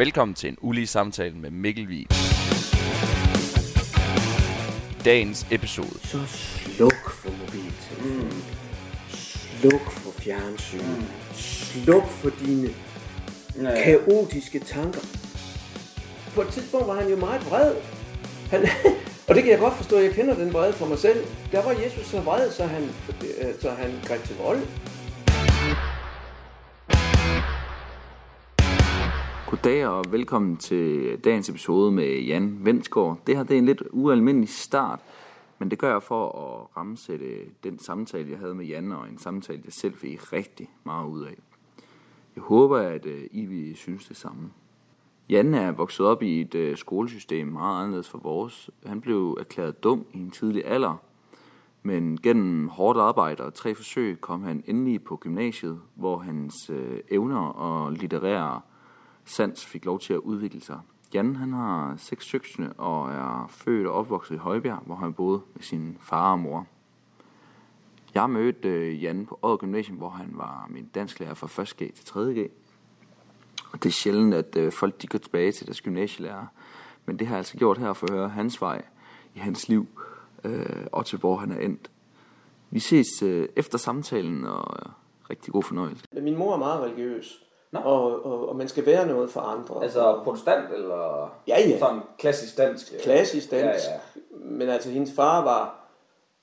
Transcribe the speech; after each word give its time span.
Velkommen 0.00 0.34
til 0.34 0.48
en 0.48 0.56
ulige 0.60 0.86
samtale 0.86 1.34
med 1.34 1.50
Mikkel 1.50 1.88
Vig. 1.88 2.06
Dagens 5.04 5.46
episode. 5.50 5.98
Så 6.02 6.26
sluk 6.26 7.10
for 7.10 7.30
mobiltelefonen. 7.30 8.24
Mm. 8.24 8.42
Sluk 9.08 9.90
for 9.90 10.10
fjernsyn. 10.10 10.78
Mm. 10.78 11.04
Sluk 11.32 12.06
for 12.08 12.30
dine 12.30 12.68
Ja, 13.62 13.84
kaotiske 13.84 14.58
tanker. 14.58 15.00
På 16.34 16.40
et 16.40 16.48
tidspunkt 16.48 16.86
var 16.86 16.94
han 16.94 17.10
jo 17.10 17.16
meget 17.16 17.50
vred. 17.50 17.74
Han, 18.50 18.60
og 19.28 19.34
det 19.34 19.42
kan 19.42 19.52
jeg 19.52 19.58
godt 19.58 19.74
forstå, 19.74 19.98
jeg 19.98 20.12
kender 20.12 20.34
den 20.34 20.52
vrede 20.52 20.72
fra 20.72 20.86
mig 20.86 20.98
selv. 20.98 21.24
Der 21.52 21.64
var 21.64 21.70
Jesus 21.70 22.06
så 22.06 22.20
vred, 22.20 22.50
så 22.50 22.64
han, 22.64 22.82
øh, 23.20 23.54
så 23.60 23.70
han 23.70 23.90
greb 24.06 24.22
til 24.24 24.36
vold. 24.36 24.60
Goddag 29.50 29.86
og 29.86 30.04
velkommen 30.10 30.56
til 30.56 31.18
dagens 31.24 31.48
episode 31.48 31.92
med 31.92 32.20
Jan 32.20 32.64
Vendsgaard. 32.64 33.18
Det 33.26 33.36
her 33.36 33.42
det 33.42 33.54
er 33.54 33.58
en 33.58 33.66
lidt 33.66 33.82
ualmindelig 33.90 34.48
start, 34.48 35.00
men 35.58 35.70
det 35.70 35.78
gør 35.78 35.90
jeg 35.90 36.02
for 36.02 36.26
at 36.28 36.76
rammesætte 36.76 37.26
den 37.64 37.78
samtale, 37.78 38.30
jeg 38.30 38.38
havde 38.38 38.54
med 38.54 38.64
Jan, 38.66 38.92
og 38.92 39.08
en 39.08 39.18
samtale, 39.18 39.60
jeg 39.64 39.72
selv 39.72 39.94
fik 39.94 40.32
rigtig 40.32 40.70
meget 40.84 41.08
ud 41.08 41.22
af. 41.24 41.38
Jeg 42.36 42.42
håber, 42.42 42.78
at 42.78 43.06
øh, 43.06 43.24
I 43.30 43.46
vil 43.46 43.76
synes 43.76 44.06
det 44.06 44.16
samme. 44.16 44.50
Jan 45.28 45.54
er 45.54 45.72
vokset 45.72 46.06
op 46.06 46.22
i 46.22 46.40
et 46.40 46.54
øh, 46.54 46.76
skolesystem 46.76 47.46
meget 47.46 47.82
anderledes 47.82 48.08
for 48.08 48.18
vores. 48.18 48.70
Han 48.86 49.00
blev 49.00 49.36
erklæret 49.40 49.84
dum 49.84 50.06
i 50.12 50.18
en 50.18 50.30
tidlig 50.30 50.66
alder, 50.66 50.96
men 51.82 52.20
gennem 52.22 52.68
hårdt 52.68 52.98
arbejde 52.98 53.42
og 53.42 53.54
tre 53.54 53.74
forsøg 53.74 54.20
kom 54.20 54.42
han 54.42 54.64
endelig 54.66 55.04
på 55.04 55.16
gymnasiet, 55.16 55.80
hvor 55.94 56.18
hans 56.18 56.70
øh, 56.70 57.00
evner 57.10 57.46
og 57.46 57.92
litterære 57.92 58.60
sans 59.30 59.66
fik 59.66 59.84
lov 59.84 60.00
til 60.00 60.12
at 60.12 60.18
udvikle 60.18 60.60
sig. 60.60 60.80
Jan 61.14 61.36
han 61.36 61.52
har 61.52 61.96
seks 61.96 62.26
søskende 62.26 62.72
og 62.72 63.10
er 63.10 63.46
født 63.48 63.86
og 63.86 63.94
opvokset 63.94 64.34
i 64.34 64.38
Højbjerg, 64.38 64.82
hvor 64.86 64.94
han 64.94 65.14
boede 65.14 65.40
med 65.54 65.62
sin 65.62 65.98
far 66.00 66.32
og 66.32 66.38
mor. 66.38 66.66
Jeg 68.14 68.30
mødte 68.30 68.68
øh, 68.68 69.02
Jan 69.02 69.26
på 69.26 69.38
Odder 69.42 69.56
Gymnasium, 69.56 69.96
hvor 69.96 70.08
han 70.08 70.30
var 70.32 70.66
min 70.70 70.90
dansklærer 70.94 71.34
fra 71.34 71.62
1. 71.62 71.68
G 71.68 71.94
til 71.94 72.04
3. 72.04 72.20
G. 72.20 72.50
Og 73.72 73.82
det 73.82 73.88
er 73.88 73.92
sjældent, 73.92 74.34
at 74.34 74.56
øh, 74.56 74.72
folk 74.72 75.02
de 75.02 75.06
går 75.06 75.18
tilbage 75.18 75.52
til 75.52 75.66
deres 75.66 75.80
gymnasielærer. 75.80 76.46
Men 77.06 77.18
det 77.18 77.26
har 77.26 77.34
jeg 77.34 77.38
altså 77.38 77.56
gjort 77.56 77.78
her 77.78 77.92
for 77.92 78.06
at 78.06 78.12
høre 78.12 78.28
hans 78.28 78.60
vej 78.60 78.82
i 79.34 79.38
hans 79.38 79.68
liv 79.68 79.86
øh, 80.44 80.86
og 80.92 81.06
til 81.06 81.18
hvor 81.18 81.36
han 81.36 81.52
er 81.52 81.58
endt. 81.58 81.90
Vi 82.70 82.80
ses 82.80 83.22
øh, 83.22 83.48
efter 83.56 83.78
samtalen 83.78 84.44
og 84.44 84.76
øh, 84.78 84.92
rigtig 85.30 85.52
god 85.52 85.62
fornøjelse. 85.62 86.04
Min 86.22 86.36
mor 86.36 86.54
er 86.54 86.58
meget 86.58 86.82
religiøs. 86.82 87.49
Og, 87.72 88.26
og, 88.26 88.48
og 88.48 88.56
man 88.56 88.68
skal 88.68 88.86
være 88.86 89.06
noget 89.06 89.30
for 89.30 89.40
andre. 89.40 89.82
Altså 89.82 90.20
protestant 90.24 90.64
eller 90.74 91.32
Ja, 91.48 91.60
ja. 91.68 91.78
sådan 91.78 92.00
klassisk 92.18 92.58
dansk? 92.58 92.92
klassisk 93.02 93.50
dansk. 93.50 93.86
Ja, 93.86 93.92
ja. 93.92 93.98
Men 94.32 94.68
altså, 94.68 94.90
hendes 94.90 95.12
far 95.16 95.44
var, 95.44 95.76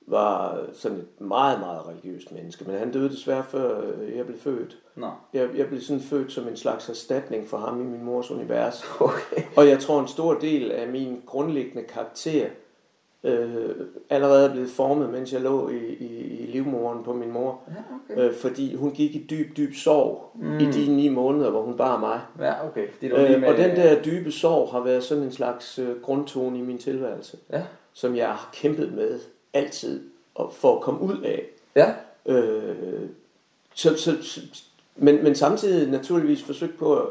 var 0.08 0.60
sådan 0.74 0.98
et 0.98 1.22
meget, 1.22 1.60
meget 1.60 1.88
religiøst 1.88 2.32
menneske. 2.32 2.66
Men 2.68 2.78
han 2.80 2.92
døde 2.92 3.10
desværre 3.10 3.44
før 3.44 3.82
jeg 4.16 4.26
blev 4.26 4.40
født. 4.40 4.78
Nå. 4.96 5.10
Jeg, 5.34 5.50
jeg 5.56 5.68
blev 5.68 5.82
sådan 5.82 6.02
født 6.02 6.32
som 6.32 6.48
en 6.48 6.58
slags 6.58 6.90
erstatning 6.90 7.48
for 7.50 7.58
ham 7.58 7.82
i 7.82 7.84
min 7.84 8.04
mors 8.04 8.32
univers. 8.32 8.86
Okay. 9.00 9.44
Og 9.58 9.68
jeg 9.68 9.80
tror, 9.80 10.00
en 10.00 10.08
stor 10.08 10.34
del 10.34 10.72
af 10.72 10.88
min 10.88 11.22
grundlæggende 11.26 11.84
karakter 11.88 12.48
øh, 13.24 13.76
allerede 14.10 14.48
er 14.48 14.52
blevet 14.52 14.70
formet, 14.70 15.10
mens 15.10 15.34
jeg 15.34 15.42
lå 15.42 15.70
i, 15.70 15.78
i, 15.94 16.40
i 16.40 16.46
livmoren 16.52 17.04
på 17.04 17.14
min 17.14 17.32
mor. 17.32 17.60
Ja, 17.68 17.74
okay. 18.16 18.30
Øh, 18.30 18.36
fordi 18.36 18.76
hun 18.76 18.92
gik 18.92 19.16
i 19.16 19.26
dyb, 19.30 19.58
dyb 19.58 19.74
sorg 19.74 20.32
mm. 20.36 20.58
i 20.60 20.66
de 20.66 20.96
ni 20.96 21.10
måneder, 21.10 21.50
hvor 21.50 21.62
hun 21.62 21.78
bar 21.78 22.00
mig. 22.00 22.22
Ja, 22.40 22.68
okay. 22.68 22.88
Det 23.02 23.12
var 23.12 23.18
Øh, 23.18 23.42
med, 23.42 23.50
og 23.50 23.58
den 23.58 23.76
der 23.76 24.02
dybe 24.04 24.32
sorg 24.32 24.72
har 24.72 24.80
været 24.84 25.04
sådan 25.04 25.24
en 25.24 25.32
slags 25.32 25.80
øh, 25.80 26.02
grundtone 26.02 26.58
i 26.60 26.62
min 26.62 26.78
tilværelse, 26.78 27.38
Ja. 27.52 27.64
som 27.94 28.16
jeg 28.16 28.28
har 28.28 28.50
kæmpet 28.54 28.94
med 28.94 29.20
altid 29.54 30.04
og 30.36 30.54
for 30.54 30.76
at 30.76 30.82
komme 30.82 31.02
ud 31.02 31.22
af. 31.22 31.46
Ja. 31.76 31.94
Øh, 32.26 32.76
så, 33.74 33.96
så, 33.98 34.22
så, 34.22 34.42
men, 34.96 35.24
men 35.24 35.36
samtidig 35.36 35.92
naturligvis 35.92 36.44
forsøgt 36.44 36.78
på 36.80 36.96
at, 36.96 37.06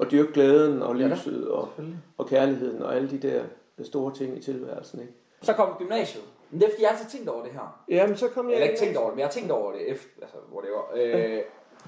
at 0.00 0.10
dyrke 0.10 0.32
glæden 0.32 0.82
og 0.82 0.96
Ja 0.96 1.06
lyset 1.08 1.48
og, 1.48 1.68
selvfølgelig. 1.68 1.98
og 2.18 2.26
kærligheden 2.26 2.82
og 2.82 2.96
alle 2.96 3.10
de 3.10 3.18
der 3.28 3.42
store 3.82 4.14
ting 4.14 4.38
i 4.38 4.40
tilværelsen. 4.40 5.00
Ikke? 5.00 5.12
Så 5.42 5.52
kom 5.52 5.74
gymnasiet. 5.78 6.24
Men 6.50 6.60
det 6.60 6.66
er 6.66 6.70
fordi, 6.70 6.82
jeg 6.82 6.90
altid 6.90 7.08
tænkt 7.18 7.28
over 7.28 7.42
det 7.42 7.52
her. 7.52 7.82
Jamen, 7.88 8.16
så 8.16 8.28
kom 8.28 8.48
jeg... 8.48 8.54
Eller 8.54 8.66
ikke 8.68 8.78
tænkt 8.80 8.96
over 8.96 9.06
det, 9.06 9.14
men 9.14 9.18
jeg 9.20 9.26
har 9.26 9.32
tænkt 9.32 9.50
over 9.50 9.72
det 9.72 9.88
efter, 9.90 10.08
altså, 10.22 10.36
hvor 10.48 10.60
det 10.60 10.70
var. 10.70 10.84
Øh, 10.94 11.38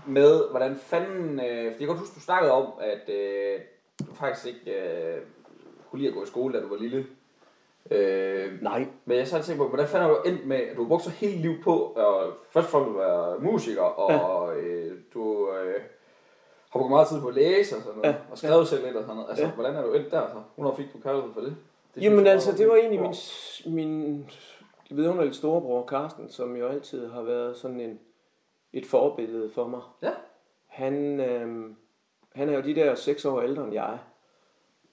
med, 0.06 0.48
hvordan 0.50 0.76
fanden... 0.76 1.40
Øh, 1.40 1.46
fordi 1.46 1.66
jeg 1.66 1.78
kan 1.78 1.86
godt 1.86 1.98
huske, 1.98 2.14
du 2.14 2.20
snakkede 2.20 2.52
om, 2.52 2.66
at 2.80 3.08
øh, 3.14 3.60
du 4.08 4.14
faktisk 4.14 4.46
ikke 4.46 4.80
øh, 4.80 5.20
kunne 5.90 5.98
lide 5.98 6.08
at 6.08 6.14
gå 6.14 6.22
i 6.22 6.26
skole, 6.26 6.54
da 6.54 6.60
du 6.60 6.68
var 6.68 6.76
lille. 6.76 7.06
Øh, 7.90 8.62
Nej. 8.62 8.86
Men 9.04 9.18
jeg 9.18 9.28
så 9.28 9.36
har 9.36 9.42
tænkt 9.42 9.58
på, 9.58 9.68
hvordan 9.68 9.86
fanden 9.88 10.08
har 10.08 10.14
du 10.16 10.22
endt 10.28 10.46
med, 10.46 10.56
at 10.56 10.76
du 10.76 10.82
har 10.82 10.88
brugt 10.88 11.02
så 11.04 11.10
hele 11.10 11.42
liv 11.42 11.62
på, 11.62 11.76
og 11.78 12.32
først 12.50 12.68
for 12.68 12.80
at 12.80 12.94
være 12.96 13.38
musiker, 13.38 13.82
og 13.82 14.56
øh, 14.56 14.92
du 15.14 15.50
øh, 15.52 15.80
har 16.70 16.78
brugt 16.78 16.90
meget 16.90 17.08
tid 17.08 17.20
på 17.20 17.28
at 17.28 17.34
læse 17.34 17.76
og 17.76 17.82
sådan 17.82 17.98
noget, 17.98 18.08
Ja. 18.14 18.18
og 18.30 18.38
skrevet 18.38 18.68
selv 18.68 18.84
lidt 18.84 18.96
og 18.96 19.02
sådan 19.02 19.16
noget. 19.16 19.28
Altså, 19.30 19.44
Ja. 19.44 19.50
hvordan 19.50 19.74
er 19.76 19.82
du 19.82 19.92
endt 19.92 20.10
der 20.10 20.26
så? 20.28 20.42
Hvornår 20.56 20.74
fik 20.74 20.86
du 20.92 20.98
kærlighed 20.98 21.32
for 21.34 21.40
det? 21.40 21.56
Det 21.94 22.02
Jamen 22.02 22.24
jeg 22.24 22.32
altså, 22.32 22.52
det 22.52 22.68
var 22.68 22.76
egentlig 22.76 23.00
min, 23.00 23.14
min 23.74 24.26
vidunderlige 24.90 25.34
storebror, 25.34 25.86
Carsten, 25.86 26.28
som 26.28 26.56
jo 26.56 26.68
altid 26.68 27.06
har 27.06 27.22
været 27.22 27.56
sådan 27.56 27.80
en, 27.80 28.00
et 28.72 28.86
forbillede 28.86 29.50
for 29.50 29.66
mig. 29.66 29.80
Ja. 30.02 30.12
Han, 30.66 31.20
øh, 31.20 31.74
han 32.34 32.48
er 32.48 32.52
jo 32.56 32.62
de 32.62 32.74
der 32.74 32.94
seks 32.94 33.24
år 33.24 33.40
ældre 33.40 33.64
end 33.64 33.72
jeg. 33.72 33.98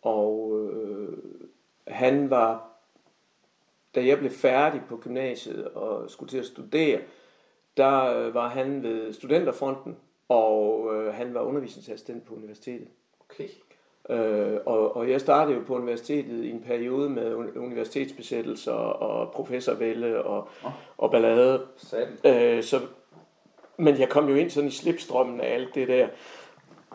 Og 0.02 0.60
øh, 0.74 1.18
han 1.88 2.30
var, 2.30 2.70
da 3.96 4.06
jeg 4.06 4.18
blev 4.18 4.32
færdig 4.32 4.82
på 4.90 4.98
gymnasiet 4.98 5.68
og 5.68 6.10
skulle 6.10 6.30
til 6.30 6.38
at 6.38 6.46
studere, 6.46 7.02
der 7.78 8.06
øh, 8.06 8.34
var 8.34 8.48
han 8.48 8.84
ved 8.84 9.14
studenterfronten, 9.14 9.98
og 10.30 10.96
øh, 10.96 11.14
han 11.14 11.34
var 11.34 11.42
undervisningsassistent 11.42 12.26
på 12.26 12.36
universitetet. 12.36 12.88
Okay. 13.20 13.48
Øh, 14.10 14.58
og, 14.66 14.96
og 14.96 15.10
jeg 15.10 15.22
startede 15.22 15.58
jo 15.58 15.64
på 15.68 15.76
universitetet 15.76 16.44
i 16.44 16.50
en 16.50 16.64
periode 16.68 17.10
med 17.10 17.36
un- 17.36 17.60
universitetsbesættelser 17.60 18.72
og 18.72 19.32
professorvælde 19.32 20.24
og, 20.24 20.50
og 20.98 21.12
ballade. 21.12 21.62
Øh, 22.26 22.64
så, 22.64 22.80
men 23.78 24.00
jeg 24.00 24.10
kom 24.10 24.30
jo 24.30 24.36
ind 24.36 24.50
sådan 24.50 24.68
i 24.68 24.72
slipstrømmen 24.72 25.42
af 25.42 25.54
alt 25.54 25.76
det 25.76 25.88
der. 25.88 26.08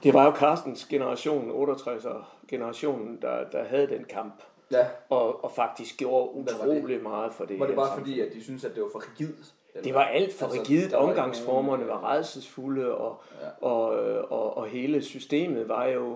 Det 0.03 0.15
var 0.15 0.25
jo 0.25 0.31
Carstens 0.31 0.85
generation, 0.85 1.69
68'er 1.71 2.25
generationen, 2.49 3.19
der, 3.23 3.45
der 3.53 3.65
havde 3.65 3.87
den 3.87 4.05
kamp. 4.05 4.35
Ja. 4.73 4.87
Og, 5.11 5.45
og 5.45 5.53
faktisk 5.53 5.97
gjorde 5.97 6.31
utrolig 6.35 7.03
meget 7.03 7.33
for 7.33 7.45
det 7.45 7.59
Var 7.61 7.67
det 7.67 7.77
bare 7.77 7.87
samfund. 7.87 8.07
fordi, 8.07 8.21
at 8.21 8.29
de 8.35 8.43
synes 8.45 8.65
at 8.65 8.75
det 8.75 8.83
var 8.83 8.89
for 8.93 9.03
rigidt? 9.11 9.55
Det 9.85 9.95
var 9.95 10.05
alt 10.05 10.33
for 10.35 10.47
Altså, 10.47 10.61
rigidt. 10.61 10.95
Omgangsformerne 10.95 11.87
var 11.87 12.13
redselsfulde, 12.13 12.95
og, 12.95 13.23
Ja. 13.43 13.67
og, 13.69 13.89
og, 14.31 14.57
og 14.57 14.67
hele 14.67 15.03
systemet 15.03 15.69
var 15.69 15.87
jo, 15.87 16.15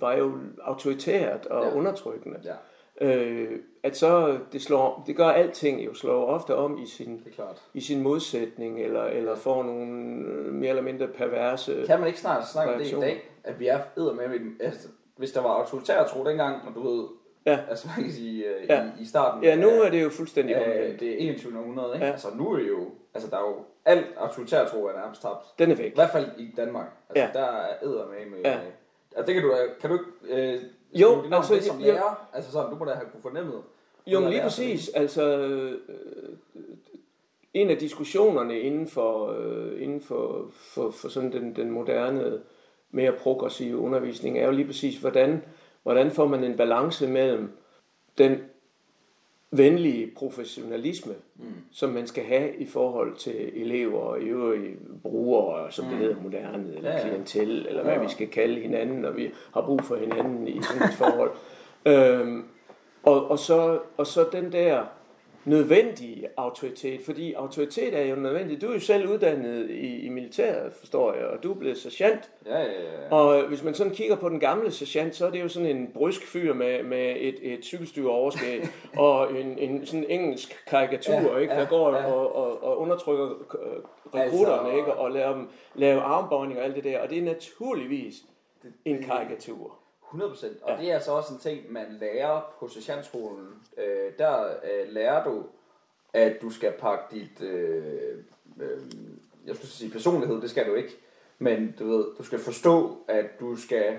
var 0.00 0.14
jo 0.16 0.32
autoritært 0.62 1.46
og 1.46 1.64
Ja. 1.66 1.74
undertrykkende. 1.76 2.38
Ja, 2.44 2.52
Øh, 3.02 3.48
at 3.82 3.96
så 3.96 4.38
det 4.52 4.62
slår, 4.62 5.02
det 5.06 5.16
gør 5.16 5.28
alting 5.28 5.84
jo, 5.84 5.94
slår 5.94 6.26
ofte 6.26 6.56
om 6.56 6.78
i 6.78 6.86
sin, 6.86 7.26
i 7.74 7.80
sin 7.80 8.00
modsætning, 8.02 8.80
eller, 8.80 9.04
eller 9.04 9.36
får 9.36 9.62
nogle 9.62 9.86
øh, 10.26 10.52
mere 10.54 10.68
eller 10.70 10.82
mindre 10.82 11.06
perverse... 11.08 11.82
Kan 11.86 11.98
man 11.98 12.06
ikke 12.06 12.20
snart 12.20 12.48
snakke 12.48 12.72
om 12.72 12.78
det 12.78 12.92
i 12.92 12.94
dag, 12.94 13.30
at 13.44 13.60
vi 13.60 13.66
er 13.66 13.78
med, 14.28 14.40
altså, 14.60 14.88
hvis 15.16 15.32
der 15.32 15.40
var 15.42 15.48
autoritær 15.50 16.04
tro 16.04 16.24
dengang, 16.24 16.56
og 16.68 16.74
du 16.74 16.88
ved, 16.88 17.04
Ja. 17.46 17.58
altså 17.70 17.88
man 17.96 18.04
kan 18.04 18.12
sige, 18.14 18.44
øh, 18.46 18.66
Ja. 18.68 18.84
i, 18.98 19.02
i 19.02 19.04
starten 19.04 19.44
Ja, 19.44 19.56
nu 19.56 19.68
er 19.68 19.90
det 19.90 20.02
jo 20.02 20.08
fuldstændig 20.08 20.56
omvendt. 20.56 21.00
det 21.00 21.22
21. 21.22 21.58
århundrede, 21.58 21.94
ikke? 21.94 22.06
Ja. 22.06 22.12
Altså 22.12 22.28
nu 22.36 22.52
er 22.52 22.56
det 22.58 22.68
jo, 22.68 22.86
altså 23.14 23.30
der 23.30 23.36
er 23.36 23.40
jo, 23.40 23.54
alt 23.84 24.06
autoritær 24.16 24.64
tro 24.66 24.84
er 24.86 24.92
nærmest 24.92 25.22
tabt. 25.22 25.58
Den 25.58 25.70
er 25.70 25.74
I 25.74 25.78
væk. 25.78 25.94
hvert 25.94 26.10
fald 26.10 26.26
i 26.38 26.54
Danmark. 26.56 26.86
Altså 27.08 27.24
Ja. 27.24 27.40
der 27.40 27.46
er 27.46 27.68
edder 27.82 28.06
med, 28.06 28.30
med 28.30 28.38
Ja. 28.44 28.58
ja. 29.16 29.22
det 29.22 29.34
kan 29.34 29.42
du, 29.42 29.54
kan 29.80 29.90
du 29.90 29.98
ikke, 29.98 30.54
øh, 30.54 30.60
Jo, 30.94 31.08
navn 31.14 31.32
altså, 31.34 31.54
ned 31.54 31.62
som 31.62 31.80
jeg- 31.80 31.86
lærer? 31.94 32.28
Altså 32.32 32.52
sådan, 32.52 32.70
du 32.70 32.76
må 32.76 32.84
da 32.84 32.92
have 32.92 33.06
kunne 33.12 33.22
fornemme 33.22 33.52
Jo, 34.06 34.20
men 34.20 34.30
lige 34.30 34.42
præcis. 34.42 34.88
Altså, 34.88 35.22
øh, 35.38 35.78
en 37.54 37.70
af 37.70 37.76
diskussionerne 37.76 38.58
inden 38.60 38.86
for, 38.88 39.34
øh, 39.38 39.82
inden 39.82 40.00
for, 40.00 40.46
for, 40.52 40.90
for 40.90 41.08
sådan 41.08 41.32
den, 41.32 41.56
den 41.56 41.70
moderne, 41.70 42.40
mere 42.90 43.12
progressive 43.12 43.76
undervisning, 43.78 44.38
er 44.38 44.44
jo 44.46 44.50
lige 44.52 44.66
præcis, 44.66 44.96
hvordan, 44.98 45.42
hvordan 45.82 46.10
får 46.10 46.26
man 46.26 46.44
en 46.44 46.56
balance 46.56 47.08
mellem 47.08 47.50
den 48.18 48.38
venlige 49.50 50.12
professionalisme, 50.16 51.14
mm. 51.36 51.44
som 51.72 51.90
man 51.90 52.06
skal 52.06 52.24
have 52.24 52.56
i 52.56 52.66
forhold 52.66 53.16
til 53.16 53.62
elever 53.62 53.98
og 54.00 54.20
i 54.20 54.24
øvrigt 54.24 55.02
brugere, 55.02 55.72
som 55.72 55.84
det 55.84 55.96
hedder 55.96 56.22
moderne, 56.22 56.76
eller 56.76 56.90
Ja, 56.90 56.96
ja. 56.96 57.08
klientel, 57.08 57.66
eller 57.68 57.82
hvad 57.82 57.98
vi 57.98 58.08
skal 58.08 58.28
kalde 58.28 58.60
hinanden, 58.60 58.98
når 58.98 59.10
vi 59.10 59.30
har 59.54 59.60
brug 59.60 59.80
for 59.84 59.96
hinanden 59.96 60.48
i 60.48 60.62
sådan 60.62 60.82
et 60.82 60.94
forhold. 60.94 61.30
Øhm, 61.86 62.44
og, 63.02 63.30
og, 63.30 63.38
så, 63.38 63.78
og 63.96 64.06
så 64.06 64.26
den 64.32 64.52
der 64.52 64.84
nødvendig 65.44 66.26
autoritet, 66.36 67.00
fordi 67.04 67.32
autoritet 67.32 67.94
er 67.98 68.02
jo 68.04 68.16
nødvendigt. 68.16 68.62
Du 68.62 68.68
er 68.68 68.72
jo 68.74 68.80
selv 68.80 69.08
uddannet 69.08 69.70
i, 69.70 70.00
i 70.00 70.08
militæret, 70.08 70.72
forstår 70.72 71.14
jeg, 71.14 71.24
og 71.26 71.42
du 71.42 71.50
er 71.52 71.58
blevet 71.58 71.78
sergeant. 71.78 72.30
Ja, 72.46 72.58
ja, 72.58 72.64
ja. 72.64 73.14
Og 73.14 73.48
hvis 73.48 73.62
man 73.64 73.74
sådan 73.74 73.94
kigger 73.94 74.16
på 74.16 74.28
den 74.28 74.40
gamle 74.40 74.70
sergeant, 74.70 75.16
så 75.16 75.26
er 75.26 75.30
det 75.30 75.40
jo 75.40 75.48
sådan 75.48 75.76
en 75.76 75.90
brysk 75.94 76.26
fyr 76.26 76.54
med, 76.54 76.82
med 76.82 77.16
et, 77.18 77.34
et 77.42 77.64
cykelstyr 77.64 78.08
overskæg 78.08 78.62
og 78.96 79.32
en, 79.40 79.58
en 79.58 79.86
sådan 79.86 80.06
engelsk 80.08 80.64
karikatur, 80.66 81.12
Ja, 81.14 81.36
ikke, 81.36 81.54
der 81.54 81.60
ja, 81.60 81.66
går 81.66 81.94
ja. 81.96 82.12
og, 82.12 82.36
og, 82.36 82.64
og 82.64 82.78
undertrykker 82.78 83.26
øh, 83.26 83.82
rekrutterne, 84.14 84.60
Altså- 84.68 84.76
ikke, 84.76 84.94
og 84.94 85.10
laver 85.10 85.32
dem 85.34 85.48
lave 85.74 86.00
armbøjning 86.00 86.58
og 86.58 86.64
alt 86.64 86.74
det 86.76 86.84
der. 86.84 86.98
Og 87.00 87.10
det 87.10 87.18
er 87.18 87.22
naturligvis 87.22 88.14
en 88.84 89.02
karikatur. 89.02 89.76
100%. 90.14 90.46
Og 90.62 90.70
Ja. 90.70 90.76
det 90.82 90.90
er 90.90 90.94
altså 90.94 91.12
også 91.12 91.32
en 91.34 91.38
ting, 91.40 91.72
man 91.72 91.86
lærer 92.00 92.54
på 92.60 92.68
sergeantskolen. 92.68 93.48
Øh, 93.78 94.12
der 94.18 94.44
øh, 94.46 94.88
lærer 94.92 95.24
du, 95.24 95.42
at 96.12 96.42
du 96.42 96.50
skal 96.50 96.72
pakke 96.72 97.04
dit, 97.10 97.42
øh, 97.42 98.18
øh, 98.60 98.78
jeg 99.46 99.54
skulle 99.56 99.70
sige 99.70 99.90
personlighed, 99.90 100.40
det 100.42 100.50
skal 100.50 100.66
du 100.66 100.74
ikke. 100.74 100.96
Men 101.38 101.74
du 101.78 101.88
ved, 101.88 102.04
du 102.18 102.22
skal 102.22 102.38
forstå, 102.38 102.96
at 103.08 103.26
du 103.40 103.56
skal 103.56 103.98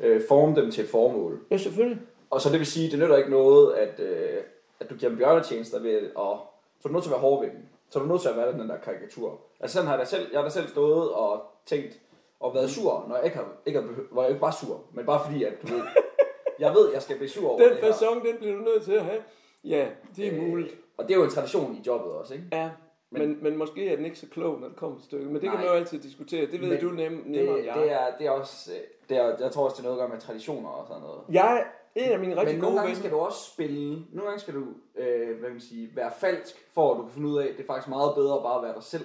øh, 0.00 0.22
forme 0.28 0.56
dem 0.60 0.70
til 0.70 0.84
et 0.84 0.90
formål. 0.90 1.40
Ja, 1.50 1.56
selvfølgelig. 1.56 2.00
Og 2.30 2.40
så 2.40 2.50
det 2.50 2.58
vil 2.58 2.66
sige, 2.66 2.90
det 2.90 2.98
nytter 2.98 3.16
ikke 3.16 3.30
noget, 3.30 3.74
at, 3.74 4.00
øh, 4.00 4.42
at 4.80 4.90
du 4.90 4.94
giver 4.94 5.08
dem 5.10 5.18
bjørnetjenester 5.18 5.78
ved 5.80 5.92
at, 5.94 6.02
og, 6.14 6.40
så 6.80 6.88
er 6.88 6.88
du 6.88 6.92
nødt 6.92 7.02
til 7.04 7.10
at 7.10 7.12
være 7.12 7.20
hård 7.20 7.44
ved 7.44 7.50
dem. 7.50 7.60
Så 7.90 7.98
er 7.98 8.02
du 8.02 8.08
nødt 8.08 8.20
til 8.22 8.28
at 8.28 8.36
være 8.36 8.52
den 8.52 8.68
der 8.68 8.76
karikatur. 8.76 9.40
Altså 9.60 9.74
sådan 9.74 9.86
har 9.88 9.94
jeg 9.94 10.00
da 10.00 10.04
selv, 10.10 10.28
jeg 10.32 10.38
har 10.40 10.44
da 10.44 10.50
selv 10.50 10.68
stået 10.68 11.10
og 11.10 11.42
tænkt, 11.66 12.00
og 12.42 12.54
været 12.54 12.70
sur, 12.70 13.04
når 13.08 13.16
jeg 13.16 13.24
ikke 13.24 13.36
har, 13.36 13.46
ikke 13.66 13.80
har 13.80 13.88
hvor 14.12 14.22
jeg 14.22 14.30
ikke 14.30 14.40
var 14.42 14.50
sur, 14.50 14.80
men 14.94 15.06
bare 15.06 15.24
fordi, 15.24 15.44
at 15.44 15.52
du 15.62 15.66
ved, 15.74 15.82
jeg 16.64 16.74
ved, 16.74 16.92
jeg 16.92 17.02
skal 17.02 17.16
blive 17.16 17.28
sur 17.28 17.48
over 17.50 17.58
Den 17.58 17.68
det 17.70 17.76
her. 17.78 17.92
fasong, 17.92 18.24
den 18.24 18.36
bliver 18.38 18.54
du 18.56 18.60
nødt 18.62 18.82
til 18.84 18.92
at 18.92 19.04
have. 19.04 19.22
Ja, 19.64 19.86
det 20.16 20.26
er 20.26 20.32
Øh, 20.32 20.48
muligt. 20.48 20.74
Og 20.96 21.04
det 21.08 21.14
er 21.14 21.18
jo 21.18 21.24
en 21.24 21.30
tradition 21.30 21.74
i 21.74 21.82
jobbet 21.86 22.12
også, 22.12 22.34
ikke? 22.34 22.46
Ja, 22.52 22.70
men- 23.10 23.22
men, 23.28 23.38
men 23.42 23.56
måske 23.56 23.88
er 23.88 23.96
den 23.96 24.04
ikke 24.04 24.18
så 24.18 24.26
klog, 24.32 24.60
når 24.60 24.68
det 24.68 24.76
kommer 24.76 24.96
til 24.98 25.04
stykket. 25.04 25.26
Men 25.26 25.34
det 25.34 25.42
Nej. 25.42 25.52
kan 25.52 25.60
man 25.60 25.68
jo 25.68 25.78
altid 25.78 25.98
diskutere. 26.02 26.46
Det 26.46 26.60
ved 26.60 26.68
Men 26.68 26.80
du 26.80 26.86
nem, 26.90 27.16
Det, 27.22 27.26
nemmere 27.26 27.58
end 27.58 27.66
jeg. 27.66 27.76
det, 27.76 27.92
er, 27.92 28.06
det 28.18 28.26
er 28.26 28.30
også, 28.30 28.72
øh, 28.72 28.78
det 29.08 29.16
er, 29.16 29.36
jeg 29.40 29.50
tror 29.52 29.64
også, 29.64 29.74
det 29.76 29.80
er 29.80 29.82
noget 29.88 29.96
at 29.98 30.00
gøre 30.02 30.08
med 30.14 30.20
traditioner 30.20 30.68
og 30.68 30.86
sådan 30.88 31.02
noget. 31.02 31.20
Jeg 31.28 31.64
en 31.94 32.10
af 32.12 32.18
mine 32.18 32.36
rigtig 32.36 32.54
Men 32.54 32.62
nogle 32.62 32.80
gange 32.80 32.96
skal 32.96 33.10
du 33.10 33.18
også 33.18 33.50
spille, 33.52 33.90
nogle 34.12 34.22
gange 34.28 34.40
skal 34.40 34.54
du, 34.54 34.64
øh, 34.96 35.40
hvad 35.40 35.50
man 35.50 35.60
sige, 35.60 35.90
være 35.96 36.12
falsk, 36.18 36.66
for 36.74 36.90
at 36.92 36.96
du 36.98 37.02
kan 37.02 37.12
finde 37.12 37.28
ud 37.28 37.38
af, 37.38 37.46
at 37.46 37.52
det 37.56 37.62
er 37.62 37.66
faktisk 37.66 37.88
meget 37.88 38.12
bedre 38.14 38.36
at 38.36 38.42
bare 38.42 38.62
være 38.62 38.74
dig 38.74 38.82
selv. 38.82 39.04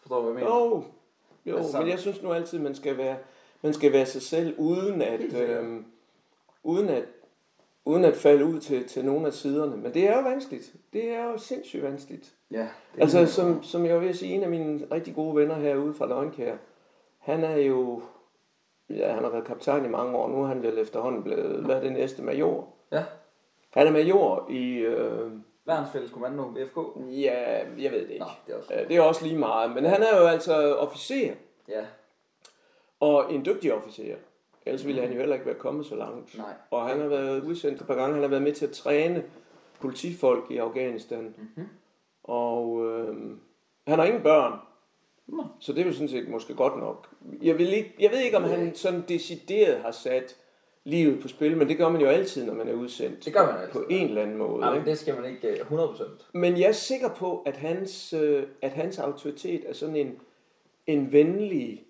Forstår 0.00 0.16
du, 0.16 0.22
hvad 0.22 0.32
jeg 0.42 0.48
mener? 0.50 0.56
Jo, 0.66 0.84
jo 1.46 1.56
Altså- 1.56 1.78
men 1.78 1.88
jeg 1.88 1.98
synes 1.98 2.22
nu 2.22 2.32
altid, 2.32 2.58
man 2.58 2.74
skal 2.74 2.98
være, 2.98 3.16
man 3.62 3.72
skal 3.74 3.92
være 3.92 4.06
sig 4.06 4.22
selv, 4.22 4.54
uden 4.58 5.02
at, 5.02 5.34
øhm, 5.42 5.84
uden 6.62 6.88
at, 6.88 7.04
uden 7.84 8.04
at 8.04 8.16
falde 8.16 8.44
ud 8.44 8.60
til, 8.60 8.88
til 8.88 9.04
nogle 9.04 9.26
af 9.26 9.32
siderne. 9.32 9.76
Men 9.76 9.94
det 9.94 10.08
er 10.08 10.16
jo 10.16 10.22
vanskeligt. 10.28 10.72
Det 10.92 11.10
er 11.10 11.24
jo 11.24 11.38
sindssygt 11.38 11.82
vanskeligt. 11.82 12.34
Ja. 12.50 12.68
Altså, 12.98 13.26
som, 13.26 13.62
som 13.62 13.86
jeg 13.86 14.00
vil 14.00 14.18
sige, 14.18 14.34
en 14.34 14.42
af 14.42 14.50
mine 14.50 14.86
rigtig 14.92 15.14
gode 15.14 15.36
venner 15.36 15.54
herude 15.54 15.94
fra 15.94 16.06
Løgnkær, 16.06 16.56
han 17.18 17.44
er 17.44 17.56
jo, 17.56 18.02
ja, 18.90 19.12
han 19.12 19.22
har 19.24 19.30
været 19.30 19.44
kaptajn 19.44 19.84
i 19.84 19.88
mange 19.88 20.16
år, 20.16 20.28
nu 20.28 20.42
er 20.42 20.46
han 20.46 20.62
vel 20.62 20.78
efterhånden 20.78 21.22
blevet, 21.22 21.64
hvad 21.64 21.76
er 21.76 21.80
det 21.80 21.92
næste, 21.92 22.22
major? 22.22 22.68
Ja. 22.92 23.04
Han 23.70 23.86
er 23.86 23.92
major 23.92 24.50
i, 24.50 24.72
øh, 24.78 25.30
Verdensfælles 25.66 26.10
Kommando, 26.10 26.42
VFK. 26.42 26.76
ja, 27.10 27.58
jeg 27.78 27.92
ved 27.92 28.00
det 28.00 28.10
ikke. 28.10 28.18
Nå, 28.18 28.26
det 28.46 28.52
er 28.54 28.58
også... 28.58 28.74
Øh, 28.74 28.88
Det 28.88 28.96
er 28.96 29.00
også 29.00 29.24
lige 29.26 29.38
meget, 29.38 29.74
men 29.74 29.84
han 29.84 30.02
er 30.02 30.20
jo 30.20 30.26
altså 30.26 30.76
officer, 30.76 31.34
Ja, 31.68 31.84
og 33.00 33.34
en 33.34 33.44
dygtig 33.44 33.74
officer. 33.74 34.16
Ellers 34.66 34.86
ville 34.86 35.00
han 35.00 35.12
jo 35.12 35.18
heller 35.18 35.34
ikke 35.34 35.46
være 35.46 35.54
kommet 35.54 35.86
så 35.86 35.96
langt. 35.96 36.38
nej. 36.38 36.52
Og 36.70 36.88
han 36.88 37.00
har 37.00 37.06
været 37.08 37.42
udsendt 37.44 37.80
et 37.80 37.86
par 37.86 37.94
gange. 37.94 38.12
Han 38.14 38.22
har 38.22 38.28
været 38.30 38.42
med 38.42 38.52
til 38.52 38.66
at 38.66 38.72
træne 38.72 39.24
politifolk 39.80 40.50
i 40.50 40.56
Afghanistan. 40.56 41.34
Mhm. 41.56 41.68
Og 42.24 42.84
øh, 42.86 43.16
han 43.86 43.98
har 43.98 44.04
ingen 44.06 44.22
børn. 44.22 44.58
Nå. 45.26 45.44
Så 45.60 45.72
det 45.72 45.80
er 45.82 45.86
jo 45.86 45.92
sådan 45.92 46.08
set 46.08 46.28
måske 46.28 46.54
godt 46.54 46.78
nok. 46.78 47.08
Jeg, 47.42 47.58
vil 47.58 47.72
ikke, 47.72 47.94
jeg 48.00 48.10
ved 48.10 48.18
ikke, 48.18 48.36
om 48.36 48.44
han 48.44 48.74
sådan 48.74 49.04
decideret 49.08 49.76
har 49.82 49.90
sat 49.90 50.36
livet 50.86 51.22
på 51.22 51.28
spil, 51.28 51.56
men 51.56 51.68
det 51.68 51.78
gør 51.78 51.88
man 51.88 52.00
jo 52.00 52.06
altid, 52.06 52.44
når 52.44 52.54
man 52.54 52.68
er 52.68 52.72
udsendt. 52.72 53.24
Det 53.24 53.32
gør 53.32 53.46
man 53.46 53.56
altid. 53.60 53.72
På 53.72 53.84
en 53.90 54.08
eller 54.08 54.22
anden 54.22 54.36
måde. 54.36 54.60
Nej, 54.60 54.74
ikke? 54.74 54.90
det 54.90 54.98
skal 54.98 55.20
man 55.20 55.30
ikke 55.30 55.48
øh, 55.48 55.56
100%. 55.72 56.04
Men 56.34 56.58
jeg 56.58 56.68
er 56.68 56.72
sikker 56.72 57.08
på, 57.08 57.42
at 57.46 57.56
hans, 57.56 58.12
øh, 58.12 58.42
at 58.62 58.72
hans 58.72 58.98
autoritet 58.98 59.62
er 59.68 59.72
sådan 59.74 59.96
en, 59.96 60.14
en 60.86 61.12
venlig 61.12 61.84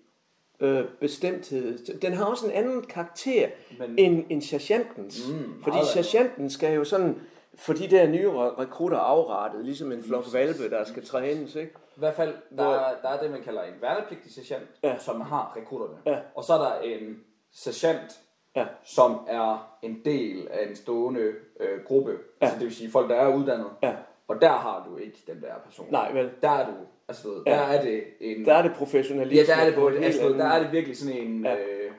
øh, 0.59 0.83
bestemthed. 0.99 1.77
Den 1.99 2.13
har 2.13 2.25
også 2.25 2.45
en 2.45 2.51
anden 2.51 2.81
karakter 2.83 3.47
Men 3.79 3.99
end, 3.99 4.25
end 4.29 4.41
sergeantens. 4.41 5.27
Mm, 5.29 5.63
fordi 5.63 5.77
sergeanten 5.93 6.49
skal 6.49 6.75
jo 6.75 6.83
sådan 6.83 7.15
for 7.55 7.73
de 7.73 7.87
der 7.87 8.07
nye 8.07 8.29
re- 8.29 8.59
rekrutter 8.61 8.97
afrettet, 8.97 9.65
ligesom 9.65 9.91
en 9.91 10.03
flok 10.03 10.25
valpe, 10.33 10.69
der 10.69 10.83
skal 10.83 11.05
trænes. 11.05 11.55
Ikke? 11.55 11.71
i 11.95 11.99
hvert 11.99 12.13
fald, 12.15 12.29
der, 12.57 12.63
Hvor- 12.63 12.73
er, 12.73 12.95
der 13.01 13.09
er 13.09 13.21
det, 13.21 13.31
man 13.31 13.41
kalder 13.43 13.63
en 13.63 13.73
værnepligtig 13.81 14.33
sergeant, 14.33 14.67
Ja. 14.83 14.97
som 14.99 15.21
har 15.21 15.53
rekrutterne. 15.57 15.93
Ja. 16.05 16.17
Og 16.35 16.43
så 16.43 16.53
er 16.53 16.57
der 16.57 16.79
en 16.81 17.19
sergeant, 17.53 18.19
Ja. 18.57 18.65
som 18.83 19.19
er 19.27 19.77
en 19.81 20.01
del 20.05 20.47
af 20.51 20.67
en 20.69 20.75
stående 20.75 21.33
øh, 21.59 21.83
gruppe. 21.85 22.11
Ja. 22.11 22.17
Altså 22.45 22.59
det 22.59 22.65
vil 22.65 22.75
sige 22.75 22.91
folk, 22.91 23.09
der 23.09 23.15
er 23.15 23.35
uddannet. 23.35 23.67
Ja. 23.83 23.93
Og 24.27 24.41
der 24.41 24.49
har 24.51 24.87
du 24.89 24.97
ikke 24.97 25.17
den 25.27 25.41
der 25.41 25.53
person. 25.65 25.87
Nej, 25.91 26.11
vel? 26.13 26.29
Der 26.41 26.49
er 26.49 26.65
du, 26.65 26.71
altså 27.07 27.27
ved, 27.27 27.41
Ja. 27.45 27.51
der 27.51 27.57
er 27.61 27.81
det 27.83 28.03
en... 28.19 28.45
Der 28.45 28.53
er 28.53 28.61
det 28.61 28.71
professionalisme. 28.77 29.39
Ja, 29.47 29.53
der 29.55 29.61
er 29.61 29.65
det, 29.65 29.75
på 29.75 29.87
altså, 29.87 30.27
ved, 30.27 30.33
der 30.33 30.45
er 30.45 30.63
det 30.63 30.71
virkelig 30.71 30.97
sådan 30.97 31.17
en, 31.17 31.45
Ja. 31.45 31.55
øh, 31.55 31.91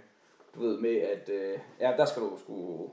du 0.54 0.60
ved, 0.60 0.78
med 0.78 0.96
at, 0.96 1.28
øh, 1.34 1.58
ja, 1.80 1.92
der 1.96 2.04
skal 2.04 2.22
du 2.22 2.30
sgu, 2.38 2.88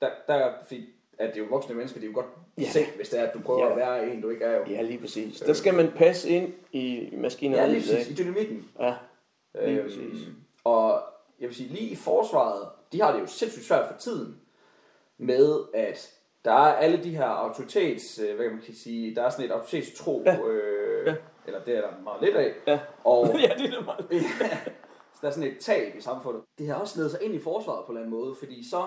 der, 0.00 0.08
der 0.28 0.50
fik, 0.68 0.80
at 1.18 1.28
det 1.34 1.40
er 1.40 1.44
jo 1.44 1.50
voksne 1.50 1.74
mennesker, 1.74 2.00
de 2.00 2.06
er 2.06 2.10
jo 2.10 2.14
godt 2.14 2.26
Ja. 2.58 2.62
se, 2.64 2.80
hvis 2.96 3.08
det 3.08 3.20
er, 3.20 3.24
at 3.26 3.34
du 3.34 3.38
prøver 3.40 3.64
Ja. 3.64 3.70
at 3.70 3.76
være 3.76 4.10
en, 4.12 4.20
du 4.22 4.30
ikke 4.30 4.44
er 4.44 4.56
jo. 4.58 4.64
Ja, 4.68 4.82
lige 4.82 4.98
præcis. 4.98 5.40
Der 5.40 5.52
skal 5.52 5.74
man 5.74 5.90
passe 5.96 6.28
ind 6.28 6.52
i 6.72 7.08
maskineriet. 7.12 7.62
Ja, 7.62 7.72
lige 7.78 7.96
præcis, 7.96 8.20
i 8.20 8.22
dynamikken. 8.22 8.68
Ja, 8.80 8.94
lige 9.66 9.78
Øhm, 9.78 9.82
præcis. 9.88 10.28
og 10.64 11.00
jeg 11.40 11.48
vil 11.48 11.56
sige, 11.56 11.68
lige 11.68 11.90
i 11.90 11.94
forsvaret, 11.96 12.68
de 12.94 13.00
har 13.02 13.12
det 13.12 13.20
jo 13.20 13.26
sindssygt 13.26 13.64
svært 13.66 13.88
for 13.92 13.98
tiden, 13.98 14.36
med 15.18 15.58
at 15.74 16.10
der 16.44 16.52
er 16.52 16.74
alle 16.74 17.02
de 17.04 17.16
her 17.16 17.24
autoritets, 17.24 18.18
øh, 18.18 18.36
hvad 18.36 18.44
kan 18.44 18.54
man 18.54 18.64
kan 18.64 18.74
sige, 18.74 19.14
der 19.14 19.22
er 19.22 19.30
sådan 19.30 19.44
et 19.46 19.50
autoritetstro, 19.50 20.22
Ja. 20.26 20.38
øh, 20.46 21.06
Ja. 21.06 21.14
eller 21.46 21.64
det 21.64 21.76
er 21.76 21.80
der 21.80 22.00
meget 22.04 22.22
lidt 22.22 22.36
af, 22.36 22.54
Ja. 22.66 22.80
og 23.04 23.26
ja, 23.40 23.54
det 23.58 23.66
er 23.74 23.78
da 23.78 23.84
meget. 23.84 24.06
så 25.14 25.18
der 25.22 25.28
er 25.28 25.32
sådan 25.32 25.50
et 25.50 25.58
tab 25.60 25.96
i 25.96 26.00
samfundet. 26.00 26.42
Det 26.58 26.66
har 26.68 26.74
også 26.74 26.98
ledet 26.98 27.10
sig 27.10 27.22
ind 27.22 27.34
i 27.34 27.38
forsvaret 27.38 27.86
på 27.86 27.92
en 27.92 27.98
eller 27.98 28.06
anden 28.06 28.20
måde, 28.20 28.34
fordi 28.38 28.68
så 28.70 28.86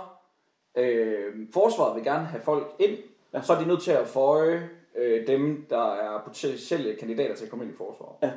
øh, 0.78 1.34
forsvaret 1.54 1.96
vil 1.96 2.04
gerne 2.04 2.26
have 2.26 2.44
folk 2.44 2.68
ind, 2.80 2.98
ja. 3.34 3.42
så 3.42 3.54
er 3.54 3.60
de 3.60 3.68
nødt 3.68 3.82
til 3.82 3.92
at 3.92 4.08
føje 4.08 4.70
øh, 4.98 5.28
dem, 5.28 5.66
der 5.70 5.94
er 5.94 6.22
potentielle 6.26 6.96
kandidater 6.96 7.36
til 7.36 7.44
at 7.44 7.50
komme 7.50 7.66
ind 7.66 7.74
i 7.74 7.78
forsvaret. 7.78 8.16
Ja. 8.24 8.32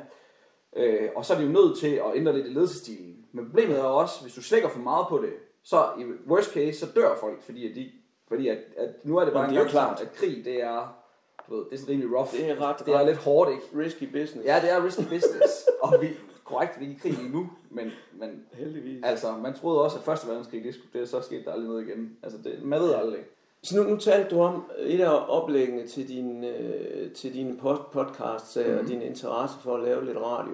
Øh, 0.75 1.09
og 1.15 1.25
så 1.25 1.33
er 1.33 1.37
de 1.37 1.43
jo 1.43 1.49
nødt 1.51 1.79
til 1.79 1.87
at 1.95 2.11
ændre 2.15 2.33
lidt 2.33 2.47
i 2.47 2.49
ledelsestilen. 2.49 3.25
Men 3.31 3.45
problemet 3.45 3.79
er 3.79 3.83
også, 3.83 4.21
hvis 4.21 4.33
du 4.33 4.41
slækker 4.41 4.69
for 4.69 4.79
meget 4.79 5.05
på 5.09 5.17
det, 5.17 5.33
så 5.63 5.89
i 5.99 6.03
worst 6.27 6.53
case, 6.53 6.79
så 6.79 6.85
dør 6.95 7.15
folk, 7.19 7.41
fordi 7.43 7.69
at, 7.69 7.75
de, 7.75 7.91
fordi 8.27 8.47
at, 8.47 8.57
at 8.77 9.05
nu 9.05 9.17
er 9.17 9.25
det 9.25 9.33
bare 9.33 9.43
en 9.43 9.49
det 9.49 9.57
er 9.57 9.59
jo 9.59 9.63
gang, 9.63 9.71
klart. 9.71 10.01
at 10.01 10.13
krig, 10.13 10.45
det 10.45 10.61
er, 10.61 11.01
du 11.49 11.55
ved, 11.55 11.65
det 11.65 11.73
er 11.73 11.77
sådan 11.77 11.91
rimelig 11.91 12.17
rough. 12.17 12.31
Det 12.31 12.49
er 12.49 12.61
ret, 12.61 12.85
det 12.85 12.93
er 12.93 13.05
lidt 13.05 13.17
hårdt, 13.17 13.51
ikke? 13.51 13.85
risky 13.85 14.03
business. 14.11 14.47
Ja, 14.47 14.59
det 14.61 14.71
er 14.71 14.85
risky 14.85 15.03
business. 15.03 15.65
og 15.83 16.01
vi, 16.01 16.07
korrekt, 16.43 16.79
vi 16.79 16.85
er 16.85 16.89
i 16.89 16.97
krig 17.01 17.13
lige 17.13 17.31
nu, 17.31 17.49
men, 17.69 17.91
men 18.13 18.45
Heldigvis. 18.53 19.03
altså, 19.03 19.31
man 19.31 19.53
troede 19.53 19.81
også, 19.81 19.97
at 19.97 20.03
første 20.03 20.27
verdenskrig, 20.27 20.63
det, 20.63 20.73
skulle, 20.73 20.99
det 20.99 21.09
så 21.09 21.21
skete 21.21 21.43
der 21.43 21.51
aldrig 21.51 21.69
noget 21.69 21.87
igen. 21.87 22.17
Altså, 22.23 22.39
det, 22.43 22.63
man 22.63 22.79
ved 22.79 22.93
aldrig. 22.93 23.19
Så 23.63 23.77
nu, 23.77 23.89
nu 23.89 23.97
talte 23.97 24.35
du 24.35 24.41
om 24.41 24.71
et 24.77 25.01
af 25.01 25.25
oplæggene 25.27 25.87
til, 25.87 26.07
din, 26.07 26.43
øh, 26.43 27.13
til 27.13 27.33
dine 27.33 27.57
pod, 27.57 27.77
podcasts 27.91 28.57
mm. 28.67 28.77
og 28.77 28.87
din 28.87 29.01
interesse 29.01 29.59
for 29.59 29.75
at 29.75 29.83
lave 29.83 30.05
lidt 30.05 30.17
radio, 30.17 30.53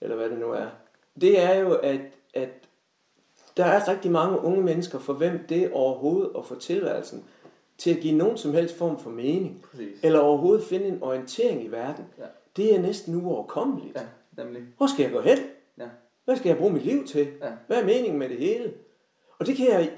eller 0.00 0.16
hvad 0.16 0.30
det 0.30 0.38
nu 0.38 0.50
er. 0.52 0.66
Det 1.20 1.42
er 1.42 1.54
jo, 1.54 1.74
at, 1.74 2.00
at 2.34 2.48
der 3.56 3.64
er 3.64 3.88
rigtig 3.88 4.10
mange 4.10 4.40
unge 4.40 4.62
mennesker, 4.62 4.98
for 4.98 5.12
hvem 5.12 5.38
det 5.48 5.70
overhovedet 5.72 6.30
at 6.38 6.46
få 6.46 6.54
tilværelsen 6.58 7.24
til 7.78 7.90
at 7.94 8.00
give 8.00 8.14
nogen 8.18 8.36
som 8.36 8.52
helst 8.54 8.76
form 8.78 8.98
for 8.98 9.10
mening, 9.10 9.64
Præcis. 9.70 10.00
eller 10.02 10.18
overhovedet 10.18 10.64
finde 10.64 10.86
en 10.86 11.02
orientering 11.02 11.64
i 11.64 11.68
verden, 11.68 12.04
Ja. 12.18 12.24
det 12.56 12.74
er 12.74 12.80
næsten 12.80 13.14
uoverkommeligt. 13.14 13.96
Ja, 14.36 14.42
nemlig. 14.44 14.62
Hvor 14.76 14.86
skal 14.86 15.02
jeg 15.02 15.12
gå 15.12 15.20
hen? 15.20 15.38
Ja. 15.78 15.88
Hvad 16.24 16.36
skal 16.36 16.48
jeg 16.48 16.58
bruge 16.58 16.72
mit 16.72 16.84
liv 16.84 17.06
til? 17.06 17.28
Ja. 17.42 17.50
Hvad 17.66 17.76
er 17.82 17.84
meningen 17.86 18.18
med 18.18 18.28
det 18.28 18.36
hele? 18.38 18.72
Og 19.38 19.46
det 19.46 19.56
kan 19.56 19.66
jeg 19.68 19.90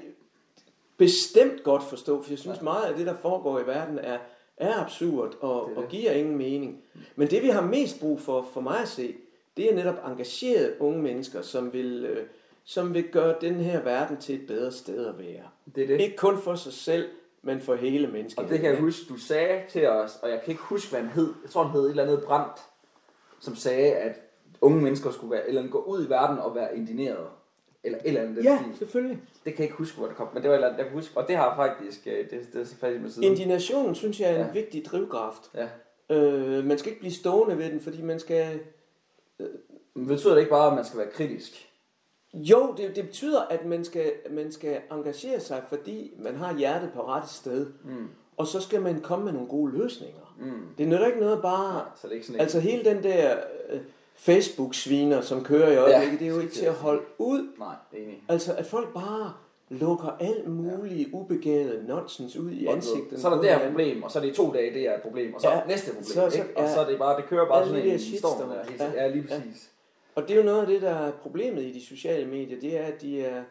bestemt 0.97 1.63
godt 1.63 1.83
forstå, 1.83 2.21
for 2.21 2.31
jeg 2.31 2.39
synes 2.39 2.61
meget 2.61 2.83
af 2.85 2.95
det, 2.95 3.05
der 3.05 3.15
foregår 3.21 3.59
i 3.59 3.67
verden, 3.67 3.99
er, 3.99 4.17
er 4.57 4.73
absurd 4.81 5.37
og, 5.41 5.65
Det 5.69 5.73
er 5.73 5.77
og 5.77 5.81
det. 5.81 5.89
giver 5.91 6.11
ingen 6.11 6.37
mening. 6.37 6.81
Men 7.15 7.27
det, 7.29 7.41
vi 7.43 7.47
har 7.47 7.61
mest 7.61 7.99
brug 7.99 8.19
for, 8.21 8.47
for 8.53 8.61
mig 8.61 8.79
at 8.81 8.87
se, 8.87 9.15
det 9.57 9.71
er 9.71 9.75
netop 9.75 9.95
engagerede 10.07 10.73
unge 10.79 11.01
mennesker, 11.01 11.41
som 11.41 11.73
vil, 11.73 12.05
øh, 12.05 12.25
som 12.65 12.93
vil 12.93 13.03
gøre 13.11 13.35
den 13.41 13.55
her 13.55 13.81
verden 13.83 14.17
til 14.17 14.35
et 14.41 14.47
bedre 14.47 14.71
sted 14.71 15.05
at 15.05 15.17
være. 15.19 15.43
Det 15.75 15.83
er 15.83 15.87
det. 15.87 16.01
Ikke 16.01 16.17
kun 16.17 16.37
for 16.41 16.55
sig 16.55 16.73
selv, 16.73 17.09
men 17.41 17.61
for 17.61 17.75
hele 17.75 18.07
Og 18.07 18.13
menneskeheden. 18.13 18.51
det 18.51 18.59
kan 18.61 18.69
jeg 18.71 18.79
huske, 18.79 19.05
du 19.09 19.17
sagde 19.17 19.61
til 19.69 19.89
os, 19.89 20.19
og 20.21 20.29
jeg 20.29 20.41
kan 20.43 20.51
ikke 20.51 20.63
huske, 20.63 20.89
hvad 20.91 20.99
han 20.99 21.09
hed. 21.09 21.33
Jeg 21.43 21.51
tror, 21.51 21.63
han 21.63 21.71
hed 21.71 21.83
et 21.85 21.89
eller 21.89 22.03
andet 22.03 22.23
Brandt, 22.23 22.57
som 23.39 23.55
sagde, 23.55 23.91
at 23.95 24.19
unge 24.61 24.81
mennesker 24.81 25.11
skulle 25.11 25.31
være, 25.31 25.47
eller 25.47 25.67
gå 25.67 25.79
ud 25.83 26.05
i 26.05 26.09
verden 26.09 26.37
og 26.39 26.55
være 26.55 26.77
indineret. 26.77 27.27
Eller 27.83 27.97
et 27.99 28.07
eller 28.07 28.21
andet. 28.21 28.43
Ja, 28.43 28.59
stil. 28.63 28.77
selvfølgelig. 28.77 29.17
Det 29.45 29.53
kan 29.53 29.59
jeg 29.59 29.65
ikke 29.65 29.77
huske, 29.77 29.97
hvor 29.97 30.07
det 30.07 30.15
kom, 30.15 30.27
men 30.33 30.43
det 30.43 30.49
var 30.49 30.55
et 30.55 30.57
eller 30.57 30.67
andet, 30.67 30.77
jeg 30.79 30.85
kan 30.87 30.95
huske. 30.95 31.17
Og 31.17 31.27
det 31.27 31.35
har 31.35 31.55
faktisk, 31.55 32.07
øh, 32.07 32.29
det, 32.29 32.53
det 32.53 32.61
er 32.61 32.65
så 32.65 32.75
faktisk 32.77 33.01
med 33.01 33.09
siden. 33.09 33.23
Indignation, 33.29 33.95
synes 33.95 34.19
jeg, 34.19 34.29
er 34.31 34.35
en 34.39 34.45
Ja. 34.45 34.51
vigtig 34.51 34.85
drivkraft. 34.85 35.51
Ja. 35.55 35.67
Øh, 36.15 36.65
man 36.65 36.77
skal 36.77 36.89
ikke 36.91 36.99
blive 36.99 37.13
stående 37.13 37.57
ved 37.57 37.71
den, 37.71 37.79
fordi 37.81 38.01
man 38.01 38.19
skal... 38.19 38.59
Men 39.93 40.07
betyder 40.07 40.33
det 40.33 40.39
ikke 40.39 40.49
bare, 40.49 40.67
at 40.67 40.73
man 40.75 40.85
skal 40.85 40.99
være 40.99 41.11
kritisk? 41.11 41.69
Jo, 42.33 42.73
det, 42.77 42.95
det 42.95 43.05
betyder, 43.05 43.41
at 43.41 43.65
man 43.65 43.85
skal, 43.85 44.11
man 44.31 44.51
skal 44.51 44.77
engagere 44.91 45.39
sig, 45.39 45.61
fordi 45.69 46.11
man 46.19 46.35
har 46.35 46.57
hjertet 46.57 46.89
på 46.95 47.01
rette 47.07 47.29
sted. 47.29 47.65
Mm. 47.83 48.07
Og 48.37 48.47
så 48.47 48.59
skal 48.59 48.81
man 48.81 49.01
komme 49.01 49.25
med 49.25 49.33
nogle 49.33 49.47
gode 49.47 49.71
løsninger. 49.77 50.35
Mm. 50.39 50.51
Det 50.77 50.87
nytter 50.87 51.05
ikke 51.07 51.19
noget 51.19 51.41
bare... 51.41 51.85
Så 51.95 52.07
det 52.07 52.11
er 52.11 52.15
ikke 52.15 52.25
sådan 52.27 52.41
Altså 52.41 52.59
hele 52.59 52.83
den 52.85 53.03
der 53.03 53.35
øh, 53.69 53.79
Facebook-sviner, 54.15 55.21
som 55.21 55.43
kører 55.43 55.71
i 55.71 55.77
øjeblikket, 55.77 56.19
det 56.19 56.27
er 56.27 56.31
jo 56.35 56.39
ikke 56.39 56.53
til 56.53 56.65
at 56.65 56.73
holde 56.73 57.01
ud. 57.17 57.47
Nej, 57.59 57.75
det 57.91 57.99
er 57.99 58.03
enig. 58.03 58.23
Altså, 58.29 58.53
at 58.53 58.65
folk 58.65 58.93
bare 58.93 59.33
lukker 59.69 60.17
alt 60.19 60.47
muligt 60.47 61.09
ubegavet 61.13 61.85
nonsens 61.87 62.35
ud 62.35 62.51
i 62.51 62.65
ansigtet. 62.65 63.19
Så 63.21 63.27
er 63.29 63.33
der 63.33 63.41
det 63.41 63.49
her 63.49 63.67
problem, 63.67 64.03
og 64.03 64.11
så 64.11 64.19
er 64.19 64.23
det 64.23 64.29
i 64.31 64.35
to 64.35 64.53
dage, 64.53 64.73
det 64.73 64.81
er 64.89 64.95
et 64.95 65.01
problem, 65.01 65.33
og 65.33 65.41
så 65.41 65.49
Ja. 65.49 65.55
ja. 65.57 65.61
næste 65.67 65.87
problem, 65.91 66.03
Så- 66.05 66.29
så- 66.29 66.37
ikke? 66.37 66.57
Og 66.57 66.63
ja. 66.63 66.73
så 66.73 66.79
er 66.79 66.89
det 66.89 66.97
bare, 66.99 67.17
det 67.17 67.25
kører 67.29 67.47
bare 67.47 67.61
Alle 67.61 67.99
sådan 67.99 68.13
en 68.13 68.17
storm 68.19 68.49
der. 68.49 68.63
Helt, 68.69 68.81
Ja. 68.81 68.85
ja. 68.95 69.03
ja, 69.03 69.07
lige 69.09 69.23
præcis. 69.27 69.69
Og 70.15 70.23
det 70.23 70.31
er 70.31 70.35
jo 70.37 70.43
noget 70.43 70.61
af 70.61 70.67
det, 70.67 70.81
der 70.81 70.89
er 70.89 71.11
problemet 71.11 71.61
i 71.63 71.71
de 71.71 71.85
sociale 71.85 72.25
medier, 72.29 72.59
det 72.59 72.77
er, 72.79 72.83
at, 72.83 73.01
de 73.01 73.21
er, 73.21 73.43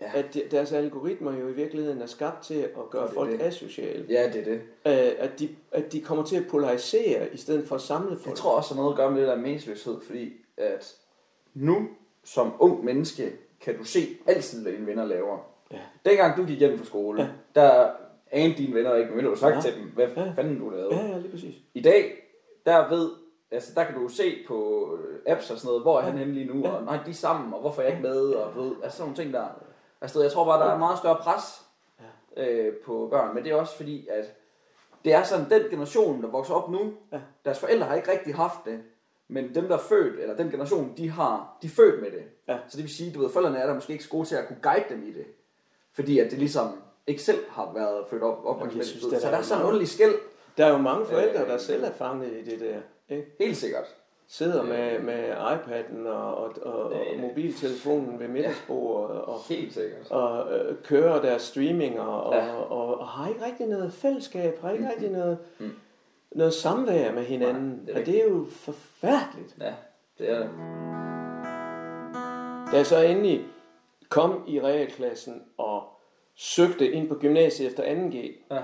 Ja. 0.00 0.10
at 0.14 0.34
de, 0.34 0.42
deres 0.50 0.72
algoritmer 0.72 1.38
jo 1.38 1.48
i 1.48 1.52
virkeligheden 1.52 2.02
er 2.02 2.06
skabt 2.06 2.42
til 2.44 2.54
at 2.54 2.70
gøre 2.90 3.06
Det 3.06 3.14
folk 3.14 3.30
det. 3.32 3.42
asociale. 3.42 4.06
Ja, 4.08 4.30
det 4.32 4.40
er 4.40 4.44
det. 4.44 4.60
Øh, 4.86 5.12
at, 5.18 5.30
de, 5.38 5.48
at 5.72 5.92
de 5.92 6.00
kommer 6.00 6.24
til 6.24 6.36
at 6.36 6.46
polarisere, 6.50 7.34
i 7.34 7.36
stedet 7.36 7.68
for 7.68 7.74
at 7.74 7.80
samle 7.80 8.08
folk. 8.16 8.26
Jeg 8.26 8.34
tror 8.34 8.56
også, 8.56 8.74
at 8.74 8.76
noget 8.78 8.90
at 8.92 8.96
gøre 8.96 9.10
med 9.10 9.20
det 9.20 9.28
der 9.28 9.36
meningsløshed, 9.36 10.00
fordi 10.00 10.32
at 10.56 10.94
nu 11.54 11.88
som 12.24 12.52
ung 12.58 12.84
menneske 12.84 13.32
kan 13.60 13.78
du 13.78 13.84
se 13.84 14.00
altid, 14.26 14.62
hvad 14.62 14.72
dine 14.72 14.86
venner 14.86 15.04
laver. 15.04 15.38
Ja. 15.72 15.78
Dengang 16.04 16.36
du 16.36 16.44
gik 16.44 16.58
hjem 16.58 16.78
fra 16.78 16.84
skole, 16.84 17.22
Ja. 17.22 17.28
der 17.54 17.90
anede 18.30 18.58
dine 18.58 18.74
venner 18.74 18.94
ikke, 18.94 19.10
men 19.14 19.24
du 19.24 19.36
sagt 19.36 19.56
Ja. 19.56 19.60
til 19.60 19.74
dem, 19.74 19.82
hvad 19.94 20.06
Ja. 20.16 20.32
fanden 20.36 20.58
du 20.60 20.70
lavede. 20.70 20.94
Ja, 20.96 21.06
ja, 21.06 21.18
lige 21.18 21.30
præcis. 21.30 21.54
I 21.74 21.80
dag, 21.80 22.12
der 22.66 22.88
ved, 22.88 23.10
altså 23.50 23.72
der 23.74 23.84
kan 23.84 23.94
du 23.94 24.08
se 24.08 24.44
på 24.48 24.88
øh, 24.96 25.18
apps 25.26 25.50
og 25.50 25.58
sådan 25.58 25.68
noget, 25.68 25.82
hvor 25.82 25.98
er 25.98 26.02
han 26.02 26.18
henne 26.18 26.32
lige 26.34 26.46
nu, 26.54 26.60
Ja. 26.64 26.70
og 26.72 26.84
nej, 26.84 26.98
de 27.06 27.10
er 27.10 27.14
sammen, 27.14 27.54
og 27.54 27.60
hvorfor 27.60 27.82
er 27.82 27.86
jeg 27.86 27.96
ikke 27.96 28.08
med, 28.08 28.20
og 28.30 28.56
ved, 28.56 28.72
altså 28.82 28.96
sådan 28.98 29.08
nogle 29.10 29.22
ting 29.22 29.32
der. 29.34 29.46
Altså 30.00 30.22
jeg 30.22 30.32
tror 30.32 30.44
bare, 30.44 30.66
der 30.66 30.74
er 30.74 30.78
meget 30.78 30.98
større 30.98 31.16
pres 31.16 31.62
øh, 32.36 32.72
på 32.86 33.08
børn, 33.10 33.34
men 33.34 33.44
det 33.44 33.52
er 33.52 33.56
også 33.56 33.76
fordi, 33.76 34.08
at 34.08 34.34
det 35.04 35.12
er 35.14 35.22
sådan, 35.22 35.50
den 35.50 35.62
generation, 35.70 36.22
der 36.22 36.28
vokser 36.28 36.54
op 36.54 36.70
nu, 36.70 36.92
Ja. 37.12 37.20
deres 37.44 37.58
forældre 37.58 37.86
har 37.86 37.94
ikke 37.94 38.10
rigtig 38.10 38.34
haft 38.34 38.58
det, 38.64 38.80
men 39.28 39.54
dem, 39.54 39.68
der 39.68 39.74
er 39.74 39.78
født, 39.80 40.20
eller 40.20 40.36
den 40.36 40.50
generation, 40.50 40.92
de 40.96 41.10
har, 41.10 41.56
de 41.62 41.66
er 41.66 41.70
født 41.70 42.02
med 42.02 42.10
det. 42.10 42.22
Ja. 42.48 42.58
Så 42.68 42.76
det 42.76 42.82
vil 42.84 42.94
sige, 42.94 43.12
du 43.14 43.20
ved, 43.20 43.30
forældrene 43.30 43.58
er 43.58 43.66
der 43.66 43.74
måske 43.74 43.92
ikke 43.92 44.04
så 44.04 44.10
gode 44.10 44.26
til 44.28 44.36
at 44.36 44.46
kunne 44.46 44.58
guide 44.62 44.84
dem 44.90 45.02
i 45.02 45.12
det, 45.12 45.26
fordi 45.92 46.18
at 46.18 46.30
det 46.30 46.38
ligesom 46.38 46.82
ikke 47.06 47.22
selv 47.22 47.38
har 47.50 47.72
været 47.74 48.04
født 48.10 48.22
op, 48.22 48.44
op 48.44 48.58
Jamen, 48.60 48.70
synes, 48.82 49.02
så 49.02 49.08
det 49.10 49.24
er 49.24 49.30
der 49.30 49.38
er 49.38 49.42
sådan 49.42 49.62
en 49.62 49.66
underlig 49.66 49.88
skæld, 49.88 50.14
Der 50.58 50.66
er 50.66 50.70
jo 50.72 50.78
mange 50.78 51.06
forældre, 51.06 51.42
Øh, 51.42 51.48
der 51.48 51.58
selv 51.58 51.84
er 51.84 51.92
fanget 51.92 52.32
i 52.32 52.50
det 52.50 52.60
der. 52.60 52.80
Ikke? 53.08 53.26
helt 53.40 53.56
sikkert. 53.56 53.84
Sidder 54.30 54.62
med, 54.62 54.98
med 54.98 55.32
iPad'en 55.36 56.08
og, 56.08 56.34
og, 56.36 56.52
og, 56.62 56.82
og 56.84 56.92
Ja. 56.92 57.20
mobiltelefonen 57.20 58.18
ved 58.20 58.28
middagsbordet 58.28 59.20
og, 59.20 59.38
Helt 59.48 59.72
sikkert. 59.74 60.10
og 60.10 60.58
øh, 60.58 60.82
kører 60.82 61.22
deres 61.22 61.42
streaminger 61.42 62.02
og, 62.02 62.34
Ja. 62.34 62.44
ja. 62.46 62.54
og, 62.56 62.98
og 63.00 63.08
har 63.08 63.28
ikke 63.28 63.44
rigtig 63.44 63.66
noget 63.66 63.92
fællesskab, 63.92 64.58
har 64.60 64.70
ikke 64.70 64.84
Mm. 64.84 64.90
rigtig 64.90 65.10
noget, 65.10 65.38
Mm. 65.58 65.70
noget 66.32 66.54
samvær 66.54 67.12
med 67.12 67.22
hinanden. 67.24 67.70
Nej, 67.70 67.78
det 67.86 67.94
er 67.94 68.00
og 68.00 68.06
det 68.06 68.20
er 68.24 68.28
jo 68.28 68.46
forfærdeligt. 68.50 69.56
Ja, 69.60 69.74
det 70.18 70.30
er 70.30 70.38
det. 70.38 70.50
Da 72.72 72.76
jeg 72.76 72.86
så 72.86 72.98
endelig 73.02 73.44
kom 74.08 74.44
i 74.48 74.60
realklassen 74.60 75.42
og 75.58 75.82
søgte 76.36 76.92
ind 76.92 77.08
på 77.08 77.14
gymnasiet 77.14 77.68
efter 77.68 77.82
2G, 77.82 78.16
Ja. 78.54 78.62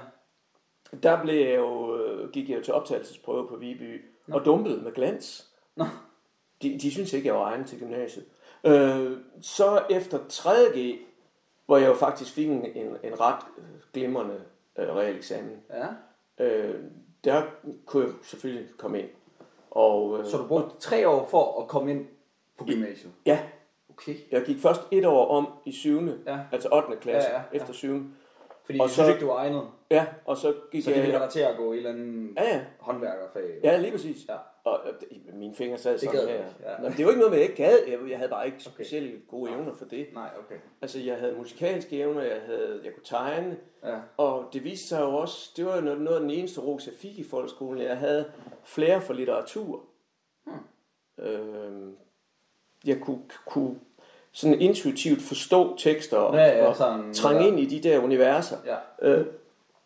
der 1.03 1.23
blev 1.23 1.47
jeg 1.47 1.57
jo, 1.57 1.97
øh, 2.05 2.31
gik 2.31 2.49
jeg 2.51 2.59
jo 2.59 2.63
til 2.63 2.75
optagelsesprøve 2.75 3.49
på 3.49 3.57
Viby 3.57 4.05
og 4.33 4.45
dumpede 4.45 4.83
med 4.83 4.93
glans. 4.93 5.51
Nå. 5.77 5.85
De, 6.63 6.79
de 6.79 6.91
synes 6.91 7.13
ikke, 7.13 7.27
jeg 7.29 7.35
var 7.35 7.45
egnet 7.45 7.67
til 7.67 7.79
gymnasiet. 7.79 8.25
Øh, 8.65 9.13
så 9.41 9.83
efter 9.91 10.19
3G, 10.33 10.79
hvor 11.67 11.77
jeg 11.77 11.89
jo 11.89 11.95
faktisk 11.95 12.35
fik 12.35 12.47
en, 12.49 12.65
en, 12.75 12.97
en 13.05 13.21
ret 13.21 13.43
øh, 13.59 13.65
glimrende 13.93 14.41
øh, 14.79 14.89
realeksamen, 14.89 15.57
Ja. 15.71 15.87
øh, 16.45 16.81
der 17.25 17.43
kunne 17.87 18.05
jeg 18.05 18.13
selvfølgelig 18.23 18.69
komme 18.79 18.99
ind. 19.01 19.09
Og, 19.71 20.19
øh, 20.19 20.27
Så 20.27 20.37
du 20.37 20.47
brugte 20.47 20.81
tre 20.81 21.09
år 21.09 21.27
for 21.29 21.63
at 21.63 21.69
komme 21.69 21.91
ind 21.91 22.07
på 22.59 22.65
gymnasiet? 22.65 23.13
Ja, 23.27 23.39
Okay. 23.91 24.17
jeg 24.31 24.45
gik 24.45 24.59
først 24.61 24.81
et 24.91 25.05
år 25.07 25.29
om 25.29 25.49
i 25.67 25.73
7. 25.73 26.01
Ja. 26.27 26.39
Altså 26.53 26.69
8. 26.73 26.97
klasse, 27.01 27.31
ja, 27.31 27.37
ja, 27.37 27.43
ja. 27.53 27.57
efter 27.57 27.73
7. 27.73 28.03
Fordi 28.65 28.79
Og 28.79 28.85
du 28.85 28.89
så- 28.89 28.95
synes 28.95 29.09
ikke, 29.09 29.21
du 29.21 29.27
var 29.27 29.37
egnet. 29.37 29.63
Ja, 29.91 30.07
og 30.25 30.37
så 30.37 30.55
gik 30.73 30.85
Så 30.85 30.91
det 30.91 30.97
jeg... 30.97 31.05
ville 31.07 31.19
dig 31.19 31.31
til 31.31 31.41
at 31.41 31.57
gå 31.57 31.73
i 31.73 31.75
et 31.75 31.79
eller 31.87 31.91
andet 31.91 32.35
Ja, 32.37 32.45
ja. 32.57 32.65
håndværkerfag. 32.81 33.61
Ja, 33.65 33.77
lige 33.77 33.93
præcis. 33.93 34.29
Ja. 34.29 34.37
Og 34.65 34.81
øh, 34.87 34.93
det- 35.01 35.35
mine 35.35 35.55
fingre 35.55 35.79
sad 35.79 35.99
sådan 35.99 36.21
du 36.21 36.27
her. 36.27 36.35
ikke, 36.35 36.45
ja. 36.63 36.77
Nå, 36.83 36.89
det 36.89 37.05
var 37.05 37.11
ikke 37.11 37.21
noget 37.21 37.31
med, 37.33 37.39
at 37.39 37.43
jeg 37.43 37.51
ikke 37.51 37.63
gad. 37.63 37.79
Jeg, 37.89 38.11
jeg 38.11 38.19
havde 38.19 38.31
bare 38.31 38.47
ikke 38.47 38.63
specielt 38.63 39.29
gode 39.29 39.51
evner 39.51 39.75
for 39.75 39.85
det. 39.85 40.07
Nej, 40.15 40.29
okay. 40.45 40.55
Altså, 40.83 40.99
jeg 41.01 41.17
havde 41.19 41.35
musikalske 41.39 41.99
evner, 42.01 42.23
jeg, 42.23 42.41
havde, 42.47 42.81
jeg 42.85 42.93
kunne 42.95 43.05
tegne, 43.05 43.57
Ja. 43.85 43.99
og 44.17 44.45
det 44.53 44.65
viste 44.65 44.89
sig 44.89 45.01
jo 45.01 45.15
også, 45.15 45.51
det 45.57 45.67
var 45.67 45.75
jo 45.77 45.81
noget, 45.81 46.01
noget 46.01 46.17
af 46.17 46.21
den 46.23 46.31
eneste 46.31 46.61
ros, 46.61 46.87
jeg 46.87 46.95
fik 46.95 47.19
i 47.19 47.25
folkeskolen. 47.31 47.83
Jeg 47.83 47.97
havde 47.99 48.33
flere 48.65 49.01
for 49.01 49.13
litteratur. 49.13 49.81
Hmm. 50.47 50.55
Øhm, 51.25 51.97
jeg 52.87 53.01
kunne, 53.01 53.23
kunne 53.47 53.79
sådan 54.35 54.61
intuitivt 54.61 55.23
forstå 55.23 55.77
tekster 55.79 56.17
og, 56.17 56.35
Ja, 56.37 56.47
ja, 56.59 56.67
og 56.67 56.77
sådan- 56.77 57.15
trænge 57.15 57.49
ind 57.49 57.61
i 57.61 57.65
de 57.79 57.89
der 57.89 57.99
universer. 57.99 58.57
Ja. 58.67 59.09
Øh, 59.11 59.27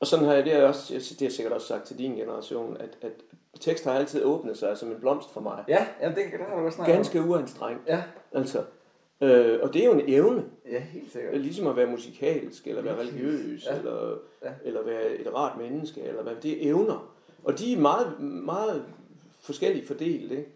og 0.00 0.06
sådan 0.06 0.24
har 0.24 0.34
jeg 0.34 0.44
det, 0.44 0.56
også, 0.62 0.94
det 0.94 1.16
har 1.18 1.24
jeg 1.26 1.32
sikkert 1.32 1.52
også 1.52 1.66
sagt 1.66 1.84
til 1.86 1.98
din 1.98 2.14
generation, 2.14 2.76
at, 2.80 2.88
at 3.02 3.12
tekst 3.60 3.84
har 3.84 3.92
altid 3.92 4.24
åbnet 4.24 4.58
sig 4.58 4.78
som 4.78 4.88
en 4.90 4.96
blomst 5.00 5.30
for 5.32 5.40
mig. 5.40 5.64
Ja, 5.68 5.86
jamen, 6.02 6.16
det, 6.16 6.24
det 6.32 6.40
har 6.48 6.56
du 6.56 6.62
godt 6.62 6.74
snakket 6.74 6.94
Ganske 6.94 7.22
uanstrengt. 7.22 7.82
Ja. 7.88 8.02
Altså, 8.34 8.62
øh, 9.20 9.58
og 9.62 9.74
det 9.74 9.82
er 9.82 9.86
jo 9.86 9.92
en 9.92 10.02
evne, 10.06 10.44
Ja, 10.70 10.78
helt 10.80 11.12
sikkert. 11.12 11.40
ligesom 11.40 11.66
at 11.66 11.76
være 11.76 11.86
musikalsk, 11.86 12.66
eller 12.66 12.82
være 12.82 12.98
religiøs, 13.00 13.64
Ja. 13.66 13.72
ja. 13.72 13.78
eller, 13.78 14.08
Ja. 14.42 14.48
ja. 14.48 14.54
eller 14.64 14.82
være 14.84 15.10
et 15.10 15.34
rart 15.34 15.58
menneske, 15.60 16.02
eller 16.02 16.22
hvad 16.22 16.32
det 16.42 16.52
er 16.66 16.70
evner. 16.70 17.12
Og 17.44 17.58
de 17.58 17.72
er 17.72 17.78
meget, 17.78 18.20
meget 18.20 18.84
forskellige 19.40 19.86
fordelt. 19.86 20.32
Ikke? 20.32 20.46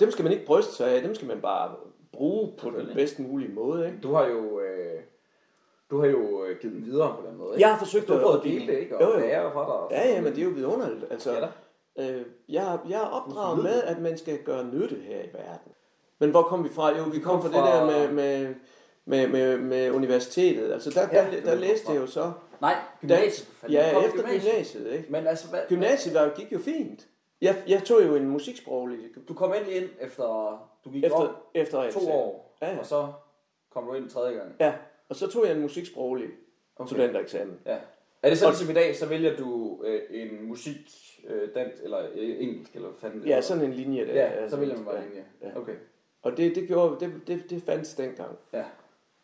Dem 0.00 0.10
skal 0.10 0.22
man 0.22 0.32
ikke 0.32 0.46
bryste 0.46 0.72
sig 0.74 0.88
af, 0.90 1.02
dem 1.02 1.14
skal 1.14 1.28
man 1.28 1.40
bare 1.40 1.70
bruge 2.16 2.52
på 2.58 2.70
den 2.70 2.88
bedst 2.94 3.18
mulige 3.18 3.52
måde. 3.52 3.86
Ikke? 3.86 3.98
Du 4.02 4.12
har 4.14 4.26
jo, 4.26 4.60
øh, 4.60 5.00
du 5.90 6.00
har 6.00 6.06
jo 6.08 6.44
øh, 6.44 6.58
givet 6.60 6.74
dem 6.74 6.84
videre 6.84 7.16
på 7.20 7.26
den 7.28 7.36
måde, 7.38 7.54
ikke? 7.54 7.60
Jeg 7.66 7.70
har 7.72 7.78
forsøgt 7.78 8.08
Du 8.08 8.12
har 8.12 8.28
at- 8.28 8.36
at 8.36 8.44
dele 8.44 8.66
det, 8.72 8.78
ikke? 8.78 8.94
Jo, 9.00 9.06
Og 9.10 9.14
jo. 9.14 9.20
lære 9.20 9.52
fra 9.52 9.86
dig. 9.90 9.96
Ja, 9.96 10.08
ja, 10.14 10.20
men 10.20 10.32
det 10.32 10.38
er 10.40 10.44
jo 10.44 10.50
vidunderligt. 10.50 11.04
Altså, 11.10 11.32
Ja, 11.32 11.40
da. 11.40 11.48
øh, 12.12 12.22
jeg, 12.48 12.78
jeg 12.88 13.00
er 13.02 13.06
opdraget 13.06 13.62
med, 13.62 13.82
at 13.82 13.98
man 14.00 14.18
skal 14.18 14.38
gøre 14.38 14.64
nytte 14.64 14.96
her 14.96 15.18
i 15.22 15.28
verden. 15.32 15.72
Men 16.18 16.30
hvor 16.30 16.42
kom 16.42 16.64
vi 16.64 16.68
fra? 16.68 16.98
Jo, 16.98 17.04
vi 17.12 17.18
kom 17.18 17.40
fra 17.42 17.48
det 17.48 17.56
der 17.56 17.86
med, 17.86 18.12
med, 18.12 18.54
med, 19.06 19.28
med, 19.28 19.58
med 19.58 19.90
universitetet. 19.90 20.72
Altså, 20.72 20.90
der, 20.90 21.00
Ja, 21.12 21.26
der, 21.32 21.40
der 21.40 21.50
var 21.50 21.54
læste 21.60 21.86
fra. 21.86 21.92
jeg 21.92 22.00
jo 22.02 22.06
så 22.06 22.32
Nej, 22.60 22.74
gymnasiet. 23.00 23.48
Du 23.66 23.72
Ja, 23.72 23.90
kom 23.94 24.04
efter 24.04 24.22
gymnasiet, 24.22 24.92
ikke? 24.92 25.06
Men 25.12 25.26
altså, 25.26 25.48
hvad, 25.50 25.60
Gymnasiet 25.68 26.14
var, 26.14 26.32
gik 26.36 26.52
jo 26.52 26.58
fint. 26.58 27.06
Jeg, 27.44 27.62
jeg 27.68 27.82
tog 27.84 28.02
jo 28.06 28.14
en 28.14 28.28
musiksproglig 28.28 28.98
du 29.28 29.34
kom 29.34 29.52
endelig 29.54 29.76
ind 29.76 29.88
efter, 30.00 30.24
du 30.84 30.90
gik 30.90 31.04
efter, 31.04 31.18
op 31.18 31.50
efter 31.54 31.78
to 31.80 31.86
eksamen. 31.86 32.08
år, 32.08 32.56
Ja, 32.62 32.72
ja. 32.72 32.78
og 32.78 32.86
så 32.86 33.12
kom 33.70 33.86
du 33.86 33.94
ind 33.94 34.10
tredje 34.10 34.36
gang. 34.38 34.56
Ja, 34.60 34.72
og 35.08 35.16
så 35.16 35.26
tog 35.30 35.44
jeg 35.46 35.52
en 35.54 35.60
musiksproglig 35.60 36.28
okay. 36.76 36.88
studentereksamen. 36.88 37.58
Ja. 37.66 37.78
Er 38.22 38.28
det 38.28 38.38
så 38.38 38.46
Og- 38.46 38.52
ligesom 38.52 38.70
i 38.70 38.74
dag, 38.74 38.96
så 38.96 39.06
vælger 39.08 39.36
du 39.36 39.80
øh, 39.84 40.00
en 40.10 40.48
musik, 40.48 40.76
øh, 41.28 41.48
dansk, 41.54 41.82
eller 41.84 41.98
øh, 42.14 42.42
engelsk, 42.42 42.74
eller 42.74 42.88
hvad 42.88 42.98
fanden 43.00 43.20
det 43.22 43.28
Ja, 43.28 43.40
sådan 43.40 43.64
en 43.64 43.72
linje 43.72 44.06
der. 44.06 44.14
Ja, 44.14 44.26
altså. 44.26 44.56
så 44.56 44.60
vælger 44.60 44.76
man 44.76 44.84
bare 44.84 44.96
ja. 44.96 45.02
linje. 45.06 45.24
ja. 45.42 45.58
Okay. 45.60 45.74
Og 46.22 46.36
det, 46.36 46.54
det, 46.54 46.66
gjorde, 46.68 46.96
det, 47.06 47.12
det, 47.26 47.50
det 47.50 47.62
fandtes 47.62 47.94
dengang. 47.94 48.38
Ja. 48.52 48.64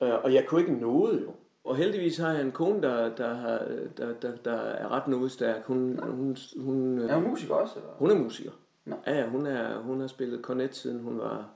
Øh, 0.03 0.25
og 0.25 0.35
jeg 0.35 0.47
kunne 0.47 0.61
ikke 0.61 0.73
noget 0.75 1.23
jo. 1.23 1.31
Og 1.65 1.77
heldigvis 1.77 2.19
har 2.19 2.33
jeg 2.33 2.41
en 2.43 2.53
kone, 2.53 2.83
der, 2.83 3.15
der, 3.15 3.35
har, 3.35 3.63
der, 3.97 4.13
der, 4.23 4.37
der 4.45 4.53
er 4.53 4.89
ret 4.89 5.09
nådestærk. 5.09 5.65
Hun, 5.65 6.01
hun, 6.03 6.37
hun, 6.57 6.99
Er 6.99 7.15
hun 7.15 7.31
musiker 7.31 7.55
også, 7.55 7.75
eller? 7.77 7.91
hun 7.99 8.11
er 8.11 8.15
musiker. 8.15 8.51
Nå. 8.85 8.97
Ja, 9.07 9.19
ja, 9.19 9.27
hun, 9.27 9.47
er, 9.47 9.79
hun 9.79 10.01
har 10.01 10.07
spillet 10.07 10.43
kornet, 10.43 10.75
siden 10.77 11.01
hun 11.01 11.19
var 11.19 11.49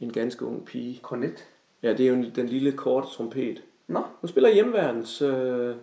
en 0.00 0.12
ganske 0.12 0.44
ung 0.44 0.64
pige. 0.64 1.00
Cornet. 1.02 1.48
Ja, 1.82 1.92
det 1.92 2.06
er 2.06 2.10
jo 2.10 2.24
den 2.34 2.46
lille 2.46 2.72
korte 2.72 3.06
trompet. 3.08 3.62
Nå, 3.86 4.00
Hun 4.20 4.28
spiller 4.28 4.50
hjemmeværens 4.50 5.22
øh, 5.22 5.76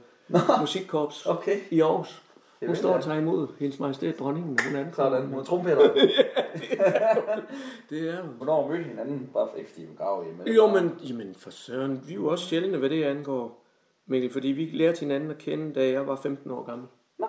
musikkorps 0.60 1.26
okay. 1.26 1.58
i 1.70 1.82
Aarhus. 1.82 2.24
Hun 2.66 2.76
står 2.76 2.94
og 2.94 3.04
tager 3.04 3.20
imod 3.20 3.48
hendes 3.60 3.80
majestæt 3.80 4.20
dronningen, 4.20 4.52
når 4.52 4.64
hun 4.70 4.88
er 4.88 4.92
Sådan, 4.94 5.28
mod 5.28 5.44
trompeter. 5.44 5.90
Det 7.90 8.10
er 8.10 8.22
hun. 8.22 8.34
Hvornår 8.38 8.68
mødte 8.70 8.84
hinanden? 8.84 9.30
Bare 9.34 9.48
for 9.52 9.58
ikke 9.58 9.70
fordi 9.70 9.82
vi 9.86 9.96
graver 9.98 10.24
hjemme. 10.24 10.44
Jo, 10.52 10.68
men 10.68 10.92
jamen 11.10 11.36
for 11.36 11.50
søren, 11.50 12.02
vi 12.08 12.12
er 12.12 12.16
jo 12.16 12.28
også 12.28 12.46
sjældne, 12.46 12.78
hvad 12.78 12.90
det 12.90 13.04
angår, 13.04 13.66
Mikkel, 14.06 14.32
fordi 14.32 14.48
vi 14.48 14.66
lærte 14.74 15.00
hinanden 15.00 15.32
at 15.32 15.38
kende, 15.38 15.74
da 15.74 15.90
jeg 15.90 16.08
var 16.08 16.16
15 16.16 16.52
år 16.52 16.64
gammel. 16.64 16.88
Nå. 17.20 17.28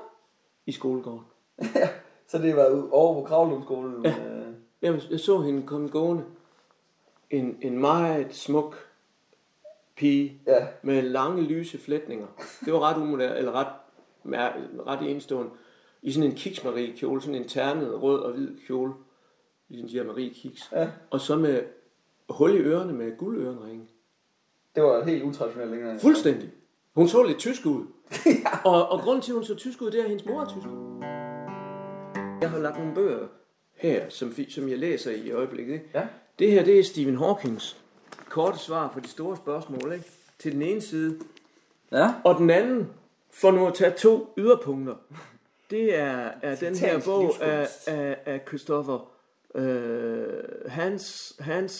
I 0.66 0.72
skolegården. 0.72 1.20
Så 2.28 2.38
det 2.38 2.56
var 2.56 2.88
over 2.90 3.14
på 3.22 3.26
Kravlundskolen. 3.28 4.04
Ja. 4.04 4.10
øh, 4.10 4.46
Jeg, 4.82 5.00
jeg 5.10 5.20
så 5.20 5.40
hende 5.40 5.66
komme 5.66 5.88
gående. 5.88 6.24
En, 7.30 7.58
en 7.62 7.78
meget 7.78 8.34
smuk, 8.34 8.76
pige 9.96 10.42
Ja. 10.46 10.66
med 10.82 11.02
lange 11.02 11.42
lyse 11.42 11.78
flætninger. 11.78 12.26
Det 12.64 12.72
var 12.72 12.80
ret 12.80 12.96
umoderne, 13.02 13.36
eller 13.36 13.52
ret, 13.52 13.66
ret 14.86 15.10
enestående. 15.10 15.50
I 16.02 16.12
sådan 16.12 16.30
en 16.30 16.36
kiksmarie 16.36 16.96
kjole, 16.96 17.20
sådan 17.22 17.34
en 17.34 17.48
ternet 17.48 18.02
rød 18.02 18.20
og 18.20 18.32
hvid 18.32 18.48
kjole. 18.66 18.92
Ligesom 19.70 19.88
de 19.88 19.94
her 19.94 20.04
Marie 20.04 20.34
kiks. 20.34 20.68
Ja. 20.72 20.90
Og 21.10 21.20
så 21.20 21.36
med 21.36 21.62
hul 22.28 22.54
i 22.54 22.58
ørerne 22.58 22.92
med 22.92 23.16
guldørenringe. 23.16 23.86
Det 24.74 24.82
var 24.82 25.04
helt 25.04 25.22
utraditionelt 25.22 25.70
længere. 25.70 25.98
Fuldstændig. 26.00 26.50
Hun 26.94 27.08
så 27.08 27.22
lidt 27.22 27.38
tysk 27.38 27.66
ud. 27.66 27.86
og, 28.64 28.88
og 28.88 29.00
grunden 29.00 29.22
til, 29.22 29.32
at 29.32 29.34
hun 29.34 29.44
så 29.44 29.54
tysk 29.54 29.82
ud, 29.82 29.90
det 29.90 30.00
er, 30.00 30.04
at 30.04 30.08
hendes 30.08 30.26
mor 30.26 30.40
er 30.40 30.48
tysk. 30.48 30.66
Jeg 32.40 32.50
har 32.50 32.58
lagt 32.58 32.78
nogle 32.78 32.94
bøger 32.94 33.26
her, 33.74 34.08
som, 34.08 34.34
som 34.48 34.68
jeg 34.68 34.78
læser 34.78 35.10
i 35.10 35.30
øjeblikket. 35.30 35.72
Ikke? 35.72 35.90
Ja. 35.94 36.06
Det 36.38 36.50
her, 36.50 36.64
det 36.64 36.78
er 36.78 36.84
Stephen 36.84 37.16
Hawkings 37.16 37.80
korte 38.28 38.58
svar 38.58 38.88
på 38.88 39.00
de 39.00 39.08
store 39.08 39.36
spørgsmål. 39.36 39.92
Ikke? 39.92 40.04
Til 40.38 40.52
den 40.52 40.62
ene 40.62 40.80
side. 40.80 41.18
Ja. 41.92 42.14
Og 42.24 42.34
den 42.34 42.50
anden, 42.50 42.88
for 43.30 43.50
nu 43.50 43.66
at 43.66 43.74
tage 43.74 43.90
to 43.90 44.34
yderpunkter, 44.38 44.94
det 45.70 45.98
er, 45.98 46.30
er 46.42 46.54
den 46.54 46.76
her 46.76 47.00
bog 47.04 47.34
af, 47.40 47.68
af, 47.86 48.16
af 48.26 48.40
Christopher 48.48 49.10
øh, 49.54 50.44
Hans, 50.66 51.36
Hans 51.40 51.72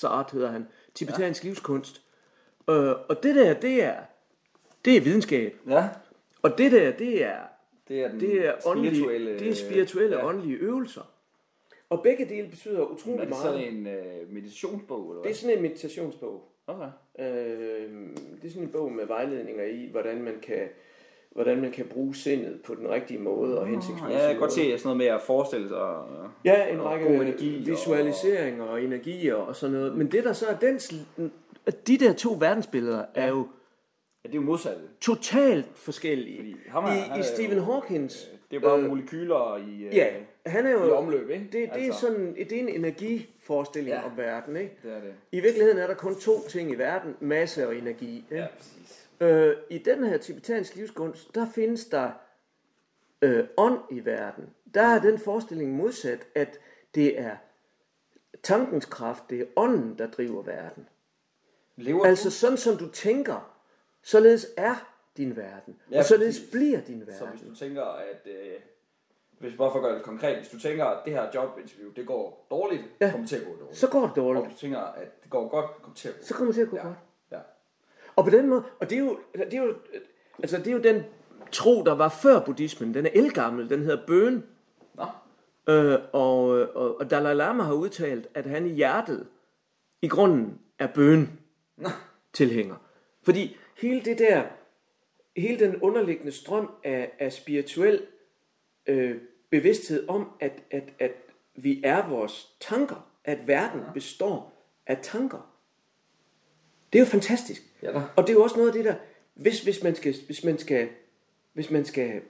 Sart 0.00 0.30
hedder 0.30 0.50
han. 0.50 0.66
Tibetansk 0.94 1.44
ja. 1.44 1.48
livskunst. 1.48 2.02
Øh, 2.70 2.90
og 3.08 3.22
det 3.22 3.34
der, 3.34 3.54
det 3.54 3.82
er, 3.84 3.96
det 4.84 4.96
er 4.96 5.00
videnskab. 5.00 5.56
Ja. 5.68 5.88
Og 6.42 6.58
det 6.58 6.72
der, 6.72 6.92
det 6.92 7.24
er, 7.24 7.36
Det 7.88 8.00
er 8.00 8.08
den 8.08 8.20
det 8.20 8.46
er 8.46 8.54
åndelige, 8.66 8.94
spirituelle... 8.94 9.38
det 9.38 9.48
er 9.48 9.54
spirituelle 9.54 10.16
ja. 10.16 10.26
åndelige 10.26 10.56
øvelser. 10.56 11.10
Og 11.90 12.02
begge 12.02 12.28
dele 12.28 12.48
betyder 12.48 12.80
Er 12.80 12.84
utrolig 12.84 13.26
det 13.28 13.36
sådan 13.36 13.52
meget. 13.52 13.68
en 13.68 13.86
øh, 13.86 14.32
meditationsbog, 14.32 15.10
eller 15.10 15.22
Det 15.22 15.28
er 15.28 15.32
hvad? 15.32 15.34
sådan 15.34 15.56
en 15.56 15.62
meditationsbog. 15.62 16.48
Okay. 16.66 16.88
Øh, 17.18 17.26
det 18.42 18.44
er 18.44 18.48
sådan 18.48 18.62
en 18.62 18.72
bog 18.72 18.92
med 18.92 19.06
vejledninger 19.06 19.64
i, 19.64 19.88
hvordan 19.90 20.22
man 20.22 20.34
kan, 20.42 20.68
hvordan 21.34 21.60
man 21.60 21.70
kan 21.70 21.84
bruge 21.86 22.14
sindet 22.16 22.60
på 22.62 22.74
den 22.74 22.90
rigtige 22.90 23.18
måde 23.20 23.58
og 23.60 23.66
hensigtsmæssige 23.66 24.18
Ja, 24.18 24.24
jeg 24.24 24.30
kan 24.34 24.40
godt 24.40 24.52
se 24.52 24.60
sådan 24.78 24.80
noget 24.84 24.96
med 24.96 25.06
at 25.06 25.20
forestille 25.20 25.68
sig... 25.68 25.76
og- 25.78 26.06
Ja, 26.44 26.66
en 26.72 26.80
og 26.80 26.86
række 26.86 27.06
energi 27.06 27.60
og- 27.60 27.66
visualiseringer 27.66 28.64
og 28.64 28.82
energier 28.82 29.34
og 29.34 29.56
sådan 29.56 29.72
noget. 29.76 29.96
Men 29.96 30.12
det 30.12 30.24
der 30.24 30.32
så 30.32 30.46
er 30.46 30.56
den, 30.56 30.78
de 31.86 31.98
der 31.98 32.12
to 32.12 32.36
verdensbilleder 32.40 33.04
er 33.14 33.28
jo 33.28 33.46
Ja, 34.24 34.28
det 34.28 34.34
er 34.34 34.40
jo 34.40 34.46
modsatte. 34.46 34.80
totalt 35.00 35.66
forskellige. 35.74 36.36
Fordi 36.38 36.54
ham 36.68 36.84
er- 36.84 36.88
I, 36.88 36.96
han 36.98 37.10
er 37.10 37.14
I 37.14 37.18
jo- 37.18 37.24
Stephen 37.24 37.58
Hawkins, 37.58 38.30
Det 38.50 38.56
er 38.56 38.60
jo 38.60 38.68
bare 38.68 38.78
Øh, 38.80 38.88
molekyler 38.88 39.56
i, 39.56 39.84
øh, 39.84 39.94
ja, 39.96 40.06
han 40.46 40.66
er 40.66 40.70
jo 40.70 40.86
i 40.88 40.90
omløb, 40.90 41.30
ikke? 41.30 41.44
Det, 41.44 41.52
det, 41.52 41.68
er 41.68 41.72
Altså. 41.72 42.00
sådan, 42.00 42.34
det 42.34 42.52
er 42.52 42.60
en 42.60 42.68
energiforestilling 42.68 43.94
Ja. 43.94 44.00
ja. 44.00 44.06
om 44.06 44.16
verden. 44.16 44.56
Ikke? 44.56 44.76
Det 44.82 44.92
er 44.92 45.00
det. 45.00 45.12
I 45.32 45.40
virkeligheden 45.40 45.78
er 45.78 45.86
der 45.86 45.94
kun 45.94 46.14
to 46.14 46.48
ting 46.48 46.70
i 46.70 46.74
verden, 46.74 47.14
masse 47.20 47.66
og 47.68 47.76
energi. 47.76 48.16
Ikke? 48.16 48.36
Ja, 48.36 48.46
præcis. 48.58 49.03
Øh, 49.20 49.56
I 49.70 49.78
den 49.78 50.04
her 50.04 50.18
tibetansk 50.18 50.74
livskunst, 50.74 51.34
der 51.34 51.46
findes 51.54 51.86
der 51.86 52.10
øh, 53.22 53.44
ånd 53.56 53.80
i 53.90 54.04
verden. 54.04 54.50
Der 54.74 54.82
er 54.82 55.00
den 55.00 55.18
forestilling 55.18 55.72
modsat, 55.72 56.26
at 56.34 56.58
det 56.94 57.20
er 57.20 57.36
tankens 58.42 58.84
kraft, 58.86 59.24
det 59.30 59.40
er 59.40 59.46
ånden, 59.56 59.98
der 59.98 60.10
driver 60.10 60.42
verden. 60.42 60.88
Lever 61.76 62.04
Altså 62.04 62.30
sådan 62.30 62.56
som 62.56 62.76
du 62.76 62.88
tænker, 62.90 63.56
således 64.02 64.46
er 64.56 64.90
din 65.16 65.36
verden. 65.36 65.80
Ja, 65.90 65.98
og 65.98 66.04
således 66.04 66.38
præcis. 66.38 66.50
bliver 66.50 66.80
din 66.80 67.00
du, 67.00 67.06
så 67.06 67.24
verden. 67.24 67.38
hvis 67.38 67.48
du 67.48 67.54
tænker, 67.64 67.84
at... 67.84 68.26
Øh, 68.26 68.60
hvis 69.38 69.56
bare 69.56 69.70
for 69.70 69.78
at 69.78 69.82
gøre 69.82 69.94
det 69.94 70.02
konkret, 70.02 70.36
hvis 70.36 70.48
du 70.48 70.58
tænker, 70.58 70.84
at 70.84 71.04
det 71.04 71.12
her 71.12 71.30
jobinterview, 71.34 71.90
det 71.92 72.06
går 72.06 72.46
dårligt, 72.50 72.82
ja. 73.00 73.10
Kommer 73.10 73.26
til 73.26 73.36
at 73.36 73.44
gå 73.44 73.56
dårligt. 73.60 73.78
Så 73.78 73.88
går 73.88 74.00
det 74.00 74.10
Og 74.10 74.16
dårligt. 74.16 74.46
hvis 74.46 74.54
du 74.54 74.60
tænker, 74.60 74.78
at 74.78 75.22
det 75.22 75.30
går 75.30 75.48
godt, 75.48 75.66
kommer 75.82 75.94
til 75.96 76.08
at 76.08 76.14
gå 76.14 76.24
Så 76.24 76.34
kommer 76.34 76.46
det 76.46 76.54
til 76.54 76.62
at 76.62 76.68
gå 76.68 76.76
ja. 76.76 76.82
godt. 76.82 76.96
Og 78.16 78.24
på 78.24 78.30
den 78.30 78.48
måde, 78.48 78.62
og 78.80 78.90
det 78.90 78.96
er 78.96 79.00
jo, 79.00 79.18
det 79.34 79.54
er 79.54 79.62
jo, 79.62 79.74
altså 80.38 80.58
det 80.58 80.66
er 80.66 80.72
jo 80.72 80.82
den 80.82 81.02
tro, 81.52 81.84
der 81.84 81.94
var 81.94 82.08
før 82.08 82.40
buddhismen. 82.40 82.94
Den 82.94 83.06
er 83.06 83.10
elgammel, 83.14 83.70
den 83.70 83.82
hedder 83.82 84.06
bøn. 84.06 84.44
Nå, 84.94 85.04
Øh, 85.68 85.98
og, 86.12 86.46
og, 86.48 87.00
og 87.00 87.10
Dalai 87.10 87.34
Lama 87.34 87.62
har 87.62 87.74
udtalt, 87.74 88.28
at 88.34 88.46
han 88.46 88.66
i 88.66 88.72
hjertet, 88.72 89.26
i 90.02 90.08
grunden, 90.08 90.58
er 90.78 90.86
bøn 90.86 91.38
tilhænger. 92.32 92.76
Fordi 93.22 93.56
hele 93.78 94.04
det 94.04 94.18
der, 94.18 94.44
hele 95.36 95.66
den 95.66 95.76
underliggende 95.76 96.32
strøm 96.32 96.70
af, 96.84 97.12
af 97.18 97.32
spirituel 97.32 98.06
øh, 98.86 99.16
bevidsthed 99.50 100.08
om, 100.08 100.30
at, 100.40 100.62
at, 100.70 100.92
at 100.98 101.12
vi 101.54 101.80
er 101.84 102.08
vores 102.08 102.56
tanker, 102.60 103.08
at 103.24 103.46
verden 103.46 103.80
består 103.94 104.68
af 104.86 104.98
tanker. 105.02 105.53
Det 106.94 107.00
er 107.00 107.04
jo 107.04 107.10
fantastisk. 107.10 107.62
Ja 107.82 107.92
da. 107.92 108.02
Og 108.16 108.22
det 108.22 108.28
er 108.28 108.32
jo 108.34 108.42
også 108.42 108.56
noget 108.56 108.68
af 108.68 108.74
det 108.74 108.84
der, 108.84 108.94
hvis, 109.34 109.60
hvis 109.60 109.82
man 109.82 109.94
skal, 109.94 110.14
hvis 110.26 110.44
man 110.44 110.58
skal, 110.58 110.88
hvis 111.52 111.70
man 111.70 111.84
skal, 111.84 112.20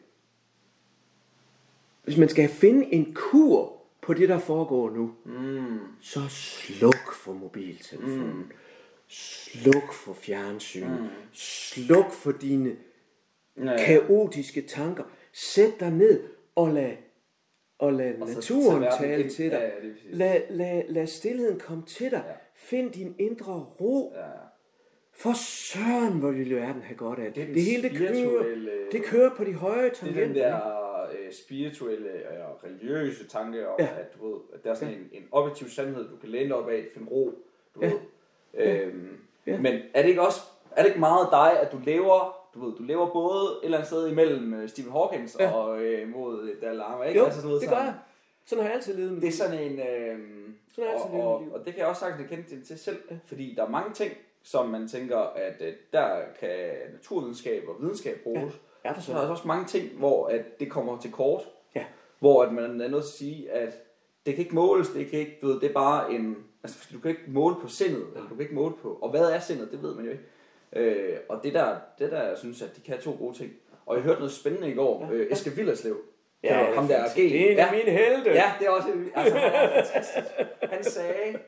hvis 2.04 2.16
man 2.16 2.28
skal 2.28 2.48
finde 2.48 2.92
en 2.94 3.14
kur 3.14 3.76
på 4.02 4.14
det, 4.14 4.28
der 4.28 4.38
foregår 4.38 4.90
nu, 4.90 5.12
mm. 5.24 5.78
så 6.00 6.20
sluk 6.28 7.12
for 7.12 7.32
mobiltelefonen. 7.32 8.36
Mm. 8.36 8.50
Sluk 9.08 9.92
for 9.92 10.12
fjernsyn. 10.14 10.88
Mm. 10.88 11.06
Sluk 11.32 12.10
for 12.12 12.32
dine 12.32 12.76
Ja, 13.56 13.70
ja. 13.70 13.84
kaotiske 13.84 14.62
tanker. 14.62 15.04
Sæt 15.32 15.80
dig 15.80 15.90
ned 15.90 16.22
og 16.54 16.68
lad, 16.70 16.92
og 17.78 17.92
lad 17.92 18.14
Og 18.20 18.28
så 18.28 18.34
naturen 18.34 18.82
tage 18.82 18.90
verden 18.90 19.08
tale 19.08 19.22
ind. 19.22 19.30
til 19.30 19.44
Ja, 19.44 19.50
dig. 19.50 19.72
ja, 19.82 19.88
præcis. 19.90 20.04
lad, 20.18 20.40
lad, 20.50 20.82
lad 20.88 21.06
stillheden 21.06 21.58
komme 21.60 21.84
til 21.86 22.10
dig. 22.10 22.22
Ja. 22.26 22.32
Find 22.54 22.92
din 22.92 23.14
indre 23.18 23.52
ro. 23.80 24.12
Ja, 24.14 24.20
ja. 24.20 24.30
For 25.16 25.32
søren, 25.36 26.12
hvor 26.12 26.30
ville 26.30 26.56
verden 26.56 26.82
have 26.82 26.96
godt 26.96 27.18
af 27.18 27.32
det. 27.32 27.48
Det 27.54 27.62
hele 27.62 27.82
det 27.88 27.96
kører, 27.98 28.44
det 28.92 29.04
kører 29.04 29.30
på 29.36 29.44
de 29.44 29.52
høje 29.54 29.82
Det 29.84 29.90
er 29.90 29.94
tangenter. 29.94 30.24
den 30.26 30.34
der 30.34 30.60
øh, 31.12 31.32
spirituelle 31.32 32.10
og 32.48 32.64
religiøse 32.64 33.26
tanke 33.28 33.68
om, 33.68 33.74
ja. 33.78 33.84
Ja. 33.84 33.90
at, 34.00 34.14
du 34.20 34.28
ved, 34.28 34.40
at 34.54 34.64
der 34.64 34.70
er 34.70 34.74
sådan 34.74 34.94
en, 34.94 35.08
en 35.12 35.22
objektiv 35.32 35.68
sandhed, 35.68 36.08
du 36.08 36.16
kan 36.16 36.28
læne 36.28 36.48
dig 36.48 36.56
op 36.56 36.68
af, 36.68 36.84
finde 36.94 37.10
ro. 37.10 37.32
Du 37.74 37.80
Ja. 37.82 37.86
ved. 37.92 37.98
Øhm, 38.54 39.08
Ja. 39.46 39.58
Men 39.58 39.80
er 39.94 40.02
det 40.02 40.08
ikke 40.08 40.22
også 40.22 40.40
er 40.76 40.82
det 40.82 40.88
ikke 40.88 41.00
meget 41.00 41.28
dig, 41.30 41.60
at 41.60 41.72
du 41.72 41.78
lever, 41.84 42.36
du 42.54 42.64
ved, 42.66 42.76
du 42.76 42.82
lever 42.82 43.12
både 43.12 43.42
et 43.44 43.64
eller 43.64 43.78
andet 43.78 43.88
sted 43.88 44.08
imellem 44.10 44.54
øh, 44.54 44.68
Stephen 44.68 44.92
Hawkins 44.92 45.36
Ja. 45.40 45.52
og 45.52 45.82
øh, 45.82 46.08
mod 46.08 46.48
øh, 46.48 46.62
Dalai 46.62 46.76
Lama, 46.76 47.04
ikke? 47.04 47.18
Jo, 47.20 47.24
Altså 47.24 47.40
sådan 47.40 47.48
noget 47.48 47.60
det 47.62 47.68
gør 47.70 47.76
sådan. 47.76 47.86
jeg. 47.86 47.94
Sådan 48.46 48.62
har 48.62 48.68
jeg 48.70 48.76
altid 48.76 48.94
levet 48.96 49.12
med 49.12 49.20
Det 49.20 49.28
er 49.28 49.32
sådan 49.32 49.58
en... 49.58 49.72
Øh, 49.78 50.18
Sådan 50.74 50.90
er 50.90 50.92
altid 50.92 51.10
og, 51.10 51.12
levet 51.12 51.24
og, 51.26 51.34
og, 51.52 51.58
det 51.64 51.72
kan 51.74 51.78
jeg 51.78 51.86
også 51.86 52.00
sagtens 52.00 52.28
kende 52.28 52.42
til, 52.48 52.64
til 52.66 52.78
selv, 52.78 52.98
fordi 53.26 53.54
der 53.56 53.64
er 53.64 53.68
mange 53.68 53.94
ting, 53.94 54.12
som 54.44 54.68
man 54.68 54.88
tænker, 54.88 55.18
at 55.18 55.54
øh, 55.60 55.72
der 55.92 56.20
kan 56.40 56.58
naturvidenskab 56.92 57.62
og 57.68 57.74
videnskab 57.80 58.20
bruges. 58.22 58.54
Ja, 58.84 58.92
for 58.92 59.00
Så 59.00 59.12
er 59.12 59.20
der 59.20 59.28
også 59.28 59.48
mange 59.48 59.66
ting, 59.66 59.98
hvor 59.98 60.26
at 60.26 60.60
det 60.60 60.70
kommer 60.70 61.00
til 61.00 61.12
kort. 61.12 61.40
Ja. 61.74 61.84
Hvor 62.18 62.42
at 62.42 62.52
man 62.52 62.64
er 62.80 62.88
nødt 62.88 62.90
til 62.90 62.96
at 62.96 63.04
sige, 63.04 63.50
at 63.50 63.74
det 64.26 64.34
kan 64.34 64.44
ikke 64.44 64.54
måles, 64.54 64.88
det 64.88 65.10
kan 65.10 65.18
ikke, 65.18 65.38
du 65.42 65.46
ved, 65.46 65.60
det 65.60 65.68
er 65.70 65.74
bare 65.74 66.12
en, 66.12 66.36
altså 66.62 66.88
du 66.92 66.98
kan 66.98 67.10
ikke 67.10 67.22
måle 67.26 67.56
på 67.62 67.68
sindet, 67.68 68.06
eller 68.14 68.28
du 68.28 68.34
kan 68.34 68.40
ikke 68.40 68.54
måle 68.54 68.74
på, 68.82 68.98
og 69.02 69.10
hvad 69.10 69.30
er 69.30 69.40
sindet, 69.40 69.70
det 69.70 69.82
ved 69.82 69.94
man 69.94 70.04
jo 70.04 70.10
ikke. 70.10 70.24
Øh, 70.72 71.16
og 71.28 71.40
det 71.42 71.54
der, 71.54 71.76
det 71.98 72.10
der, 72.10 72.22
jeg 72.22 72.38
synes, 72.38 72.62
at 72.62 72.76
de 72.76 72.80
kan 72.80 73.00
to 73.00 73.16
gode 73.18 73.36
ting. 73.36 73.52
Og 73.86 73.96
jeg 73.96 74.04
hørte 74.04 74.18
noget 74.18 74.32
spændende 74.32 74.70
i 74.70 74.74
går, 74.74 75.08
øh, 75.12 75.26
Eske 75.30 75.50
Villerslev, 75.50 75.96
Ja, 76.44 76.58
ja, 76.58 76.74
ham 76.74 76.88
der 76.88 76.96
er 76.96 77.08
Det 77.14 77.46
er 77.46 77.52
en 77.52 77.58
af 77.58 77.72
mine 77.72 77.90
helte. 77.90 78.30
Ja, 78.30 78.52
det 78.58 78.66
er 78.66 78.70
også 78.70 78.88
altså, 79.14 79.38
han 79.38 79.54
er 79.54 79.82
fantastisk. 79.82 80.26
Han 80.62 80.84
sagde, 80.84 81.38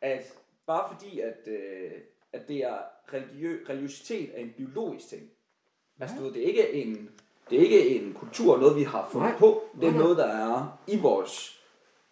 at 0.00 0.32
bare 0.66 0.84
fordi, 0.92 1.20
at, 1.20 1.48
øh, 1.48 1.90
at 2.34 2.48
det 2.48 2.56
er 2.56 2.76
religiø, 3.12 3.58
religiøsitet 3.68 4.30
er 4.34 4.40
en 4.40 4.54
biologisk 4.56 5.08
ting. 5.08 5.22
Altså, 6.00 6.16
du 6.16 6.22
ved, 6.22 6.32
det 6.32 6.42
er 6.42 6.46
ikke 6.46 6.72
en, 6.72 7.10
det 7.50 7.58
er 7.58 7.62
ikke 7.62 7.88
en 7.88 8.14
kultur, 8.14 8.58
noget 8.58 8.76
vi 8.76 8.82
har 8.82 9.08
fundet 9.12 9.30
Nej. 9.30 9.38
på. 9.38 9.64
Det 9.80 9.86
er 9.86 9.92
Nej, 9.92 10.00
noget, 10.00 10.16
der 10.16 10.26
er 10.26 10.78
i 10.86 10.98
vores, 10.98 11.60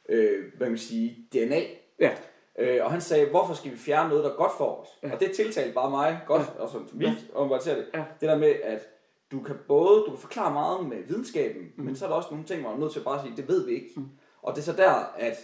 øh, 0.09 0.45
hvad 0.57 0.69
man 0.69 0.79
sige, 0.79 1.27
DNA. 1.33 1.61
Ja. 2.01 2.11
Øh, 2.59 2.85
og 2.85 2.91
han 2.91 3.01
sagde, 3.01 3.31
hvorfor 3.31 3.55
skal 3.55 3.73
vi 3.73 3.77
fjerne 3.77 4.09
noget, 4.09 4.25
der 4.25 4.31
er 4.31 4.37
godt 4.37 4.53
for 4.59 4.81
os? 4.81 4.89
Ja. 5.03 5.13
Og 5.13 5.21
det 5.21 5.33
tiltalte 5.33 5.75
bare 5.75 5.91
mig 5.91 6.21
godt, 6.27 6.43
ja. 6.57 6.63
og 6.63 6.69
sådan 6.69 6.89
mit, 6.93 7.09
ja. 7.09 7.15
og 7.33 7.49
man 7.49 7.61
ser 7.61 7.75
det. 7.75 7.87
Ja. 7.95 8.05
Det 8.21 8.29
der 8.29 8.39
med, 8.39 8.55
at 8.63 8.89
du 9.33 9.43
kan 9.43 9.57
både, 9.69 9.99
du 9.99 10.11
kan 10.11 10.19
forklare 10.19 10.53
meget 10.53 10.87
med 10.87 11.03
videnskaben, 11.03 11.63
mm. 11.77 11.85
men 11.85 11.97
så 11.97 12.05
er 12.05 12.09
der 12.09 12.17
også 12.17 12.29
nogle 12.31 12.47
ting, 12.47 12.61
hvor 12.61 12.71
man 12.71 12.79
er 12.79 12.81
nødt 12.81 12.93
til 12.93 13.01
at 13.01 13.05
bare 13.05 13.23
sige, 13.23 13.37
det 13.37 13.49
ved 13.49 13.67
vi 13.67 13.75
ikke. 13.75 13.91
Mm. 13.97 14.09
Og 14.43 14.55
det 14.55 14.61
er 14.61 14.65
så 14.65 14.73
der, 14.73 15.13
at 15.17 15.37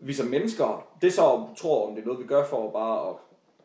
vi 0.00 0.12
som 0.12 0.26
mennesker, 0.26 0.86
det 1.02 1.12
så, 1.12 1.46
tror, 1.58 1.88
om 1.88 1.94
det 1.94 2.02
er 2.02 2.06
noget, 2.06 2.20
vi 2.20 2.26
gør 2.26 2.44
for 2.44 2.70
bare 2.70 3.10
at 3.10 3.16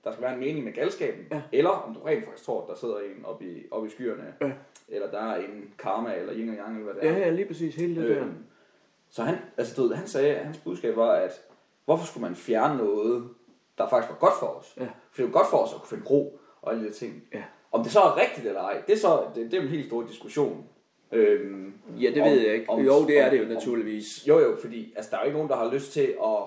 der 0.03 0.11
skal 0.11 0.23
være 0.23 0.33
en 0.33 0.39
mening 0.39 0.65
med 0.65 0.73
galskaben, 0.73 1.25
Ja. 1.31 1.41
eller 1.51 1.69
om 1.69 1.93
du 1.93 1.99
rent 1.99 2.25
faktisk 2.25 2.45
tror, 2.45 2.61
at 2.61 2.67
der 2.67 2.75
sidder 2.75 2.97
en 2.97 3.25
oppe 3.25 3.45
i, 3.45 3.63
oppe 3.71 3.87
i 3.87 3.91
skyerne, 3.91 4.33
Ja. 4.41 4.51
eller 4.87 5.11
der 5.11 5.19
er 5.19 5.35
en 5.35 5.73
karma, 5.79 6.15
eller 6.15 6.33
yin 6.35 6.49
og 6.49 6.55
yang, 6.55 6.79
eller 6.79 6.93
hvad 6.93 7.01
det 7.01 7.09
er. 7.09 7.13
Ja, 7.13 7.19
ja, 7.19 7.29
lige 7.29 7.45
præcis. 7.47 7.75
Hele 7.75 8.01
det 8.01 8.09
der. 8.09 8.19
Øhm, 8.23 8.33
så 9.09 9.23
han, 9.23 9.35
altså, 9.57 9.81
du 9.81 9.87
ved, 9.87 9.95
han 9.95 10.07
sagde, 10.07 10.35
hans 10.35 10.57
budskab 10.57 10.95
var, 10.95 11.11
at 11.11 11.41
hvorfor 11.85 12.05
skulle 12.05 12.21
man 12.27 12.35
fjerne 12.35 12.77
noget, 12.77 13.29
der 13.77 13.89
faktisk 13.89 14.09
var 14.11 14.17
godt 14.19 14.33
for 14.39 14.45
os? 14.47 14.73
Ja. 14.77 14.83
For 14.85 15.21
det 15.21 15.23
jo 15.29 15.33
godt 15.33 15.47
for 15.49 15.57
os 15.57 15.73
at 15.73 15.79
kunne 15.79 15.87
finde 15.97 16.09
ro 16.09 16.39
og 16.61 16.71
alle 16.71 16.83
de 16.83 16.87
der 16.87 16.93
ting. 16.93 17.23
Ja. 17.33 17.43
Om 17.71 17.83
det 17.83 17.91
så 17.91 17.99
er 17.99 18.17
rigtigt 18.21 18.47
eller 18.47 18.61
ej, 18.61 18.81
det 18.87 18.93
er, 18.93 18.97
så, 18.97 19.23
det, 19.35 19.51
det 19.51 19.57
er 19.57 19.61
en 19.61 19.67
helt 19.67 19.85
stor 19.87 20.01
diskussion. 20.03 20.65
Øhm, 21.11 21.73
Ja, 21.99 22.11
det 22.11 22.21
om- 22.21 22.29
ved 22.29 22.39
jeg 22.39 22.53
ikke. 22.53 22.69
om- 22.69 22.81
Jo, 22.81 23.05
det 23.07 23.19
er 23.19 23.29
det 23.29 23.37
jo 23.37 23.43
om- 23.43 23.49
naturligvis. 23.49 24.27
Jo, 24.27 24.39
jo, 24.39 24.55
fordi 24.61 24.93
altså, 24.95 25.11
der 25.11 25.17
er 25.17 25.21
jo 25.21 25.25
ikke 25.25 25.37
nogen, 25.37 25.49
der 25.49 25.55
har 25.55 25.73
lyst 25.73 25.91
til 25.93 26.15
at 26.23 26.37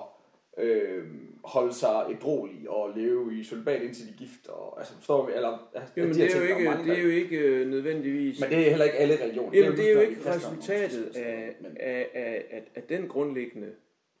øh, 0.57 1.03
holde 1.43 1.73
sig 1.73 2.05
ædrolig 2.11 2.69
og 2.69 2.93
leve 2.95 3.39
i 3.39 3.43
celibat 3.43 3.81
indtil 3.81 4.05
de 4.05 4.11
er 4.13 4.17
gift. 4.17 4.47
Og, 4.47 4.79
altså, 4.79 4.93
forstår 4.93 5.25
vi? 5.27 5.33
Eller, 5.33 5.69
altså, 5.75 5.93
Jamen, 5.97 6.13
de 6.13 6.19
det 6.19 6.35
er, 6.35 6.39
jo 6.39 6.55
ikke, 6.55 6.69
mange, 6.69 6.89
det 6.91 6.97
er 6.99 7.03
jo 7.03 7.09
ikke 7.09 7.65
nødvendigvis... 7.65 8.39
Men 8.39 8.49
det 8.49 8.57
er 8.65 8.69
heller 8.69 8.85
ikke 8.85 8.97
alle 8.97 9.21
religioner. 9.23 9.57
Jamen, 9.57 9.77
det 9.77 9.87
er 9.89 9.93
jo 9.93 9.99
ligesom 9.99 10.09
ikke 10.11 10.21
i 10.21 10.23
kristendommen. 10.23 10.59
resultatet 10.59 11.15
af, 11.15 11.55
Men- 11.61 11.77
af, 11.79 12.09
af, 12.13 12.45
af, 12.51 12.63
af 12.75 12.83
den 12.83 13.07
grundlæggende 13.07 13.71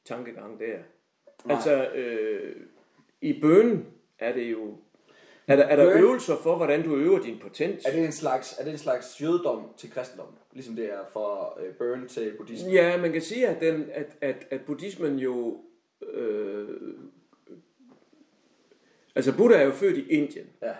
tankegang 0.05 0.59
der. 0.59 0.77
Nej. 1.45 1.55
Altså, 1.55 1.91
øh, 1.95 2.55
i 3.21 3.39
bønnen 3.41 3.85
er 4.19 4.33
det 4.33 4.51
jo... 4.51 4.77
Er 5.47 5.55
der, 5.55 5.63
er 5.63 5.75
der 5.75 5.93
Bøn- 5.93 5.97
øvelser 5.99 6.35
for, 6.43 6.55
hvordan 6.55 6.83
du 6.83 6.95
øver 6.95 7.19
din 7.19 7.37
potens? 7.41 7.85
Er 7.85 7.91
det 7.91 8.05
en 8.05 8.11
slags, 8.11 8.55
er 8.59 8.63
det 8.63 8.71
en 8.71 8.77
slags 8.77 9.21
jødedom 9.21 9.63
til 9.77 9.91
kristendom? 9.91 10.27
Ligesom 10.53 10.75
det 10.75 10.85
er 10.85 10.99
for 11.13 11.59
øh, 11.65 11.73
burn 11.73 12.07
til 12.07 12.33
buddhisme? 12.37 12.71
Ja, 12.71 12.97
man 13.01 13.11
kan 13.11 13.21
sige, 13.21 13.47
at, 13.47 13.61
den, 13.61 13.89
at, 13.93 14.07
at, 14.21 14.47
at 14.49 14.61
buddhismen 14.61 15.19
jo... 15.19 15.57
Øh, 16.13 16.67
altså, 19.15 19.37
Buddha 19.37 19.57
er 19.57 19.65
jo 19.65 19.71
født 19.71 19.97
i 19.97 20.07
Indien. 20.07 20.45
Ja. 20.61 20.73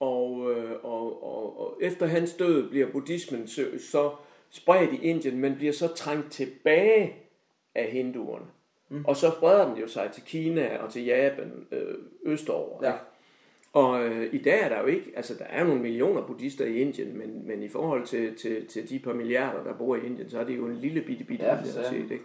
Og, 0.00 0.50
øh, 0.50 0.72
og, 0.82 1.22
og, 1.22 1.60
og 1.60 1.78
efter 1.80 2.06
hans 2.06 2.34
død 2.34 2.70
bliver 2.70 2.86
buddhismen 2.92 3.48
så, 3.48 3.66
så 3.78 4.10
spredt 4.50 4.92
i 4.92 5.04
Indien, 5.04 5.38
men 5.38 5.56
bliver 5.56 5.72
så 5.72 5.88
trængt 5.88 6.32
tilbage 6.32 7.16
af 7.74 7.90
hinduerne. 7.90 8.46
Mm. 8.88 9.04
Og 9.04 9.16
så 9.16 9.30
spreder 9.30 9.68
den 9.68 9.76
jo 9.76 9.88
sig 9.88 10.10
til 10.12 10.22
Kina 10.22 10.78
og 10.78 10.92
til 10.92 11.04
Japan 11.04 11.66
øh, 11.72 11.94
østover. 12.24 12.86
Ja. 12.86 12.92
Og 13.72 14.04
øh, 14.04 14.34
i 14.34 14.38
dag 14.38 14.60
er 14.62 14.68
der 14.68 14.80
jo 14.80 14.86
ikke, 14.86 15.12
altså 15.16 15.34
der 15.34 15.44
er 15.44 15.64
nogle 15.64 15.82
millioner 15.82 16.26
buddhister 16.26 16.64
i 16.64 16.80
Indien, 16.80 17.18
men, 17.18 17.46
men 17.46 17.62
i 17.62 17.68
forhold 17.68 18.06
til, 18.06 18.34
til, 18.36 18.66
til 18.66 18.88
de 18.88 18.98
par 18.98 19.12
milliarder, 19.12 19.64
der 19.64 19.74
bor 19.74 19.96
i 19.96 20.06
Indien, 20.06 20.30
så 20.30 20.38
er 20.40 20.44
det 20.44 20.56
jo 20.56 20.66
en 20.66 20.76
lille 20.76 21.02
bitte 21.02 21.24
bitte 21.24 21.44
Ja, 21.44 21.58
minoritet, 21.60 22.10
ikke? 22.10 22.24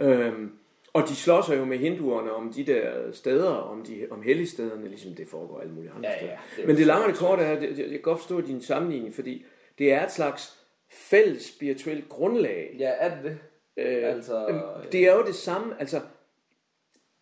Øhm, 0.00 0.52
og 0.92 1.08
de 1.08 1.16
slår 1.16 1.42
sig 1.42 1.56
jo 1.58 1.64
med 1.64 1.78
hinduerne 1.78 2.32
om 2.32 2.52
de 2.52 2.66
der 2.66 3.12
steder, 3.12 3.50
om, 3.50 3.84
de, 3.84 4.06
om 4.10 4.22
helligstederne, 4.22 4.88
ligesom 4.88 5.14
det 5.14 5.28
foregår 5.28 5.60
alle 5.60 5.72
mulige 5.72 5.90
andre 5.92 6.08
Ja, 6.08 6.14
ja, 6.14 6.18
steder. 6.18 6.30
det 6.50 6.58
er 6.58 6.62
jo 6.62 6.66
Men 6.66 6.76
det 6.76 6.86
lange 6.86 7.04
og 7.04 7.10
det 7.10 7.18
korte 7.18 7.42
er, 7.42 7.60
det, 7.60 7.68
det, 7.70 7.78
jeg 7.78 7.90
kan 7.90 8.00
godt 8.00 8.18
forstå 8.18 8.40
din 8.40 8.62
sammenligning, 8.62 9.14
fordi 9.14 9.44
det 9.78 9.92
er 9.92 10.04
et 10.04 10.12
slags 10.12 10.58
fælles 10.90 11.42
spirituelt 11.44 12.08
grundlag. 12.08 12.76
Ja, 12.78 12.90
er 12.98 13.14
det 13.14 13.24
det? 13.24 13.38
Øh, 13.76 14.08
altså, 14.14 14.46
Øhm, 14.48 14.90
Det 14.92 15.08
er 15.08 15.14
jo 15.14 15.22
det 15.22 15.34
samme, 15.34 15.74
altså 15.80 16.00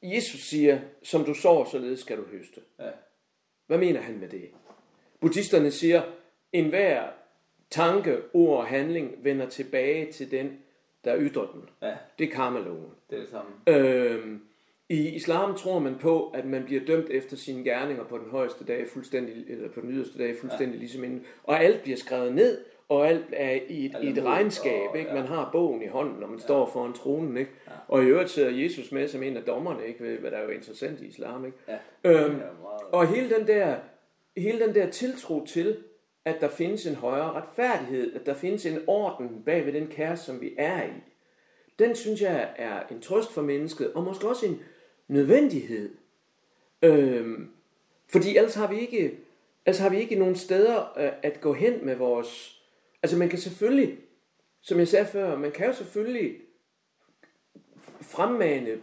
Jesus 0.02 0.40
siger, 0.40 0.78
som 1.02 1.24
du 1.24 1.34
sår, 1.34 1.64
således 1.64 2.00
skal 2.00 2.16
du 2.16 2.22
høste. 2.32 2.60
Ja. 2.80 2.90
Hvad 3.66 3.78
mener 3.78 4.00
han 4.00 4.18
med 4.18 4.28
det? 4.28 4.50
Buddhisterne 5.20 5.70
siger, 5.70 6.02
enhver 6.52 7.02
tanke, 7.70 8.18
ord 8.32 8.58
og 8.58 8.66
handling 8.66 9.24
vender 9.24 9.48
tilbage 9.48 10.12
til 10.12 10.30
den, 10.30 10.58
der 11.06 11.16
ytrer 11.20 11.46
den. 11.46 11.62
Ja, 11.82 11.92
Det 12.18 12.26
er 12.28 12.34
karmaloven. 12.34 12.90
det 13.10 13.16
er 13.16 13.20
det 13.20 13.30
samme. 13.30 13.50
Øhm, 13.68 14.40
I 14.88 15.08
islam 15.08 15.54
tror 15.54 15.78
man 15.78 15.94
på, 16.00 16.30
at 16.30 16.44
man 16.44 16.64
bliver 16.64 16.84
dømt 16.84 17.10
efter 17.10 17.36
sine 17.36 17.64
gerninger 17.64 18.04
på 18.04 18.18
den 18.18 18.30
højeste 18.30 18.64
dag, 18.64 18.86
fuldstændig, 18.88 19.44
eller 19.48 19.68
på 19.68 19.80
den 19.80 19.90
yderste 19.90 20.18
dag, 20.18 20.36
fuldstændig 20.40 20.74
ja. 20.74 20.80
ligesom 20.80 21.04
inden. 21.04 21.24
Og 21.44 21.60
alt 21.64 21.82
bliver 21.82 21.96
skrevet 21.96 22.34
ned, 22.34 22.58
og 22.88 23.08
alt 23.08 23.24
er 23.32 23.50
i 23.68 23.84
et, 23.86 23.96
i 24.02 24.06
et 24.08 24.24
regnskab. 24.24 24.88
og- 24.90 24.98
ikke? 24.98 25.10
ja. 25.10 25.14
Man 25.16 25.26
har 25.26 25.48
bogen 25.52 25.82
i 25.82 25.86
hånden, 25.86 26.20
når 26.20 26.26
man 26.26 26.38
ja. 26.38 26.42
står 26.44 26.70
foran 26.72 26.92
tronen. 26.92 27.36
Ikke? 27.36 27.50
Ja. 27.66 27.72
Og 27.88 28.02
i 28.02 28.06
øvrigt 28.06 28.30
sidder 28.30 28.50
Jesus 28.50 28.92
med 28.92 29.08
som 29.08 29.22
en 29.22 29.36
af 29.36 29.42
dommerne, 29.42 29.86
ikke? 29.86 30.16
hvad 30.20 30.30
der 30.30 30.36
er 30.36 30.42
jo 30.44 30.48
interessant 30.50 31.00
i 31.00 31.06
islam. 31.06 31.44
Ikke? 31.46 31.58
Ja. 31.68 31.78
Øhm, 32.04 32.34
er 32.34 32.38
meget- 32.38 32.82
og 32.92 33.06
hele 33.06 33.30
den 33.38 33.46
der, 33.46 33.76
hele 34.36 34.66
den 34.66 34.74
der 34.74 34.90
tiltro 34.90 35.44
til, 35.46 35.76
at 36.26 36.40
der 36.40 36.48
findes 36.48 36.86
en 36.86 36.94
højere 36.94 37.32
retfærdighed, 37.32 38.14
at 38.14 38.26
der 38.26 38.34
findes 38.34 38.66
en 38.66 38.78
orden 38.86 39.42
bag 39.44 39.66
ved 39.66 39.72
den 39.72 39.86
kæreste, 39.86 40.26
som 40.26 40.40
vi 40.40 40.54
er 40.58 40.84
i, 40.84 40.92
den 41.78 41.96
synes 41.96 42.22
jeg 42.22 42.54
er 42.56 42.82
en 42.90 43.00
trøst 43.00 43.32
for 43.32 43.42
mennesket, 43.42 43.92
og 43.92 44.04
måske 44.04 44.28
også 44.28 44.46
en 44.46 44.60
nødvendighed. 45.08 45.90
Øhm, 46.82 47.50
fordi 48.08 48.36
ellers 48.36 48.54
har 48.54 48.68
vi 48.68 48.78
ikke, 48.78 49.18
ellers 49.66 49.78
har 49.78 49.88
vi 49.88 49.98
ikke 49.98 50.14
nogen 50.14 50.36
steder 50.36 50.98
øh, 50.98 51.12
at 51.22 51.40
gå 51.40 51.52
hen 51.52 51.86
med 51.86 51.96
vores... 51.96 52.62
Altså 53.02 53.18
man 53.18 53.28
kan 53.28 53.38
selvfølgelig, 53.38 53.98
som 54.62 54.78
jeg 54.78 54.88
sagde 54.88 55.06
før, 55.06 55.38
man 55.38 55.52
kan 55.52 55.66
jo 55.66 55.72
selvfølgelig 55.72 56.36
fremmane 58.00 58.80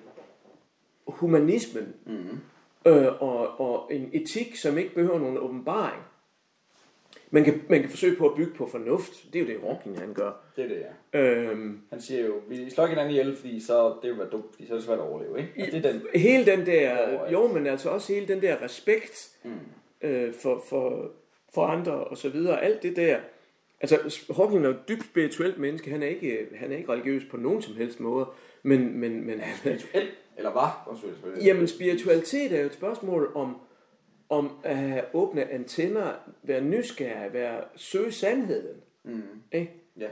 humanismen 1.07 1.93
mm-hmm. 2.05 2.39
øh, 2.85 3.21
og, 3.21 3.59
og 3.59 3.93
en 3.93 4.09
etik, 4.13 4.55
som 4.55 4.77
ikke 4.77 4.95
behøver 4.95 5.19
nogen 5.19 5.37
åbenbaring. 5.37 6.03
Man 7.33 7.43
kan, 7.43 7.61
man 7.69 7.81
kan 7.81 7.89
forsøge 7.89 8.15
på 8.15 8.29
at 8.29 8.35
bygge 8.35 8.53
på 8.55 8.65
fornuft. 8.67 9.33
Det 9.33 9.41
er 9.41 9.45
jo 9.45 9.49
det, 9.53 9.61
Hawking 9.67 9.99
han 9.99 10.13
gør. 10.13 10.31
Det 10.55 10.63
er 10.63 10.67
det, 10.67 10.83
ja. 11.13 11.19
Øhm, 11.19 11.79
Han 11.89 12.01
siger 12.01 12.25
jo, 12.25 12.33
vi 12.49 12.69
slår 12.69 12.83
ikke 12.83 12.91
hinanden 12.91 13.11
ihjel, 13.11 13.35
fordi 13.35 13.59
så 13.59 13.95
det 14.01 14.09
vil 14.09 14.19
være 14.19 14.29
dumt, 14.29 14.45
fordi 14.51 14.67
så 14.67 14.73
er 14.73 14.77
det 14.77 14.85
svært 14.85 14.99
at 14.99 15.05
overleve, 15.05 15.39
ikke? 15.39 15.51
Altså, 15.57 15.77
det 15.77 15.85
er 15.85 15.91
den. 15.91 16.01
hele 16.15 16.45
den 16.45 16.65
der, 16.65 16.97
Overalt. 16.97 17.33
jo, 17.33 17.47
men 17.47 17.67
altså 17.67 17.89
også 17.89 18.13
hele 18.13 18.27
den 18.27 18.41
der 18.41 18.61
respekt 18.61 19.29
mm. 19.43 19.51
øh, 20.01 20.33
for, 20.33 20.63
for, 20.69 21.11
for 21.53 21.65
andre 21.65 21.91
og 21.93 22.17
så 22.17 22.29
videre, 22.29 22.63
alt 22.63 22.83
det 22.83 22.95
der. 22.95 23.17
Altså, 23.81 24.19
Hawking 24.35 24.65
er 24.65 24.69
jo 24.69 24.75
dybt 24.89 25.05
spirituelt 25.05 25.57
menneske, 25.57 25.91
han 25.91 26.03
er 26.03 26.07
ikke, 26.07 26.47
han 26.55 26.71
er 26.71 26.77
ikke 26.77 26.91
religiøs 26.91 27.23
på 27.31 27.37
nogen 27.37 27.61
som 27.61 27.75
helst 27.75 27.99
måde, 27.99 28.25
men, 28.63 28.99
men, 28.99 29.25
men 29.27 29.39
han, 29.39 29.57
Spirituel, 29.57 30.07
eller 30.37 30.99
selvfølgelig. 31.01 31.45
jamen 31.45 31.67
spiritualitet 31.67 32.51
er 32.53 32.59
jo 32.59 32.65
et 32.65 32.73
spørgsmål 32.73 33.31
om, 33.35 33.57
om 34.29 34.51
at 34.63 34.77
have 34.77 35.03
åbne 35.13 35.51
antenner, 35.51 36.13
være 36.43 36.61
nysgerrig, 36.61 37.33
være, 37.33 37.63
søge 37.75 38.11
sandheden. 38.11 38.77
Mm. 39.03 39.23
Ikke? 39.51 39.73
Ja, 39.99 40.07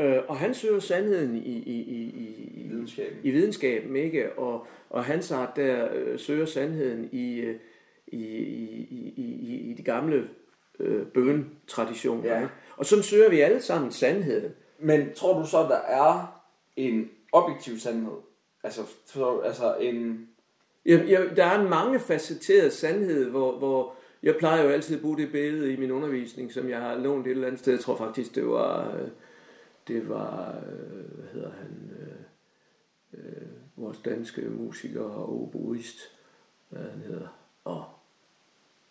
Øh, 0.00 0.22
og 0.28 0.36
han 0.36 0.54
søger 0.54 0.80
sandheden 0.80 1.36
i, 1.36 1.58
i, 1.58 1.82
i, 1.82 2.02
i, 2.02 2.62
i, 2.64 2.68
videnskaben. 2.68 3.18
i 3.22 3.30
videnskaben, 3.30 3.96
ikke? 3.96 4.38
Og, 4.38 4.66
og 4.90 5.04
hans 5.04 5.32
art 5.32 5.56
der 5.56 5.88
øh, 5.94 6.18
søger 6.18 6.46
sandheden 6.46 7.08
i, 7.12 7.40
øh, 7.40 7.56
i, 8.06 8.16
i, 8.16 9.14
i, 9.16 9.22
i, 9.22 9.70
i 9.70 9.74
de 9.74 9.82
gamle 9.82 10.28
øh, 10.80 11.06
bøntraditioner. 11.06 12.28
Ja. 12.28 12.40
Ikke? 12.40 12.52
Og 12.76 12.86
sådan 12.86 13.02
søger 13.02 13.30
vi 13.30 13.40
alle 13.40 13.60
sammen 13.60 13.92
sandheden. 13.92 14.52
Men 14.78 15.12
tror 15.14 15.38
du 15.38 15.46
så, 15.46 15.58
der 15.58 15.78
er 15.78 16.42
en 16.76 17.10
objektiv 17.32 17.78
sandhed? 17.78 18.16
Altså, 18.64 18.80
så, 19.06 19.38
altså 19.38 19.76
en... 19.76 20.26
Jeg, 20.86 21.04
jeg, 21.08 21.36
der 21.36 21.44
er 21.44 21.60
en 21.60 21.70
mangefacetteret 21.70 22.72
sandhed, 22.72 23.30
hvor, 23.30 23.58
hvor 23.58 23.94
jeg 24.22 24.36
plejer 24.38 24.62
jo 24.62 24.68
altid 24.68 24.96
at 24.96 25.02
bruge 25.02 25.18
det 25.18 25.32
billede 25.32 25.72
i 25.72 25.76
min 25.76 25.90
undervisning, 25.90 26.52
som 26.52 26.68
jeg 26.68 26.80
har 26.80 26.98
lånt 26.98 27.26
et 27.26 27.30
eller 27.30 27.46
andet 27.46 27.60
sted. 27.60 27.72
Jeg 27.72 27.80
tror 27.80 27.96
faktisk, 27.96 28.34
det 28.34 28.46
var, 28.46 28.94
øh, 28.94 29.08
det 29.88 30.08
var 30.08 30.48
øh, 30.48 31.18
hvad 31.18 31.28
hedder 31.32 31.50
han, 31.50 31.90
øh, 32.00 33.24
øh, 33.24 33.48
vores 33.76 33.98
danske 33.98 34.40
musiker 34.40 35.02
og 35.02 35.42
oboist, 35.42 35.98
hvad 36.68 36.82
han 36.82 37.00
hedder. 37.00 37.28
Åh, 37.66 37.82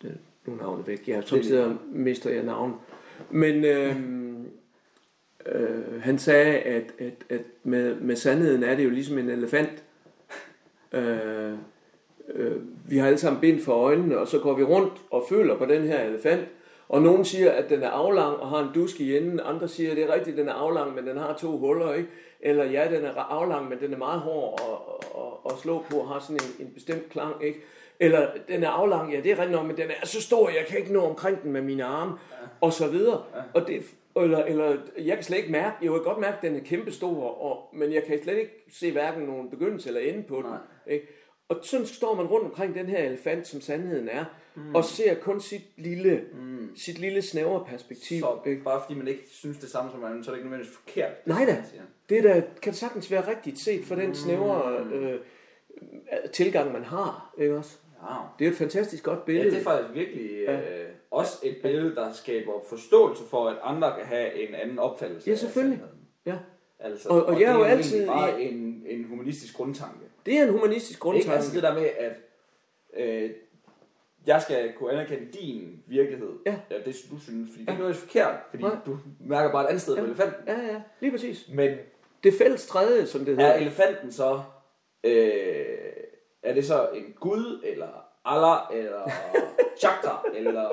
det, 0.02 0.18
nu 0.46 0.54
navnet 0.54 0.86
væk. 0.86 1.08
Ja, 1.08 1.20
samtidig 1.20 1.76
mister 1.92 2.30
jeg 2.30 2.42
navn. 2.44 2.74
Men 3.30 3.64
øh, 3.64 3.96
øh, 5.46 6.02
han 6.02 6.18
sagde, 6.18 6.58
at, 6.58 6.94
at, 6.98 7.24
at 7.28 7.42
med, 7.62 7.94
med 7.94 8.16
sandheden 8.16 8.62
er 8.62 8.76
det 8.76 8.84
jo 8.84 8.90
ligesom 8.90 9.18
en 9.18 9.28
elefant. 9.28 9.84
Øh, 10.92 11.54
øh, 12.34 12.56
vi 12.88 12.98
har 12.98 13.06
alle 13.06 13.18
sammen 13.18 13.40
bind 13.40 13.60
for 13.60 13.72
øjnene, 13.72 14.18
og 14.18 14.28
så 14.28 14.38
går 14.38 14.54
vi 14.54 14.62
rundt 14.62 14.92
og 15.10 15.24
føler 15.28 15.56
på 15.56 15.64
den 15.64 15.82
her 15.82 16.00
elefant. 16.00 16.48
Og 16.88 17.02
nogen 17.02 17.24
siger, 17.24 17.50
at 17.50 17.70
den 17.70 17.82
er 17.82 17.88
aflang 17.88 18.36
og 18.36 18.48
har 18.48 18.58
en 18.58 18.68
dusk 18.74 19.00
i 19.00 19.16
enden. 19.16 19.40
Andre 19.44 19.68
siger, 19.68 19.90
at 19.90 19.96
det 19.96 20.04
er 20.04 20.14
rigtigt, 20.14 20.36
den 20.36 20.48
er 20.48 20.52
aflang, 20.52 20.94
men 20.94 21.06
den 21.06 21.16
har 21.16 21.34
to 21.34 21.58
huller. 21.58 21.94
Ikke? 21.94 22.08
Eller 22.40 22.64
ja, 22.64 22.88
den 22.90 23.04
er 23.04 23.10
aflang, 23.10 23.68
men 23.68 23.80
den 23.80 23.92
er 23.92 23.98
meget 23.98 24.20
hård 24.20 24.60
at, 24.60 25.20
at, 25.20 25.52
at 25.52 25.58
slå 25.58 25.84
på 25.90 25.96
og 25.96 26.08
har 26.08 26.20
sådan 26.20 26.36
en, 26.36 26.66
en 26.66 26.72
bestemt 26.74 27.08
klang. 27.08 27.44
Ikke? 27.44 27.60
Eller 28.00 28.28
den 28.48 28.62
er 28.64 28.68
aflang, 28.68 29.12
ja 29.12 29.20
det 29.20 29.30
er 29.30 29.38
rigtigt 29.38 29.50
nok, 29.50 29.66
men 29.66 29.76
den 29.76 29.90
er 30.02 30.06
så 30.06 30.22
stor, 30.22 30.48
jeg 30.48 30.66
kan 30.68 30.78
ikke 30.78 30.92
nå 30.92 31.00
omkring 31.00 31.42
den 31.42 31.52
med 31.52 31.62
mine 31.62 31.84
arme. 31.84 32.12
Ja. 32.12 32.36
Og 32.60 32.72
så 32.72 32.88
videre. 32.88 33.22
Ja. 33.34 33.40
Og 33.54 33.66
det, 33.66 33.82
eller, 34.16 34.44
eller 34.44 34.76
jeg 34.98 35.14
kan 35.14 35.24
slet 35.24 35.38
ikke 35.38 35.52
mærke, 35.52 35.76
jeg 35.82 35.90
kan 35.90 36.02
godt 36.02 36.18
mærke, 36.18 36.36
at 36.36 36.42
den 36.42 36.56
er 36.56 36.60
kæmpestor, 36.64 37.42
og, 37.42 37.78
men 37.78 37.92
jeg 37.92 38.04
kan 38.04 38.22
slet 38.22 38.38
ikke 38.38 38.64
se 38.72 38.92
hverken 38.92 39.22
nogen 39.22 39.50
begyndelse 39.50 39.88
eller 39.88 40.00
ende 40.00 40.22
på 40.22 40.36
den. 40.36 40.44
Nej. 40.44 40.58
Ikke? 40.86 41.19
Og 41.50 41.56
sådan 41.62 41.86
står 41.86 42.14
man 42.14 42.26
rundt 42.26 42.46
omkring 42.46 42.74
den 42.74 42.86
her 42.86 42.98
elefant, 42.98 43.46
som 43.46 43.60
sandheden 43.60 44.08
er, 44.08 44.24
mm. 44.54 44.74
og 44.74 44.84
ser 44.84 45.14
kun 45.14 45.40
sit 45.40 45.62
lille, 45.76 46.24
mm. 46.40 46.76
sit 46.76 46.98
lille 46.98 47.22
snævre 47.22 47.64
perspektiv. 47.68 48.20
Så 48.20 48.38
ikke? 48.46 48.62
bare 48.64 48.80
fordi 48.86 48.98
man 48.98 49.08
ikke 49.08 49.22
synes 49.30 49.58
det 49.58 49.70
samme 49.70 49.90
som 49.90 50.00
man, 50.00 50.24
så 50.24 50.30
er 50.30 50.34
det 50.34 50.38
ikke 50.40 50.50
nødvendigvis 50.50 50.76
forkert. 50.84 51.12
Nej 51.26 51.44
da, 51.44 51.64
det 52.08 52.18
er 52.18 52.22
da, 52.22 52.42
kan 52.62 52.72
sagtens 52.74 53.10
være 53.10 53.28
rigtigt 53.28 53.60
set 53.64 53.84
for 53.84 53.94
den 53.94 54.14
snævre 54.14 54.78
øh, 54.94 55.18
tilgang, 56.32 56.72
man 56.72 56.84
har. 56.84 57.34
Ikke 57.38 57.56
også? 57.56 57.76
Ja. 58.02 58.14
Det 58.38 58.44
er 58.44 58.48
jo 58.48 58.52
et 58.52 58.58
fantastisk 58.58 59.04
godt 59.04 59.18
Ja, 59.18 59.24
billede. 59.24 59.50
det 59.50 59.58
er 59.60 59.62
faktisk 59.64 59.94
virkelig 59.94 60.30
øh, 60.30 60.60
også 61.10 61.38
et 61.42 61.56
billede, 61.62 61.94
der 61.94 62.12
skaber 62.12 62.52
forståelse 62.68 63.22
for, 63.30 63.48
at 63.48 63.56
andre 63.62 63.92
kan 63.98 64.06
have 64.06 64.48
en 64.48 64.54
anden 64.54 64.78
opfattelse 64.78 65.28
Ja, 65.28 65.32
af 65.32 65.38
selvfølgelig. 65.38 65.78
sandheden. 65.78 66.06
Ja. 66.26 66.36
Altså, 66.80 67.08
Og- 67.08 67.24
og 67.24 67.32
jeg 67.32 67.40
det 67.40 67.46
er 67.48 67.54
jo 67.58 67.62
altid 67.64 68.06
bare 68.06 68.42
i- 68.42 68.48
en, 68.48 68.82
en 68.86 69.04
humanistisk 69.04 69.56
grundtanke. 69.56 70.04
Det 70.26 70.38
er 70.38 70.42
en 70.42 70.48
humanistisk 70.50 70.90
Ikke 70.90 71.00
grundtanke. 71.00 71.32
altså 71.32 71.54
det 71.54 71.62
der 71.62 71.74
med, 71.74 71.88
at 71.98 72.12
øh, 72.96 73.30
jeg 74.26 74.42
skal 74.42 74.72
kunne 74.72 74.92
anerkende 74.92 75.32
din 75.32 75.82
virkelighed. 75.86 76.30
Ja. 76.46 76.56
ja 76.70 76.76
det 76.76 76.96
du 77.10 77.20
synes, 77.20 77.50
fordi 77.50 77.64
det 77.64 77.74
er 77.74 77.78
noget 77.78 77.96
forkert, 77.96 78.34
fordi 78.50 78.62
Nej. 78.62 78.76
du 78.86 78.98
mærker 79.20 79.52
bare 79.52 79.64
et 79.64 79.68
andet 79.68 79.82
sted 79.82 79.96
på 79.96 80.04
elefanten. 80.04 80.42
Ja, 80.46 80.52
ja, 80.60 80.82
lige 81.00 81.10
præcis. 81.12 81.48
Men 81.52 81.78
Det 82.24 82.34
fælles 82.38 82.66
træde, 82.66 83.06
som 83.06 83.24
det 83.24 83.32
er 83.38 83.42
hedder. 83.42 83.54
elefanten 83.54 84.12
så 84.12 84.42
øh, 85.04 85.76
er 86.42 86.54
det 86.54 86.66
så 86.66 86.88
en 86.94 87.14
gud, 87.20 87.60
eller 87.64 88.06
Allah, 88.24 88.82
eller 88.84 89.10
Chakra, 89.80 90.24
eller 90.34 90.70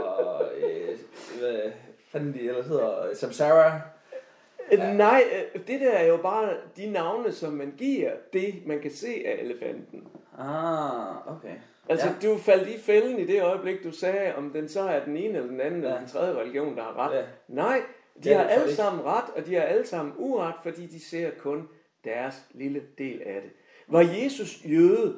øh, 0.55 0.97
hvad 1.39 1.71
fanden 2.12 2.33
de 2.33 2.39
ellers 2.49 2.67
hedder, 2.67 3.13
Samsara? 3.13 3.79
Ja. 4.71 4.93
Nej, 4.93 5.23
øh, 5.56 5.62
det 5.67 5.82
der 5.82 5.91
er 5.91 6.08
jo 6.08 6.17
bare 6.17 6.53
de 6.77 6.91
navne, 6.91 7.32
som 7.32 7.53
man 7.53 7.73
giver 7.77 8.12
det, 8.34 8.53
man 8.65 8.80
kan 8.80 8.91
se 8.91 9.23
af 9.25 9.38
elefanten. 9.41 10.03
Ah, 10.39 11.36
okay. 11.38 11.56
Altså, 11.89 12.08
Ja. 12.08 12.27
du 12.30 12.38
faldt 12.38 12.69
i 12.69 12.80
fælden 12.80 13.19
i 13.19 13.25
det 13.25 13.41
øjeblik, 13.43 13.84
du 13.84 13.91
sagde, 13.91 14.36
om 14.36 14.49
den 14.49 14.69
så 14.69 14.82
er 14.82 15.06
den 15.06 15.17
ene 15.17 15.38
eller 15.38 15.49
den 15.49 15.62
anden 15.62 15.82
ja. 15.82 15.88
Eller 15.88 15.99
den 15.99 16.08
tredje 16.08 16.36
religion, 16.39 16.75
der 16.77 16.84
har 16.84 16.97
ret. 17.08 17.17
Ja. 17.17 17.23
Nej, 17.47 17.82
de 18.23 18.34
har 18.34 18.43
alle 18.43 18.65
ikke. 18.65 18.75
sammen 18.75 19.06
ret, 19.06 19.30
og 19.36 19.45
de 19.45 19.56
har 19.56 19.62
alle 19.62 19.88
sammen 19.88 20.13
uret, 20.17 20.53
fordi 20.63 20.86
de 20.86 21.06
ser 21.06 21.30
kun 21.39 21.67
deres 22.03 22.36
lille 22.51 22.82
del 22.97 23.21
af 23.25 23.41
det. 23.41 23.51
Var 23.88 24.01
Jesus 24.01 24.65
jøde? 24.65 25.17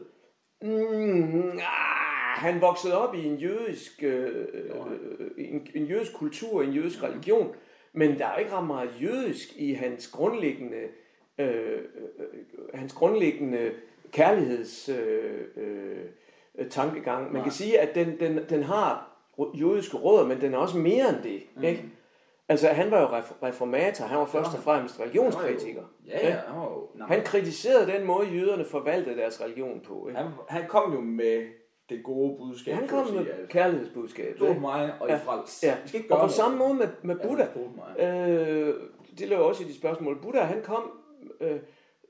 Mm, 0.61 1.49
ah, 1.57 1.59
han 2.35 2.61
voksede 2.61 2.97
op 3.07 3.15
i 3.15 3.25
en 3.25 3.35
jødisk, 3.35 4.03
øh, 4.03 4.45
øh, 4.53 5.27
en, 5.37 5.67
en 5.75 5.85
jødisk 5.85 6.13
kultur, 6.13 6.61
en 6.61 6.71
jødisk 6.73 7.03
religion, 7.03 7.55
men 7.93 8.19
der 8.19 8.25
er 8.25 8.37
ikke 8.37 8.51
ret 8.51 8.67
meget 8.67 8.89
jødisk 9.01 9.49
i 9.55 9.73
hans 9.73 10.07
grundlæggende, 10.07 10.81
øh, 11.37 11.47
øh, 11.47 11.79
hans 12.73 12.93
grundlæggende 12.93 13.71
kærligheds 14.11 14.89
øh, 14.89 15.41
øh, 15.57 16.69
tankegang. 16.69 17.23
Man 17.23 17.33
Nej. 17.33 17.43
kan 17.43 17.51
sige, 17.51 17.79
at 17.79 17.95
den, 17.95 18.19
den, 18.19 18.39
den 18.49 18.63
har 18.63 19.09
jødiske 19.53 19.97
rødder, 19.97 20.27
men 20.27 20.41
den 20.41 20.53
er 20.53 20.57
også 20.57 20.77
mere 20.77 21.09
end 21.09 21.23
det. 21.23 21.41
Mm. 21.55 21.63
Ikke? 21.63 21.83
Altså, 22.49 22.67
han 22.67 22.91
var 22.91 23.01
jo 23.01 23.07
ref- 23.07 23.43
reformator, 23.43 24.05
han 24.05 24.19
var 24.19 24.25
først 24.25 24.57
og 24.57 24.63
fremmest 24.63 24.99
religionskritiker. 24.99 25.83
Ja, 26.07 26.27
ja, 26.27 26.35
han 26.47 26.59
var 26.59 26.63
jo... 26.63 26.87
Han 27.07 27.23
kritiserede 27.23 27.91
den 27.91 28.05
måde, 28.05 28.27
jøderne 28.27 28.65
forvaltede 28.65 29.17
deres 29.17 29.41
religion 29.41 29.79
på. 29.87 30.07
Ikke? 30.07 30.19
han, 30.19 30.31
han 30.49 30.67
kom 30.67 30.93
jo 30.93 31.01
med 31.01 31.45
det 31.89 32.03
gode 32.03 32.37
budskab. 32.37 32.73
Han 32.75 32.87
kom 32.87 33.13
med 33.13 33.27
at 33.27 33.49
kærlighedsbudskabet. 33.49 34.37
På 34.39 34.47
ikke? 34.47 34.59
mig, 34.59 34.93
og 34.99 35.09
I 35.09 35.11
Ja. 35.11 35.17
frels. 35.17 35.63
Ja. 35.63 35.75
Vi 35.83 35.87
skal 35.87 35.97
ikke 35.97 36.09
gøre 36.09 36.17
Og 36.17 36.21
på 36.21 36.25
noget. 36.25 36.35
samme 36.35 36.57
måde 36.57 36.73
med, 36.73 36.87
med 37.01 37.15
Buddha. 37.27 37.45
Ja. 37.97 38.29
Øh, 38.29 38.73
det 39.19 39.27
lå 39.27 39.35
også 39.35 39.63
i 39.63 39.67
de 39.67 39.75
spørgsmål. 39.75 40.21
Buddha, 40.21 40.41
han 40.41 40.61
kom 40.63 40.91
øh, 41.41 41.59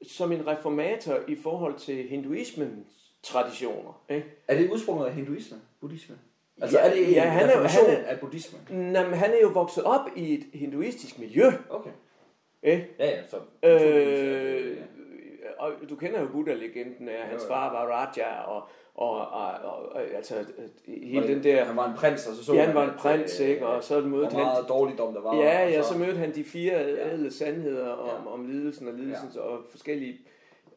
som 0.07 0.31
en 0.31 0.47
reformator 0.47 1.13
i 1.27 1.35
forhold 1.35 1.75
til 1.75 2.07
hinduismens 2.07 3.13
traditioner. 3.23 4.03
Ikke? 4.09 4.25
Er 4.47 4.57
det 4.57 4.71
udsprunget 4.71 5.05
af 5.05 5.13
hinduisme? 5.13 5.57
Buddhisme? 5.81 6.15
Altså 6.61 6.79
Ja, 6.79 6.85
er 6.85 6.93
det 6.93 7.07
en 7.07 7.13
ja, 7.13 7.21
han 7.21 7.49
er- 7.49 7.67
han 7.67 7.85
er- 7.85 8.05
af 8.07 8.19
buddhisme? 8.19 8.59
Jamen, 8.71 9.13
han 9.13 9.29
er 9.31 9.41
jo 9.41 9.47
vokset 9.47 9.83
op 9.83 10.09
i 10.15 10.33
et 10.33 10.43
hinduistisk 10.53 11.19
miljø. 11.19 11.43
Okay. 11.69 11.89
Ikke? 12.63 12.87
Ja, 12.99 13.05
ja, 13.09 13.21
så... 13.27 13.37
Øh, 13.67 14.77
og 15.59 15.71
du 15.89 15.95
kender 15.95 16.21
jo 16.21 16.27
Buddha-legenden, 16.27 17.09
at 17.09 17.27
hans 17.27 17.45
far 17.47 17.71
var 17.71 17.85
Raja, 17.87 18.41
og, 18.43 18.63
og, 18.95 19.27
og, 19.31 19.47
og, 19.63 19.91
og 19.91 20.01
altså, 20.01 20.35
hele 20.87 21.27
den 21.27 21.43
der... 21.43 21.65
Han 21.65 21.77
var 21.77 21.89
en 21.89 21.95
prins, 21.97 22.27
og 22.27 22.35
så 22.35 22.45
så 22.45 22.53
Ja, 22.53 22.65
han 22.65 22.75
var 22.75 22.83
en 22.83 22.97
prins, 22.97 23.39
øh, 23.39 23.47
ikke? 23.47 23.67
Og 23.67 23.83
så 23.83 24.01
mødte 24.01 24.29
han... 24.35 24.45
meget 24.45 24.65
dårligdom 24.69 25.13
der 25.13 25.21
var. 25.21 25.35
Ja, 25.35 25.67
ja, 25.69 25.83
så 25.83 25.97
mødte 25.97 26.17
han 26.17 26.35
de 26.35 26.43
fire 26.43 26.73
Ja. 26.73 27.13
ædle 27.13 27.31
sandheder 27.31 27.89
om, 27.89 28.25
Ja. 28.25 28.31
om 28.33 28.45
lidelsen 28.45 28.87
og 28.87 28.93
lidelsens 28.93 29.35
ja. 29.35 29.41
og 29.41 29.59
forskellige... 29.71 30.17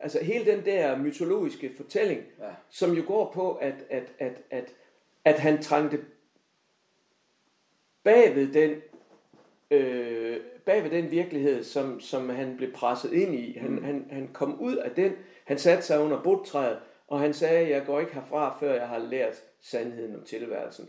Altså 0.00 0.24
hele 0.24 0.52
den 0.52 0.64
der 0.64 0.98
mytologiske 0.98 1.70
fortælling, 1.76 2.20
Ja. 2.40 2.44
som 2.70 2.92
jo 2.92 3.02
går 3.06 3.30
på, 3.34 3.52
at, 3.52 3.74
at, 3.90 4.12
at, 4.18 4.42
at, 4.50 4.74
at 5.24 5.38
han 5.38 5.62
trængte 5.62 6.00
bagved 8.04 8.52
den, 8.52 8.70
øh, 9.72 10.40
bagved 10.66 10.90
den 10.90 11.10
virkelighed, 11.10 11.62
som, 11.62 12.00
som 12.00 12.28
han 12.28 12.56
blev 12.56 12.72
presset 12.72 13.12
ind 13.12 13.34
i. 13.34 13.58
Han, 13.60 13.70
mm. 13.70 13.84
han, 13.84 14.06
han 14.10 14.28
kom 14.32 14.60
ud 14.60 14.76
af 14.76 14.90
den, 14.90 15.12
han 15.44 15.58
satte 15.58 15.82
sig 15.82 16.00
under 16.00 16.22
bordtræet, 16.22 16.78
og 17.08 17.20
han 17.20 17.34
sagde, 17.34 17.70
jeg 17.70 17.82
går 17.86 18.00
ikke 18.00 18.14
herfra, 18.14 18.56
før 18.60 18.74
jeg 18.74 18.88
har 18.88 18.98
lært 18.98 19.42
sandheden 19.60 20.16
om 20.16 20.22
tilværelsen 20.22 20.88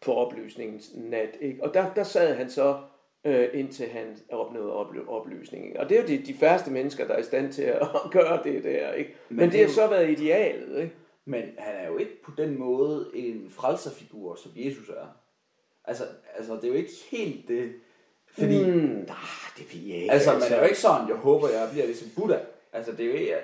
på 0.00 0.14
oplysningens 0.14 0.90
nat. 0.94 1.36
Ikke? 1.40 1.64
Og 1.64 1.74
der, 1.74 1.94
der 1.94 2.02
sad 2.02 2.34
han 2.34 2.50
så, 2.50 2.78
øh, 3.24 3.48
indtil 3.52 3.88
han 3.88 4.16
opnåede 4.30 4.72
oply- 4.72 5.08
oplysningen. 5.08 5.76
Og 5.76 5.88
det 5.88 5.98
er 5.98 6.02
jo 6.02 6.08
de, 6.08 6.26
de 6.26 6.34
færreste 6.34 6.70
mennesker, 6.70 7.06
der 7.06 7.14
er 7.14 7.18
i 7.18 7.22
stand 7.22 7.52
til 7.52 7.62
at 7.62 7.88
gøre 8.12 8.42
det 8.44 8.64
der. 8.64 8.92
Ikke? 8.92 9.14
Men, 9.28 9.36
Men 9.36 9.52
det 9.52 9.60
har 9.60 9.68
så 9.68 9.86
været 9.86 10.10
idealet. 10.10 10.82
Ikke? 10.82 10.94
Men 11.24 11.42
han 11.58 11.74
er 11.74 11.86
jo 11.86 11.96
ikke 11.96 12.22
på 12.22 12.30
den 12.38 12.58
måde 12.58 13.10
en 13.14 13.50
frelserfigur, 13.50 14.34
som 14.34 14.52
Jesus 14.54 14.88
er. 14.88 15.06
Altså, 15.86 16.04
altså 16.38 16.54
det 16.54 16.64
er 16.64 16.68
jo 16.68 16.74
ikke 16.74 16.92
helt 17.10 17.48
det. 17.48 17.72
Fordi, 18.38 18.64
Mm, 18.64 18.70
nej, 18.80 19.16
det 19.58 19.74
ved 19.74 19.80
jeg 19.88 19.96
ikke. 19.96 20.12
altså, 20.12 20.32
man 20.32 20.42
er 20.52 20.58
jo 20.58 20.64
ikke 20.64 20.78
sådan, 20.78 21.08
jeg 21.08 21.16
håber, 21.16 21.48
jeg 21.48 21.68
bliver 21.72 21.86
ligesom 21.86 22.08
Buddha. 22.16 22.38
Altså, 22.72 22.92
det 22.92 23.00
er 23.00 23.06
jo 23.06 23.12
ikke... 23.14 23.32
Øh, 23.34 23.40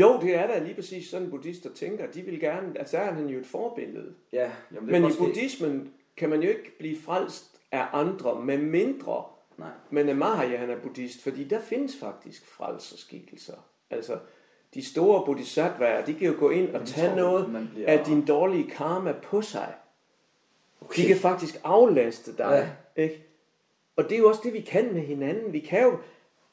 Jo, 0.00 0.18
det 0.22 0.34
er 0.34 0.46
da 0.46 0.58
lige 0.58 0.74
præcis 0.74 1.08
sådan, 1.10 1.30
buddhister 1.30 1.70
tænker. 1.74 2.06
De 2.06 2.22
vil 2.22 2.40
gerne, 2.40 2.78
altså 2.78 2.96
der 2.96 3.02
er 3.02 3.12
han 3.12 3.26
jo 3.26 3.38
et 3.38 3.46
forbillede. 3.46 4.14
ja, 4.32 4.50
jamen, 4.74 4.88
det 4.92 5.00
Men 5.00 5.10
i 5.10 5.14
buddhismen 5.18 5.92
kan 6.16 6.28
man 6.30 6.42
jo 6.42 6.48
ikke 6.48 6.78
blive 6.78 6.96
frelst 7.00 7.44
af 7.72 7.86
andre, 7.92 8.40
med 8.44 8.58
mindre 8.58 9.24
Nej. 9.58 9.68
man 9.90 10.08
er 10.08 10.14
Mahayana 10.14 10.72
er 10.72 10.80
buddhist, 10.80 11.22
fordi 11.22 11.44
der 11.44 11.60
findes 11.60 11.96
faktisk 12.00 12.46
frelserskikkelser. 12.46 13.66
Altså, 13.90 14.18
de 14.74 14.84
store 14.90 15.22
bodhisattvaer, 15.26 16.04
de 16.04 16.14
kan 16.14 16.26
jo 16.28 16.34
gå 16.38 16.50
ind 16.50 16.68
og 16.74 16.78
Men 16.80 16.86
tage 16.86 17.08
tror 17.08 17.16
noget 17.16 17.68
bliver- 17.74 17.88
af 17.98 18.04
din 18.04 18.24
dårlige 18.26 18.70
karma 18.70 19.12
på 19.22 19.42
sig. 19.42 19.74
De 20.96 21.06
kan 21.06 21.16
faktisk 21.16 21.60
aflaste 21.64 22.36
dig. 22.36 22.74
Ja. 22.96 23.02
Ikke? 23.02 23.24
Og 23.96 24.04
det 24.04 24.12
er 24.12 24.18
jo 24.18 24.28
også 24.28 24.40
det, 24.44 24.52
vi 24.52 24.60
kan 24.60 24.94
med 24.94 25.02
hinanden. 25.02 25.52
Vi 25.52 25.60
kan 25.60 25.82
jo, 25.82 25.98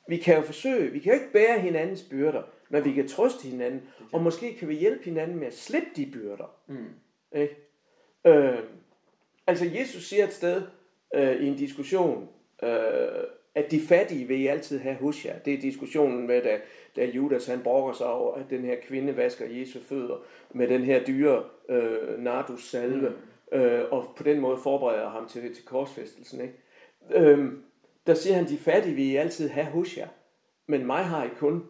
vi 0.08 0.18
kan 0.18 0.36
jo 0.36 0.42
forsøge, 0.42 0.92
vi 0.92 1.00
kan 1.00 1.14
jo 1.14 1.20
ikke 1.20 1.34
bære 1.34 1.60
hinandens 1.60 2.02
byrder, 2.10 2.44
men 2.70 2.86
vi 2.86 2.92
kan 2.92 3.08
trøste 3.08 3.48
hinanden, 3.48 3.82
og 4.12 4.22
måske 4.22 4.56
kan 4.56 4.68
vi 4.68 4.76
hjælpe 4.76 5.04
hinanden 5.06 5.40
med 5.40 5.48
at 5.48 5.58
slippe 5.58 5.90
de 5.96 6.10
byrder. 6.14 6.56
Mm. 6.68 6.86
Ikke? 7.36 7.56
Øh, 8.26 8.60
altså 9.48 9.66
Jesus 9.66 10.08
siger 10.08 10.24
et 10.24 10.34
sted 10.34 10.62
øh, 11.16 11.36
i 11.42 11.48
en 11.48 11.56
diskussion, 11.56 12.30
øh, 12.64 13.24
at 13.56 13.72
de 13.72 13.80
fattige 13.80 14.28
vil 14.28 14.40
I 14.40 14.48
altid 14.48 14.80
have 14.80 14.96
hos 14.96 15.26
jer. 15.26 15.40
Det 15.40 15.54
er 15.54 15.62
diskussionen 15.62 16.28
med, 16.28 16.42
da, 16.42 16.60
da 16.96 17.06
Judas 17.06 17.46
han 17.46 17.62
brokker 17.64 17.94
sig 17.94 18.08
over, 18.08 18.36
at 18.36 18.50
den 18.50 18.62
her 18.62 18.76
kvinde 18.88 19.18
vasker 19.18 19.46
Jesu 19.50 19.80
fødder 19.80 20.24
med 20.54 20.68
den 20.68 20.84
her 20.84 21.04
dyre 21.04 21.44
øh, 21.70 22.20
nardus 22.20 22.70
salve, 22.70 23.10
mm. 23.10 23.16
Øh, 23.52 23.82
og 23.92 24.14
på 24.16 24.24
den 24.24 24.40
måde 24.40 24.58
forbereder 24.58 25.10
ham 25.10 25.28
til, 25.28 25.56
til 25.56 25.66
korsfæstelsen. 25.66 26.42
Ikke? 26.42 26.54
Øh, 27.10 27.54
der 28.08 28.14
siger 28.14 28.36
han, 28.36 28.48
de 28.48 28.58
fattige 28.58 28.96
vil 28.96 29.06
I 29.06 29.16
altid 29.16 29.50
have 29.50 29.66
hos 29.66 29.98
jer, 29.98 30.08
men 30.68 30.86
mig 30.86 31.06
har 31.06 31.24
I 31.24 31.30
kun 31.38 31.64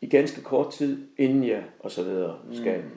i 0.00 0.08
ganske 0.08 0.42
kort 0.42 0.72
tid, 0.72 1.08
inden 1.16 1.44
jeg 1.44 1.64
og 1.80 1.90
så 1.90 2.04
videre 2.04 2.38
skal, 2.52 2.78
mm. 2.78 2.90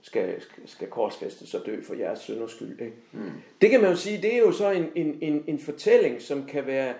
skal, 0.00 0.42
skal, 0.42 0.68
skal 0.68 0.88
korsfæstes 0.88 1.54
og 1.54 1.66
dø 1.66 1.82
for 1.82 1.94
jeres 1.94 2.18
synders 2.18 2.50
skyld. 2.50 2.80
Ikke? 2.80 2.96
Mm. 3.12 3.30
Det 3.60 3.70
kan 3.70 3.80
man 3.80 3.90
jo 3.90 3.96
sige, 3.96 4.22
det 4.22 4.34
er 4.34 4.38
jo 4.38 4.52
så 4.52 4.70
en, 4.70 4.88
en, 4.94 5.18
en, 5.22 5.44
en 5.46 5.58
fortælling, 5.58 6.22
som 6.22 6.46
kan 6.46 6.66
være 6.66 6.94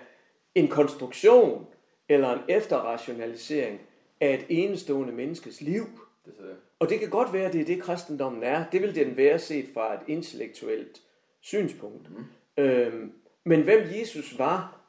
en 0.55 0.67
konstruktion 0.67 1.67
eller 2.09 2.33
en 2.33 2.39
efterrationalisering 2.47 3.81
af 4.21 4.33
et 4.33 4.45
enestående 4.49 5.13
menneskes 5.13 5.61
liv. 5.61 5.83
Det 6.25 6.33
så, 6.37 6.43
Og 6.79 6.89
det 6.89 6.99
kan 6.99 7.09
godt 7.09 7.33
være, 7.33 7.45
at 7.45 7.53
det 7.53 7.61
er 7.61 7.65
det, 7.65 7.81
kristendommen 7.81 8.43
er. 8.43 8.65
Det 8.71 8.81
vil 8.81 8.95
den 8.95 9.17
være 9.17 9.39
set 9.39 9.65
fra 9.73 9.93
et 9.93 9.99
intellektuelt 10.07 11.01
synspunkt. 11.41 12.09
Mm. 12.09 12.23
Øhm, 12.57 13.11
men 13.43 13.61
hvem 13.61 13.87
Jesus 13.99 14.39
var 14.39 14.79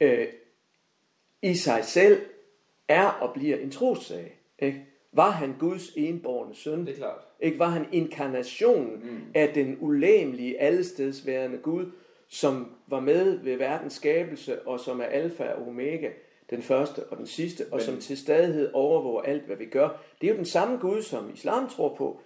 øh, 0.00 0.26
i 1.42 1.54
sig 1.54 1.84
selv, 1.84 2.20
er 2.88 3.06
og 3.06 3.34
bliver 3.34 3.56
en 3.56 3.70
trossag. 3.70 4.38
Ikke? 4.58 4.86
Var 5.12 5.30
han 5.30 5.54
Guds 5.58 5.92
enborgne 5.96 6.54
søn? 6.54 6.86
det 6.86 6.92
er 6.92 6.96
klart. 6.96 7.20
Ikke? 7.40 7.58
Var 7.58 7.68
han 7.68 7.86
inkarnationen 7.92 8.94
mm. 8.94 9.20
af 9.34 9.54
den 9.54 9.76
ulæmelige, 9.80 10.60
allestedsværende 10.60 11.58
Gud, 11.58 11.92
som 12.28 12.74
var 12.86 13.00
med 13.00 13.38
ved 13.38 13.56
verdens 13.56 13.92
skabelse, 13.92 14.62
og 14.62 14.80
som 14.80 15.00
er 15.00 15.04
alfa 15.04 15.44
og 15.44 15.68
omega, 15.68 16.10
den 16.52 16.62
første 16.62 17.04
og 17.04 17.16
den 17.16 17.26
sidste, 17.26 17.64
og 17.70 17.76
Men- 17.76 17.80
som 17.80 17.96
til 17.96 18.18
stadighed 18.18 18.70
overvåger 18.72 19.22
alt, 19.22 19.42
hvad 19.42 19.56
vi 19.56 19.66
gør. 19.66 19.88
Det 20.20 20.26
er 20.26 20.30
jo 20.30 20.36
den 20.36 20.46
samme 20.46 20.76
Gud, 20.78 21.02
som 21.02 21.30
islam 21.34 21.68
tror 21.68 21.94
på, 21.94 22.20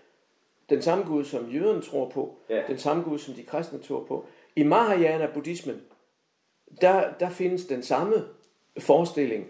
den 0.71 0.83
samme 0.83 1.05
Gud, 1.05 1.25
som 1.25 1.49
jøderne 1.51 1.83
tror 1.83 2.09
på, 2.09 2.37
Ja. 2.51 2.63
den 2.69 2.79
samme 2.79 3.03
Gud, 3.03 3.19
som 3.19 3.35
de 3.35 3.43
kristne 3.43 3.79
tror 3.79 4.05
på. 4.05 4.25
I 4.57 4.63
Mahayana-buddhismen, 4.63 5.77
der, 6.81 7.13
der 7.21 7.29
findes 7.31 7.65
den 7.67 7.83
samme 7.83 8.15
forestilling 8.79 9.47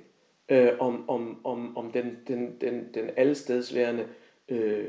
øh, 0.49 0.71
om, 0.81 1.11
om, 1.11 1.41
om, 1.45 1.77
om 1.77 1.93
den, 1.93 2.19
den, 2.29 2.57
den, 2.61 2.89
den 2.95 3.11
allestedsværende 3.17 4.07
øh, 4.49 4.85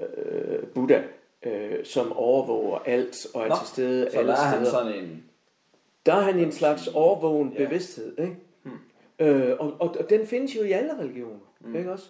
øh, 0.00 0.62
Buddha, 0.74 1.02
øh, 1.42 1.84
som 1.84 2.12
overvåger 2.12 2.78
alt 2.78 3.26
og 3.34 3.42
er 3.44 3.48
Nå, 3.48 3.54
til 3.58 3.66
stede 3.68 4.10
Så 4.10 4.18
alle 4.18 4.30
der 4.32 4.36
er 4.38 4.40
han 4.42 4.66
steder. 4.66 4.78
sådan 4.82 5.04
en... 5.04 5.24
Der 6.06 6.14
er 6.14 6.20
han 6.20 6.38
i 6.38 6.42
en 6.42 6.52
slags 6.52 6.88
overvågen 6.88 7.52
Ja. 7.52 7.64
bevidsthed. 7.64 8.18
Ikke? 8.18 8.36
Øh, 9.18 9.50
og, 9.58 9.72
og, 9.80 9.96
og 10.00 10.10
den 10.10 10.26
findes 10.26 10.56
jo 10.56 10.62
i 10.62 10.72
alle 10.72 10.98
religioner. 10.98 11.38
Mm. 11.60 11.76
Ikke 11.76 11.92
også? 11.92 12.08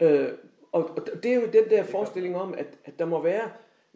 Øh, 0.00 0.28
og, 0.72 0.90
og 0.96 1.06
det 1.22 1.30
er 1.30 1.34
jo 1.34 1.46
den 1.52 1.70
der 1.70 1.82
forestilling 1.84 2.36
om, 2.36 2.54
at, 2.54 2.66
at 2.84 2.98
der 2.98 3.04
må 3.04 3.22
være... 3.22 3.50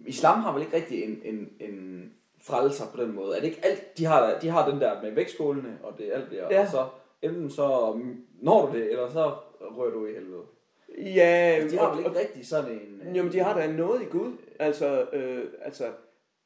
Islam 0.07 0.41
har 0.41 0.53
vel 0.53 0.63
ikke 0.63 0.77
rigtig 0.77 1.05
en, 1.05 1.21
en, 1.25 1.49
en 1.61 2.13
frelser 2.41 2.85
på 2.95 3.03
den 3.03 3.15
måde. 3.15 3.37
Er 3.37 3.41
det 3.41 3.47
ikke 3.47 3.61
alt, 3.65 3.99
de 3.99 4.05
har, 4.05 4.39
de 4.39 4.49
har 4.49 4.71
den 4.71 4.81
der 4.81 5.03
med 5.03 5.11
vægtskålene, 5.13 5.79
og 5.83 5.99
det 5.99 6.11
alt 6.13 6.31
det, 6.31 6.37
Ja. 6.37 6.61
og 6.63 6.69
så 6.69 6.87
enten 7.23 7.51
så 7.51 7.93
mm, 7.97 8.17
når 8.43 8.67
du 8.67 8.79
det, 8.79 8.91
eller 8.91 9.09
så 9.09 9.35
rører 9.61 9.91
du 9.91 10.07
i 10.07 10.13
helvede. 10.13 10.43
Ja, 10.99 11.65
De 11.71 11.79
har 11.79 11.87
og- 11.87 11.99
ikke 11.99 12.19
rigtig 12.21 12.47
sådan 12.47 12.71
en... 12.71 13.03
øh, 13.09 13.17
Jamen, 13.17 13.33
de 13.33 13.39
har 13.39 13.59
da 13.61 13.73
noget 13.73 14.03
i 14.03 14.05
Gud. 14.05 14.33
Altså, 14.59 15.07
øh, 15.13 15.45
altså 15.63 15.85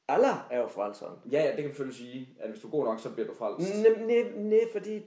Allah 0.09 0.35
er 0.51 0.61
jo 0.61 0.67
frelseren. 0.67 1.15
Ja, 1.33 1.39
ja, 1.43 1.47
det 1.47 1.55
kan 1.57 1.65
man 1.65 1.71
selvfølgelig 1.73 1.99
sige, 1.99 2.29
at 2.41 2.51
hvis 2.51 2.61
du 2.63 2.67
er 2.67 2.71
god 2.71 2.85
nok, 2.85 3.01
så 3.01 3.11
bliver 3.11 3.27
du 3.27 3.35
frelst. 3.35 3.83
Nej, 3.83 3.93
nej, 4.07 4.25
nej, 4.37 4.61
fordi 4.73 5.03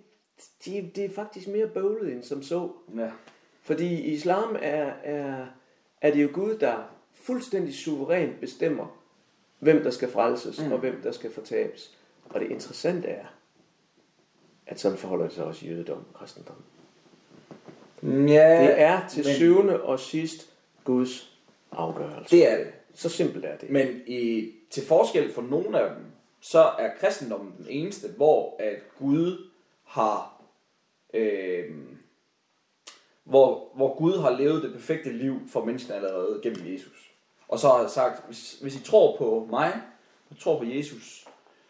de, 0.65 0.91
det 0.95 1.05
er 1.05 1.09
faktisk 1.09 1.47
mere 1.47 1.67
bøvlet 1.67 2.11
end 2.13 2.23
som 2.23 2.43
så. 2.43 2.71
Ja. 2.97 3.11
Fordi 3.61 3.93
i 3.93 4.11
islam 4.13 4.55
er, 4.61 4.91
er, 5.03 5.45
er 6.01 6.11
det 6.11 6.23
jo 6.23 6.29
Gud, 6.33 6.57
der 6.57 6.75
fuldstændig 7.13 7.73
suverænt 7.73 8.39
bestemmer, 8.39 8.99
hvem 9.59 9.83
der 9.83 9.89
skal 9.89 10.11
frelses 10.11 10.61
mm. 10.65 10.71
og 10.71 10.79
hvem 10.79 11.01
der 11.01 11.11
skal 11.11 11.31
fortabes. 11.33 11.97
Og 12.29 12.39
det 12.39 12.51
interessante 12.51 13.07
er, 13.07 13.25
at 14.67 14.79
sådan 14.79 14.97
forholder 14.97 15.25
det 15.25 15.33
sig 15.33 15.43
også 15.43 15.65
i 15.65 15.69
jødedom 15.69 15.97
og 16.13 16.19
kristendom. 16.19 16.55
Ja, 18.03 18.61
Det 18.67 18.81
er 18.81 19.07
til 19.07 19.25
men- 19.25 19.35
syvende 19.35 19.81
og 19.83 19.99
sidst 19.99 20.49
Guds 20.83 21.37
afgørelse. 21.71 22.35
Det 22.35 22.51
er 22.51 22.57
det. 22.57 22.67
Så 22.93 23.09
simpelt 23.09 23.45
er 23.45 23.57
det. 23.57 23.69
Men 23.69 23.87
i, 24.07 24.51
til 24.69 24.85
forskel 24.85 25.33
for 25.33 25.41
nogle 25.41 25.79
af 25.79 25.95
dem, 25.95 26.05
så 26.39 26.59
er 26.79 26.89
kristendommen 26.99 27.53
den 27.57 27.65
eneste, 27.69 28.07
hvor 28.07 28.55
at 28.59 28.75
Gud 28.99 29.49
har 29.93 30.41
øh, 31.13 31.71
hvor, 33.23 33.71
hvor 33.75 33.97
Gud 33.97 34.17
har 34.17 34.29
levet 34.37 34.63
det 34.63 34.73
perfekte 34.73 35.11
liv 35.11 35.39
for 35.49 35.65
menneskene 35.65 35.95
allerede 35.95 36.39
gennem 36.43 36.73
Jesus. 36.73 37.11
Og 37.47 37.59
så 37.59 37.67
har 37.67 37.87
sagt, 37.87 38.25
hvis, 38.25 38.59
hvis 38.61 38.75
I 38.75 38.83
tror 38.83 39.17
på 39.17 39.47
mig, 39.49 39.81
og 40.29 40.39
tror 40.39 40.57
på 40.59 40.65
Jesus, 40.65 41.27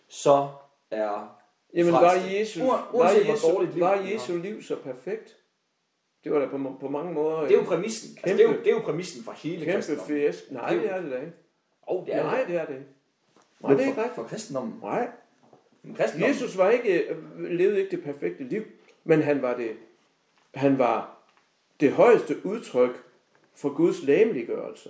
så 0.07 0.49
er 0.91 1.37
Jamen 1.73 1.93
var 1.93 2.13
Jesus, 2.13 2.63
Uan- 2.63 2.65
var, 2.67 2.89
uanset 2.93 3.23
hvor 3.25 3.33
Jesu, 3.33 3.47
dårligt 3.51 3.73
liv 3.73 3.83
var. 3.83 3.95
Jesu 3.95 4.37
liv 4.37 4.63
så 4.63 4.75
perfekt? 4.75 5.37
Det 6.23 6.31
var 6.31 6.39
da 6.39 6.45
på, 6.47 6.57
på 6.79 6.87
mange 6.89 7.13
måder 7.13 7.41
Det 7.41 7.51
er 7.51 7.57
jo 7.57 7.63
præmissen. 7.65 8.17
Altså, 8.23 8.37
det, 8.37 8.45
er 8.45 8.51
jo, 8.53 8.59
det 8.59 8.67
er 8.67 8.71
jo 8.75 8.81
præmissen 8.81 9.23
for 9.23 9.31
hele 9.31 9.65
kæmpe 9.65 9.73
kristendommen. 9.73 10.31
fisk. 10.33 10.51
Nej, 10.51 10.73
det 10.73 10.91
er 10.91 11.01
det 11.01 11.11
da 11.11 11.17
ikke. 11.17 11.33
Oh, 11.87 12.05
det 12.05 12.15
er 12.15 12.23
Nej, 12.23 12.39
det. 12.39 12.47
det 12.47 12.55
er 12.55 12.65
det 12.65 12.73
ikke. 12.73 12.87
Nej, 13.59 13.73
det 13.73 13.81
er 13.83 13.87
ikke 13.87 13.97
rigtigt. 14.01 14.15
for 14.15 14.23
kristendommen. 14.23 14.79
Nej. 14.81 15.07
Jesus 16.21 16.57
var 16.57 16.69
ikke, 16.69 17.03
øh, 17.09 17.43
levede 17.51 17.79
ikke 17.79 17.91
det 17.91 18.03
perfekte 18.03 18.43
liv, 18.43 18.63
men 19.03 19.21
han 19.21 19.41
var 19.41 19.57
det, 19.57 19.71
han 20.53 20.77
var 20.77 21.17
det 21.79 21.91
højeste 21.91 22.45
udtryk 22.45 23.03
for 23.55 23.69
Guds 23.69 24.03
læmeliggørelse 24.03 24.89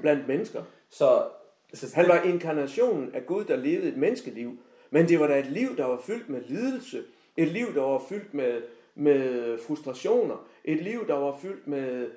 blandt 0.00 0.28
mennesker. 0.28 0.62
Så, 0.90 1.28
så 1.74 1.86
Han 1.94 2.08
var 2.08 2.22
inkarnationen 2.22 3.14
af 3.14 3.26
Gud, 3.26 3.44
der 3.44 3.56
levede 3.56 3.88
et 3.88 3.96
menneskeliv. 3.96 4.58
Men 4.90 5.08
det 5.08 5.20
var 5.20 5.26
da 5.26 5.38
et 5.38 5.46
liv, 5.46 5.76
der 5.76 5.84
var 5.84 6.00
fyldt 6.06 6.28
med 6.28 6.42
lidelse. 6.48 7.02
Et 7.36 7.48
liv, 7.48 7.74
der 7.74 7.82
var 7.82 8.02
fyldt 8.08 8.34
med, 8.34 8.62
med 8.94 9.58
frustrationer. 9.58 10.46
Et 10.64 10.82
liv, 10.82 11.06
der 11.06 11.14
var 11.14 11.38
fyldt 11.42 11.66
med, 11.66 12.10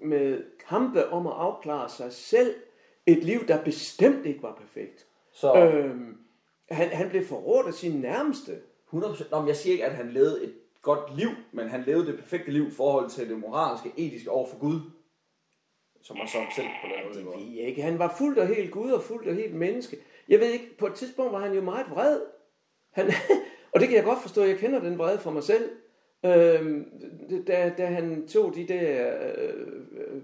med 0.00 0.44
kampe 0.68 1.08
om 1.08 1.26
at 1.26 1.32
afklare 1.32 1.88
sig 1.88 2.12
selv. 2.12 2.54
Et 3.06 3.24
liv, 3.24 3.46
der 3.48 3.64
bestemt 3.64 4.26
ikke 4.26 4.42
var 4.42 4.54
perfekt. 4.54 5.06
så 5.32 5.56
Øhm, 5.56 6.16
han, 6.72 6.88
han 6.88 7.08
blev 7.10 7.24
forrådt 7.26 7.66
af 7.66 7.74
sine 7.74 8.00
nærmeste. 8.00 8.52
100%. 8.92 9.30
Nå, 9.30 9.38
men 9.38 9.48
jeg 9.48 9.56
siger 9.56 9.72
ikke, 9.72 9.84
at 9.84 9.94
han 9.94 10.10
levede 10.10 10.44
et 10.44 10.54
godt 10.82 11.16
liv, 11.16 11.28
men 11.52 11.68
han 11.68 11.82
levede 11.86 12.06
det 12.06 12.18
perfekte 12.18 12.50
liv 12.50 12.66
i 12.68 12.70
forhold 12.70 13.10
til 13.10 13.28
det 13.28 13.38
moralske, 13.38 13.92
etiske 13.96 14.30
over 14.30 14.48
for 14.48 14.58
Gud. 14.58 14.80
Som 16.02 16.16
man 16.16 16.28
så 16.28 16.38
selv 16.56 16.66
på 16.66 16.88
den 16.88 17.16
Det 17.16 17.24
måde. 17.24 17.36
ved 17.36 17.56
jeg 17.56 17.66
ikke. 17.66 17.82
Han 17.82 17.98
var 17.98 18.14
fuldt 18.18 18.38
og 18.38 18.46
helt 18.46 18.70
Gud 18.70 18.90
og 18.90 19.02
fuldt 19.02 19.28
og 19.28 19.34
helt 19.34 19.54
menneske. 19.54 19.96
Jeg 20.28 20.40
ved 20.40 20.46
ikke, 20.50 20.76
på 20.78 20.86
et 20.86 20.94
tidspunkt 20.94 21.32
var 21.32 21.38
han 21.40 21.54
jo 21.54 21.60
meget 21.60 21.86
vred. 21.90 22.20
Han, 22.90 23.06
og 23.72 23.80
det 23.80 23.88
kan 23.88 23.96
jeg 23.96 24.04
godt 24.04 24.22
forstå, 24.22 24.42
jeg 24.44 24.58
kender 24.58 24.80
den 24.80 24.98
vrede 24.98 25.18
fra 25.18 25.30
mig 25.30 25.42
selv. 25.42 25.70
Øhm, 26.24 26.84
da, 27.46 27.72
da 27.78 27.86
han 27.86 28.28
tog 28.28 28.54
de 28.54 28.68
der 28.68 29.12
øh, 29.36 30.22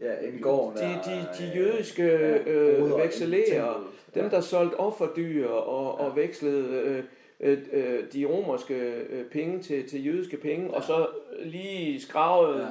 Ja, 0.00 0.28
i 0.28 0.38
gården. 0.40 0.78
de, 0.78 1.00
de, 1.04 1.26
de 1.38 1.50
øh, 1.50 1.56
jødiske 1.56 2.02
ja, 2.04 2.38
øh, 2.46 2.78
i 2.88 2.92
vekselerer, 3.02 3.90
dem 4.14 4.24
Ja. 4.24 4.28
der 4.30 4.40
solgte 4.40 4.74
offerdyr 4.80 5.48
og, 5.48 6.00
og 6.00 6.16
vekslede 6.16 6.80
øh, 6.80 7.04
øh, 7.40 7.58
øh, 7.72 8.04
de 8.12 8.24
romerske 8.24 8.74
øh, 9.10 9.24
penge 9.24 9.62
til, 9.62 9.88
til 9.88 10.06
jødiske 10.06 10.36
penge, 10.36 10.74
og 10.74 10.82
så 10.82 11.06
lige 11.44 12.00
skravede 12.00 12.60
Ja. 12.62 12.68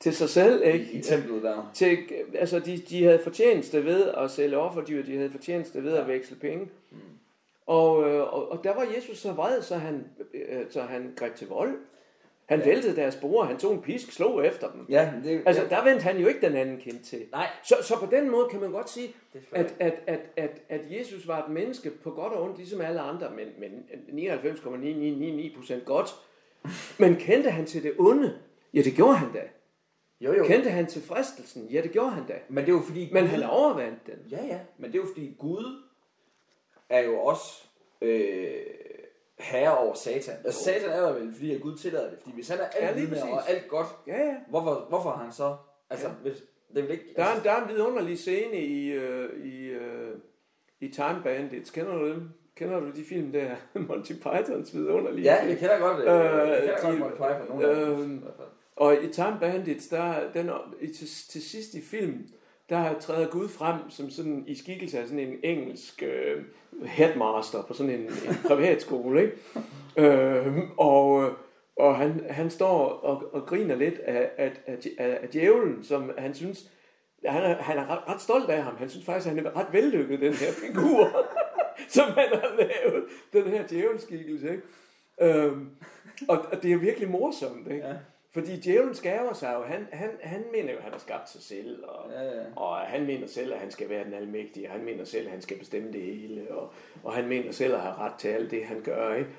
til 0.00 0.14
sig 0.14 0.28
selv, 0.28 0.62
I, 0.62 0.66
ikke? 0.72 0.92
I 0.92 1.00
templet 1.02 1.42
der. 1.42 1.70
til, 1.74 1.98
altså 2.38 2.58
de, 2.58 2.76
de 2.78 3.04
havde 3.04 3.18
fortjeneste 3.18 3.84
ved 3.84 4.08
at 4.16 4.30
sælge 4.30 4.56
offerdyr, 4.56 5.04
de 5.04 5.16
havde 5.16 5.30
fortjeneste 5.30 5.84
ved 5.84 5.92
at 5.92 6.08
veksle 6.08 6.36
penge. 6.36 6.68
Mm. 6.90 6.98
Og, 7.66 8.10
øh, 8.10 8.20
og, 8.34 8.50
og 8.52 8.64
der 8.64 8.74
var 8.74 8.86
Jesus 8.96 9.18
så 9.18 9.32
vred, 9.32 9.62
så 9.62 9.74
han, 9.74 10.04
øh, 10.34 10.60
så 10.70 10.80
han 10.80 11.12
greb 11.16 11.34
til 11.34 11.48
vold. 11.48 11.74
Han 12.58 12.64
væltede 12.64 12.96
deres 12.96 13.16
bror, 13.16 13.44
han 13.44 13.58
tog 13.58 13.72
en 13.72 13.82
pisk, 13.82 14.12
slog 14.12 14.46
efter 14.46 14.70
dem. 14.72 14.86
Ja, 14.88 15.12
det, 15.24 15.42
Altså, 15.46 15.62
ja. 15.62 15.68
der 15.68 15.84
vendte 15.84 16.02
han 16.02 16.18
jo 16.18 16.26
ikke 16.28 16.40
den 16.40 16.56
anden 16.56 16.78
kendt 16.80 17.04
til. 17.04 17.22
Nej, 17.32 17.46
Så, 17.64 17.74
så 17.82 17.94
på 18.00 18.06
den 18.10 18.30
måde 18.30 18.48
kan 18.50 18.60
man 18.60 18.70
godt 18.72 18.90
sige, 18.90 19.14
at, 19.52 19.74
at, 19.80 19.94
at, 20.06 20.20
at, 20.36 20.50
at 20.68 20.80
Jesus 20.90 21.28
var 21.28 21.44
et 21.46 21.50
menneske 21.52 21.90
på 21.90 22.10
godt 22.10 22.32
og 22.32 22.42
ondt, 22.42 22.56
ligesom 22.58 22.80
alle 22.80 23.00
andre, 23.00 23.30
men, 23.36 23.46
men 23.58 23.84
99,999% 25.76 25.84
godt. 25.84 26.14
Men 26.98 27.16
kendte 27.16 27.50
han 27.50 27.66
til 27.66 27.82
det 27.82 27.92
onde? 27.98 28.38
Ja, 28.74 28.80
det 28.82 28.94
gjorde 28.94 29.14
han 29.14 29.32
da. 29.32 29.42
Jo, 30.20 30.32
jo. 30.34 30.44
Kendte 30.44 30.70
han 30.70 30.86
til 30.86 31.02
fristelsen? 31.02 31.66
Ja, 31.70 31.80
det 31.80 31.90
gjorde 31.92 32.10
han 32.10 32.26
da. 32.26 32.34
Men 32.48 32.64
det 32.64 32.72
er 32.72 32.76
jo 32.76 32.82
fordi... 32.82 33.08
Men 33.12 33.22
Gud- 33.24 33.28
han 33.30 33.42
overvandt 33.42 34.06
den. 34.06 34.14
Ja, 34.30 34.44
ja. 34.46 34.58
Men 34.78 34.92
det 34.92 34.98
er 34.98 35.02
jo 35.02 35.08
fordi 35.14 35.34
Gud 35.38 35.82
er 36.88 37.00
jo 37.00 37.18
også 37.20 37.64
øh, 38.02 38.56
herre 39.42 39.78
over 39.78 39.94
satan. 39.94 40.34
Altså 40.44 40.64
satan 40.64 40.90
er 40.90 41.12
vel, 41.12 41.32
fordi 41.32 41.54
at 41.54 41.60
Gud 41.60 41.76
tillader 41.76 42.10
det. 42.10 42.18
Fordi 42.22 42.34
hvis 42.34 42.48
han 42.48 42.58
er 42.58 42.64
alt 42.64 43.12
ja, 43.16 43.32
og 43.32 43.50
alt 43.50 43.68
godt, 43.68 43.86
Ja, 44.06 44.18
ja. 44.24 44.34
hvorfor, 44.48 44.86
hvorfor 44.88 45.10
har 45.10 45.24
han 45.24 45.32
så... 45.32 45.56
Altså, 45.90 46.06
Ja. 46.08 46.12
hvis, 46.22 46.36
det 46.74 46.82
vel 46.82 46.90
ikke... 46.90 47.04
Der 47.16 47.22
er, 47.22 47.26
altså, 47.26 47.40
en, 47.42 47.44
der 47.44 47.52
er 47.52 47.62
en 47.62 47.68
vidunderlig 47.74 48.18
scene 48.18 48.56
i, 48.58 48.92
øh, 48.92 49.44
i, 49.44 49.66
øh, 49.66 50.14
i 50.80 50.88
Time 50.88 51.20
Bandits. 51.24 51.70
Kender 51.70 51.98
du 51.98 52.08
dem? 52.08 52.28
Kender 52.56 52.80
du 52.80 52.90
de 52.90 53.04
film 53.04 53.32
der? 53.32 53.50
Monty 53.88 54.12
Pythons 54.12 54.74
vidunderlige 54.74 55.24
Ja, 55.24 55.44
jeg 55.46 55.58
kender 55.58 55.78
godt, 55.78 55.98
øh, 55.98 56.14
Øh, 56.14 56.66
jeg 56.66 56.78
kender 56.82 56.92
de- 56.92 56.98
godt 56.98 56.98
Monty 56.98 57.16
Python, 57.16 57.48
nogle 57.48 57.68
af 57.68 57.96
dem, 57.96 58.14
øh. 58.16 58.22
Og 58.76 59.02
i 59.04 59.12
Time 59.12 59.36
Bandits, 59.40 59.88
der, 59.88 60.32
den, 60.32 60.50
i, 60.80 60.86
til, 60.86 61.08
til 61.30 61.42
sidst 61.42 61.74
i 61.74 61.80
filmen, 61.80 62.28
der 62.72 62.98
træder 62.98 63.28
Gud 63.28 63.48
frem 63.48 63.90
som 63.90 64.10
sådan 64.10 64.44
i 64.46 64.54
skikkelse 64.54 64.98
af 64.98 65.08
sådan 65.08 65.28
en 65.28 65.38
engelsk 65.42 66.02
øh, 66.02 66.44
headmaster 66.84 67.62
på 67.62 67.74
sådan 67.74 67.92
en, 67.92 68.00
en 68.00 68.36
privatskole, 68.46 69.22
ikke? 69.22 69.36
Øhm, 69.96 70.56
øh, 70.56 70.62
og 70.76 71.32
og 71.76 71.96
han, 71.96 72.26
han 72.30 72.50
står 72.50 72.88
og, 72.88 73.34
og 73.34 73.46
griner 73.46 73.74
lidt 73.74 73.98
af, 73.98 74.30
af, 74.36 74.52
af, 74.66 74.78
af, 74.98 75.28
djævlen, 75.28 75.84
som 75.84 76.10
han 76.18 76.34
synes, 76.34 76.70
han 77.26 77.42
er, 77.42 77.62
han 77.62 77.78
er 77.78 77.90
ret, 77.90 78.08
ret 78.08 78.20
stolt 78.20 78.50
af 78.50 78.62
ham. 78.62 78.76
Han 78.76 78.90
synes 78.90 79.06
faktisk, 79.06 79.26
at 79.28 79.34
han 79.34 79.46
er 79.46 79.56
ret 79.56 79.72
vellykket, 79.72 80.20
den 80.20 80.32
her 80.32 80.52
figur, 80.52 81.26
som 81.96 82.04
han 82.04 82.28
har 82.28 82.56
lavet, 82.58 83.04
den 83.32 83.46
her 83.46 83.66
djævelskikkelse. 83.66 84.50
Ikke? 84.50 84.62
Øhm, 85.20 85.70
og, 86.28 86.38
og 86.52 86.62
det 86.62 86.72
er 86.72 86.76
virkelig 86.76 87.10
morsomt, 87.10 87.66
ikke? 87.70 87.86
Ja. 87.86 87.94
Fordi 88.34 88.56
djævlen 88.56 88.94
skaber 88.94 89.32
sig 89.32 89.54
jo. 89.58 89.62
Han, 89.62 89.86
han, 89.92 90.08
han 90.20 90.44
mener 90.52 90.72
jo, 90.72 90.76
at 90.78 90.82
han 90.84 90.92
har 90.92 90.98
skabt 90.98 91.30
sig 91.30 91.42
selv. 91.42 91.84
Og, 91.84 92.10
Ja, 92.12 92.22
ja. 92.24 92.42
og 92.56 92.76
han 92.76 93.06
mener 93.06 93.26
selv, 93.26 93.52
at 93.52 93.58
han 93.58 93.70
skal 93.70 93.88
være 93.88 94.04
den 94.04 94.14
almægtige. 94.14 94.68
Han 94.68 94.84
mener 94.84 95.04
selv, 95.04 95.26
at 95.26 95.32
han 95.32 95.42
skal 95.42 95.58
bestemme 95.58 95.92
det 95.92 96.00
hele. 96.02 96.40
Og, 96.50 96.72
og 97.04 97.12
han 97.12 97.28
mener 97.28 97.52
selv 97.52 97.74
at 97.74 97.80
have 97.80 97.94
ret 97.94 98.14
til 98.18 98.28
alt 98.28 98.50
det, 98.50 98.64
han 98.64 98.80
gør. 98.84 99.14
Ikke? 99.14 99.30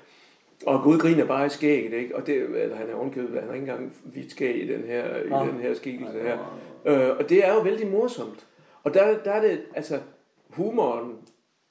Og 0.66 0.82
Gud 0.82 0.98
griner 0.98 1.24
bare 1.24 1.46
i 1.46 1.48
skægget, 1.48 1.92
ikke? 1.92 2.16
Og 2.16 2.26
det, 2.26 2.36
eller 2.36 2.76
han 2.76 2.90
er 2.90 2.94
undkøbet, 2.94 3.38
han 3.40 3.48
har 3.48 3.54
ikke 3.54 3.70
engang 3.70 3.96
hvidt 4.04 4.30
skæg 4.30 4.56
i 4.62 4.72
den 4.72 4.84
her, 4.84 5.16
i 5.16 5.28
Nå. 5.28 5.38
den 5.46 5.58
her 5.60 5.74
skikkelse 5.74 6.20
her. 6.20 6.60
Øh, 6.84 7.16
og 7.16 7.28
det 7.28 7.44
er 7.46 7.54
jo 7.54 7.60
vældig 7.60 7.86
morsomt. 7.86 8.46
Og 8.84 8.94
der, 8.94 9.22
der 9.22 9.30
er 9.32 9.40
det, 9.40 9.60
altså, 9.74 10.00
humoren, 10.48 11.18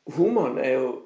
humoren 0.07 0.57
er 0.57 0.71
jo, 0.73 0.99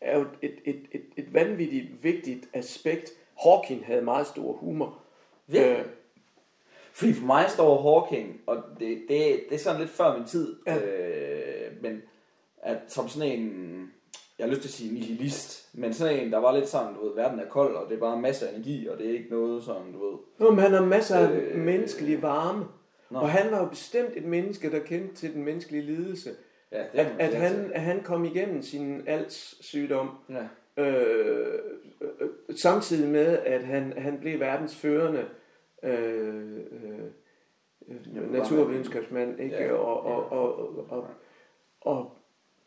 er 0.00 0.18
jo 0.18 0.24
et, 0.42 0.54
et, 0.64 0.80
et, 0.92 1.02
et 1.16 1.34
vanvittigt 1.34 2.04
vigtigt 2.04 2.48
aspekt. 2.52 3.10
Hawking 3.44 3.86
havde 3.86 4.02
meget 4.02 4.26
stor 4.26 4.52
humor. 4.52 4.98
Virkelig? 5.46 5.78
Øh, 5.78 5.84
Fordi 6.92 7.12
for 7.12 7.26
mig 7.26 7.44
står 7.48 7.82
Hawking, 7.82 8.40
og 8.46 8.56
det, 8.80 8.98
det, 9.08 9.40
det 9.48 9.54
er 9.54 9.58
sådan 9.58 9.80
lidt 9.80 9.90
før 9.90 10.16
min 10.18 10.26
tid, 10.26 10.56
Ja. 10.66 10.76
øh, 10.76 11.82
men 11.82 12.02
at 12.62 12.76
som 12.88 13.08
sådan 13.08 13.32
en, 13.38 13.50
jeg 14.38 14.46
har 14.46 14.50
lyst 14.50 14.60
til 14.60 14.68
at 14.68 14.72
sige 14.72 14.94
nihilist, 14.94 15.68
men 15.74 15.94
sådan 15.94 16.18
en, 16.26 16.32
der 16.32 16.38
var 16.38 16.52
lidt 16.56 16.68
sådan, 16.68 16.94
du 16.94 17.06
ved, 17.06 17.14
verden 17.14 17.40
er 17.40 17.48
kold, 17.48 17.74
og 17.76 17.88
det 17.88 17.94
er 17.96 18.00
bare 18.00 18.20
masser 18.20 18.46
af 18.46 18.52
energi, 18.52 18.88
og 18.88 18.98
det 18.98 19.06
er 19.06 19.12
ikke 19.12 19.30
noget 19.30 19.62
sådan, 19.64 19.92
du 19.92 20.06
ved. 20.10 20.18
Nå, 20.38 20.50
men 20.50 20.58
han 20.58 20.72
har 20.72 20.84
masser 20.84 21.16
af 21.16 21.30
Øh, 21.32 21.58
menneskelig 21.58 22.22
varme. 22.22 22.64
Nå. 23.10 23.18
Og 23.18 23.30
han 23.30 23.50
var 23.52 23.58
jo 23.60 23.66
bestemt 23.68 24.10
et 24.16 24.24
menneske, 24.24 24.70
der 24.70 24.78
kendte 24.78 25.14
til 25.16 25.34
den 25.34 25.44
menneskelige 25.44 25.82
lidelse. 25.82 26.30
Ja, 26.72 26.78
det 26.78 26.98
At, 26.98 27.06
at, 27.18 27.34
han, 27.34 27.70
at 27.74 27.80
han 27.80 28.02
kom 28.02 28.24
igennem 28.24 28.62
sin 28.62 29.02
als 29.06 29.56
sygdom, 29.60 30.10
Ja. 30.30 30.82
øh, 30.82 31.58
øh, 32.00 32.28
samtidig 32.56 33.08
med, 33.10 33.38
at 33.38 33.64
han, 33.64 33.92
han 33.96 34.18
blev 34.20 34.40
verdens 34.40 34.76
førende 34.76 35.24
øh, 35.86 36.56
øh, 36.72 37.00
øh, 37.88 38.32
naturvidenskabsmand, 38.32 39.40
ikke? 39.40 39.56
Ja, 39.56 39.72
og, 39.72 40.02
og, 40.04 40.32
og, 40.32 40.58
og, 40.58 40.86
og, 40.90 41.06
og 41.80 42.16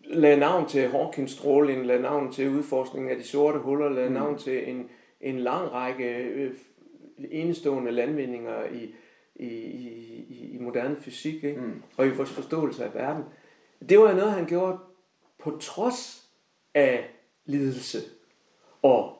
lagde 0.04 0.38
navn 0.38 0.68
til 0.68 0.88
Hawkins 0.90 1.32
stråling, 1.32 1.86
lagde 1.86 2.02
navn 2.02 2.32
til 2.32 2.50
udforskningen 2.50 3.12
af 3.12 3.18
de 3.18 3.24
sorte 3.24 3.60
huller, 3.60 3.90
lagde 3.90 4.10
Mm. 4.10 4.16
navn 4.16 4.38
til 4.38 4.70
en, 4.70 4.90
en 5.22 5.40
lang 5.40 5.74
række 5.74 6.18
øh, 6.18 6.54
enestående 7.18 7.92
landvindinger 7.92 8.66
i, 8.66 8.96
i, 9.36 9.48
i, 9.56 9.88
i, 10.30 10.52
i 10.52 10.58
moderne 10.58 10.96
fysik, 10.96 11.44
ikke? 11.44 11.62
Mm. 11.62 11.84
og 11.98 12.08
i 12.08 12.10
vores 12.10 12.32
forståelse 12.32 12.86
af 12.86 12.94
verden. 12.94 13.24
Det 13.90 14.00
var 14.00 14.14
noget, 14.14 14.32
han 14.32 14.46
gjorde 14.46 14.78
på 15.40 15.58
trods 15.62 16.30
af 16.74 17.10
lidelse 17.46 17.98
og 18.82 19.18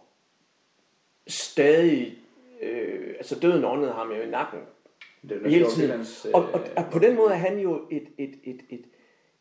stadig, 1.28 2.19
øh, 2.62 3.16
altså 3.18 3.40
døden 3.40 3.66
åndede 3.66 3.92
ham 3.92 4.12
jo 4.12 4.22
i 4.22 4.30
nakken 4.30 4.60
Det 5.30 5.46
er 5.46 5.50
hele 5.50 5.66
tiden. 5.66 5.90
hans, 5.90 6.26
øh, 6.26 6.32
Og, 6.34 6.44
og, 6.54 6.62
og 6.78 6.86
på 6.92 7.00
den 7.00 7.16
måde 7.16 7.30
er 7.30 7.36
han 7.38 7.60
jo 7.60 7.82
et, 7.92 8.08
et, 8.18 8.36
et, 8.44 8.62
et, 8.70 8.86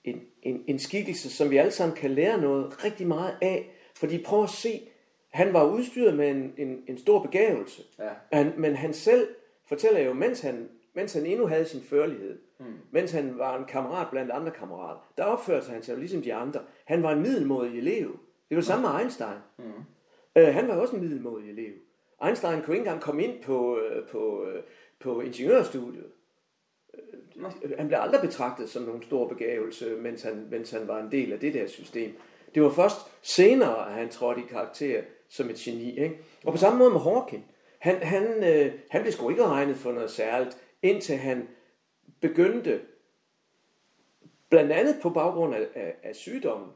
en, 0.05 0.21
en, 0.43 0.65
en 0.67 0.79
skikkelse, 0.79 1.31
som 1.31 1.51
vi 1.51 1.57
alle 1.57 1.71
sammen 1.73 1.97
kan 1.97 2.11
lære 2.11 2.41
noget 2.41 2.85
rigtig 2.85 3.07
meget 3.07 3.35
af. 3.43 3.75
Fordi 3.97 4.23
prøv 4.23 4.43
at 4.43 4.51
se, 4.51 4.81
han 5.31 5.53
var 5.53 5.65
udstyret 5.65 6.17
med 6.17 6.31
en, 6.31 6.55
en, 6.57 6.83
en 6.89 6.99
stor 6.99 7.23
begævelse. 7.23 7.83
Ja. 7.99 8.09
Han, 8.33 8.53
men 8.57 8.75
han 8.75 8.93
selv 8.95 9.29
fortæller 9.69 10.01
jo, 10.01 10.13
mens 10.13 10.41
han, 10.41 10.69
mens 10.95 11.13
han 11.13 11.27
endnu 11.27 11.47
havde 11.47 11.65
sin 11.65 11.83
førlighed, 11.83 12.39
mm. 12.61 12.67
mens 12.91 13.13
han 13.13 13.39
var 13.39 13.59
en 13.59 13.65
kammerat 13.65 14.07
blandt 14.11 14.31
andre 14.31 14.51
kammerater, 14.51 15.13
der 15.19 15.25
opførte 15.25 15.71
han 15.71 15.83
sig 15.83 15.93
jo 15.95 15.99
ligesom 15.99 16.23
de 16.23 16.35
andre. 16.35 16.61
Han 16.85 17.03
var 17.03 17.13
en 17.13 17.21
middelmådig 17.23 17.79
elev. 17.79 18.19
Det 18.49 18.57
var 18.57 18.63
samme 18.63 18.89
med 18.89 19.01
Einstein. 19.01 19.39
Mm. 19.59 19.65
Øh, 20.37 20.55
han 20.55 20.69
var 20.69 20.75
også 20.75 20.97
en 20.97 21.03
middelmådig 21.03 21.51
elev. 21.51 21.73
Einstein 22.27 22.63
kunne 22.63 22.77
ikke 22.77 22.87
engang 22.87 23.01
komme 23.01 23.25
ind 23.25 23.43
på, 23.43 23.79
øh, 23.79 24.09
på, 24.09 24.47
øh, 24.47 24.63
på 24.99 25.21
ingeniørstudiet. 25.21 26.07
Han 27.79 27.89
blev 27.89 27.99
aldrig 28.01 28.21
betragtet 28.21 28.71
som 28.71 28.83
nogen 28.83 29.03
stor 29.03 29.29
begævelse, 29.29 29.97
mens 29.97 30.23
han, 30.23 30.47
mens 30.51 30.71
han 30.71 30.89
var 30.89 30.99
en 30.99 31.13
del 31.13 31.33
af 31.33 31.41
det 31.41 31.55
der 31.55 31.67
system. 31.67 32.17
Det 32.55 32.63
var 32.63 32.71
først 32.71 32.97
senere, 33.23 33.89
at 33.89 33.93
han 33.93 34.09
trådte 34.09 34.41
i 34.41 34.45
karakter 34.51 35.03
som 35.29 35.51
et 35.51 35.57
geni. 35.57 35.99
Ikke? 35.99 36.19
Og 36.45 36.53
på 36.53 36.59
samme 36.59 36.79
måde 36.79 36.91
med 36.91 37.01
Hawking. 37.01 37.47
Han, 37.79 38.03
han, 38.03 38.25
øh, 38.45 38.73
han 38.91 39.03
blev 39.03 39.13
sgu 39.13 39.31
ikke 39.31 39.47
regnet 39.47 39.77
for 39.77 39.93
noget 39.93 40.11
særligt, 40.11 40.59
indtil 40.83 41.17
han 41.17 41.49
begyndte, 42.21 42.81
blandt 44.49 44.73
andet 44.73 44.97
på 45.03 45.11
baggrund 45.11 45.55
af, 45.55 45.67
af, 45.75 45.95
af 46.03 46.17
sygdommen, 46.17 46.69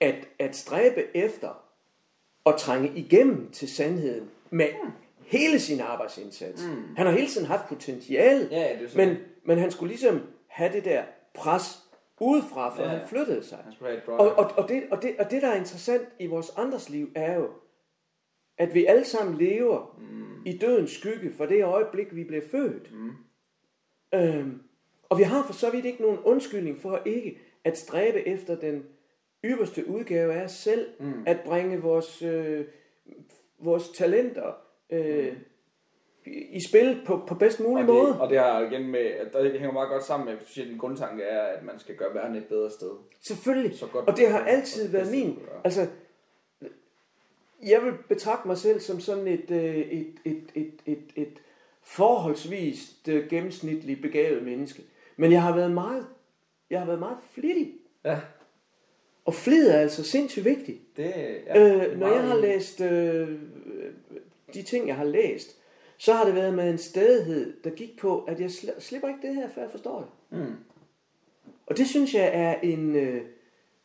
at, 0.00 0.28
at 0.38 0.56
stræbe 0.56 1.16
efter 1.16 1.62
at 2.46 2.56
trænge 2.56 2.92
igennem 2.94 3.50
til 3.50 3.68
sandheden 3.68 4.30
med 4.50 4.68
hele 5.26 5.60
sin 5.60 5.80
arbejdsindsats. 5.80 6.66
Mm. 6.66 6.94
Han 6.96 7.06
har 7.06 7.12
hele 7.12 7.26
tiden 7.28 7.46
haft 7.46 7.68
potentiale, 7.68 8.48
Ja, 8.50 8.78
men, 8.96 9.16
men 9.44 9.58
han 9.58 9.70
skulle 9.70 9.90
ligesom 9.90 10.20
have 10.46 10.72
det 10.72 10.84
der 10.84 11.02
pres 11.34 11.78
udefra, 12.20 12.74
for 12.76 12.82
Ja, 12.82 12.92
ja. 12.92 12.98
han 12.98 13.08
flyttede 13.08 13.44
sig. 13.44 13.58
Og, 14.18 14.38
og, 14.38 14.50
og, 14.56 14.68
det, 14.68 14.82
og, 14.90 15.02
det, 15.02 15.14
og 15.18 15.30
det, 15.30 15.42
der 15.42 15.48
er 15.48 15.56
interessant 15.56 16.08
i 16.20 16.26
vores 16.26 16.50
andres 16.56 16.90
liv, 16.90 17.10
er 17.14 17.34
jo, 17.34 17.48
at 18.58 18.74
vi 18.74 18.84
alle 18.84 19.04
sammen 19.04 19.36
lever 19.36 19.98
mm. 20.10 20.42
i 20.46 20.58
dødens 20.58 20.90
skygge 20.90 21.32
for 21.36 21.46
det 21.46 21.64
øjeblik, 21.64 22.14
vi 22.14 22.24
blev 22.24 22.42
født. 22.50 22.92
Mm. 22.94 23.10
Øhm, 24.14 24.62
og 25.08 25.18
vi 25.18 25.22
har 25.22 25.42
for 25.46 25.52
så 25.52 25.70
vidt 25.70 25.84
ikke 25.84 26.02
nogen 26.02 26.18
undskyldning 26.18 26.78
for 26.78 27.02
ikke 27.04 27.38
at 27.64 27.78
stræbe 27.78 28.28
efter 28.28 28.56
den 28.56 28.84
ypperste 29.44 29.88
udgave 29.88 30.32
af 30.32 30.44
os 30.44 30.52
selv, 30.52 30.88
mm. 31.00 31.22
at 31.26 31.40
bringe 31.44 31.80
vores, 31.80 32.22
øh, 32.22 32.64
vores 33.58 33.88
talenter 33.88 34.52
øh, 34.90 35.36
i, 36.26 36.56
i 36.56 36.60
spil 36.68 37.02
på, 37.06 37.24
på 37.26 37.34
bedst 37.34 37.60
mulig 37.60 37.88
og 37.88 37.94
måde. 37.94 38.12
det, 38.12 38.20
og 38.20 38.30
det 38.30 38.38
har 38.38 38.60
igen 38.60 38.88
med, 38.90 39.32
det 39.32 39.52
hænger 39.52 39.72
meget 39.72 39.88
godt 39.88 40.04
sammen 40.04 40.26
med, 40.26 40.34
at 40.34 40.40
du 40.40 40.46
siger, 40.46 40.64
at 40.64 40.70
din 40.70 40.78
grundtanke 40.78 41.22
er, 41.22 41.42
at 41.42 41.64
man 41.64 41.78
skal 41.78 41.96
gøre 41.96 42.14
verden 42.14 42.36
et 42.36 42.44
bedre 42.44 42.70
sted. 42.70 42.90
Selvfølgelig. 43.20 43.78
Så 43.78 43.86
godt 43.86 44.08
og 44.08 44.16
det 44.16 44.28
har 44.28 44.38
altid 44.38 44.88
været 44.88 45.10
min. 45.10 45.38
Altså, 45.64 45.86
jeg 47.66 47.82
vil 47.82 47.92
betragte 48.08 48.48
mig 48.48 48.58
selv 48.58 48.80
som 48.80 49.00
sådan 49.00 49.26
et, 49.26 49.50
øh, 49.50 49.76
et, 49.76 50.14
et, 50.24 50.42
et, 50.54 50.72
et, 50.86 51.12
et 51.16 51.38
forholdsvis 51.82 52.96
øh, 53.08 53.28
gennemsnitligt 53.28 54.02
begavet 54.02 54.42
menneske. 54.42 54.82
Men 55.16 55.32
jeg 55.32 55.42
har 55.42 55.54
været 55.54 55.70
meget, 55.70 56.06
jeg 56.70 56.78
har 56.78 56.86
været 56.86 57.00
meget 57.00 57.18
flittig. 57.32 57.72
Ja, 58.04 58.20
Og 59.26 59.34
flid 59.34 59.68
er 59.68 59.78
altså 59.78 60.04
sindssygt 60.04 60.44
vigtigt. 60.44 60.96
det 60.96 61.04
ja, 61.46 61.62
Øh, 61.62 61.98
når 61.98 62.12
jeg 62.12 62.22
har 62.22 62.36
læst 62.36 62.80
øh, 62.80 63.28
de 64.54 64.62
ting, 64.62 64.88
jeg 64.88 64.96
har 64.96 65.04
læst, 65.04 65.56
så 65.98 66.12
har 66.12 66.24
det 66.24 66.34
været 66.34 66.54
med 66.54 66.70
en 66.70 66.78
stedighed, 66.78 67.56
der 67.64 67.70
gik 67.70 67.98
på, 67.98 68.24
at 68.24 68.40
jeg 68.40 68.46
sl- 68.46 68.80
slipper 68.80 69.08
ikke 69.08 69.26
det 69.26 69.34
her, 69.34 69.48
før 69.48 69.62
jeg 69.62 69.70
forstår 69.70 70.00
det. 70.00 70.38
Mm. 70.38 70.54
Og 71.66 71.76
det 71.76 71.86
synes 71.88 72.14
jeg 72.14 72.30
er 72.34 72.60
en, 72.60 72.96
øh, 72.96 73.22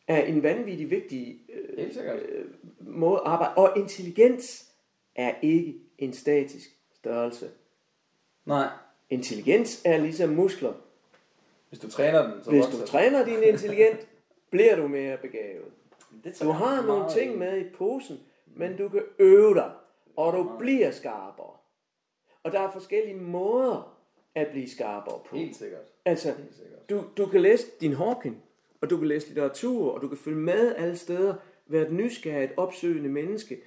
er 0.07 0.21
en 0.23 0.43
vanvittig 0.43 0.89
vigtig 0.91 1.39
øh, 1.77 1.87
øh, 1.87 2.45
måde 2.79 3.15
at 3.15 3.21
arbejde. 3.25 3.53
Og 3.55 3.77
intelligens 3.77 4.65
er 5.15 5.33
ikke 5.41 5.75
en 5.97 6.13
statisk 6.13 6.69
størrelse. 6.95 7.49
Nej, 8.45 8.67
Intelligens 9.09 9.81
er 9.85 9.97
ligesom 9.97 10.29
muskler. 10.29 10.73
hvis 11.69 11.79
du 11.79 11.89
træner 11.89 12.23
den, 12.23 12.43
så 12.43 12.49
Hvis 12.51 12.65
du 12.65 12.85
træner 12.87 13.25
din 13.25 13.43
intelligens, 13.43 13.99
bliver 14.51 14.75
du 14.75 14.87
mere 14.87 15.17
begavet. 15.17 15.71
Det 16.23 16.39
Du 16.41 16.51
har 16.51 16.75
jeg 16.75 16.85
nogle 16.85 17.01
meget 17.01 17.13
ting 17.13 17.37
med 17.37 17.65
i 17.65 17.69
posen, 17.69 18.19
men 18.55 18.77
du 18.77 18.89
kan 18.89 19.03
øve 19.19 19.53
dig, 19.53 19.71
og 20.17 20.33
du 20.33 20.51
bliver 20.59 20.91
skarpere. 20.91 21.57
Og 22.43 22.51
der 22.51 22.59
er 22.59 22.71
forskellige 22.71 23.17
måder 23.17 23.97
at 24.35 24.47
blive 24.51 24.69
skarpere 24.69 25.19
på. 25.29 25.35
Helt 25.35 25.55
sikkert. 25.55 25.81
Altså, 26.05 26.27
Helt 26.37 26.55
sikkert. 26.55 26.89
du, 26.89 27.03
du 27.17 27.25
kan 27.25 27.41
læse 27.41 27.67
din 27.81 27.93
Hawking, 27.93 28.43
og 28.81 28.89
du 28.89 28.97
kan 28.97 29.07
læse 29.07 29.27
litteratur, 29.27 29.91
og 29.91 30.01
du 30.01 30.07
kan 30.07 30.17
følge 30.17 30.37
med 30.37 30.75
alle 30.75 30.97
steder, 30.97 31.35
være 31.67 31.81
et 31.81 31.93
nysgerrigt, 31.93 32.53
opsøgende 32.57 33.09
menneske. 33.09 33.61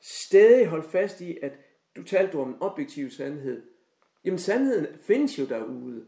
Stadig 0.00 0.66
hold 0.66 0.82
fast 0.82 1.20
i, 1.20 1.38
at 1.42 1.52
du 1.96 2.02
talte 2.02 2.36
om 2.36 2.48
en 2.48 2.56
objektiv 2.60 3.10
sandhed. 3.10 3.62
Jamen, 4.24 4.38
sandheden 4.38 4.86
findes 5.00 5.38
jo 5.38 5.44
derude, 5.46 6.04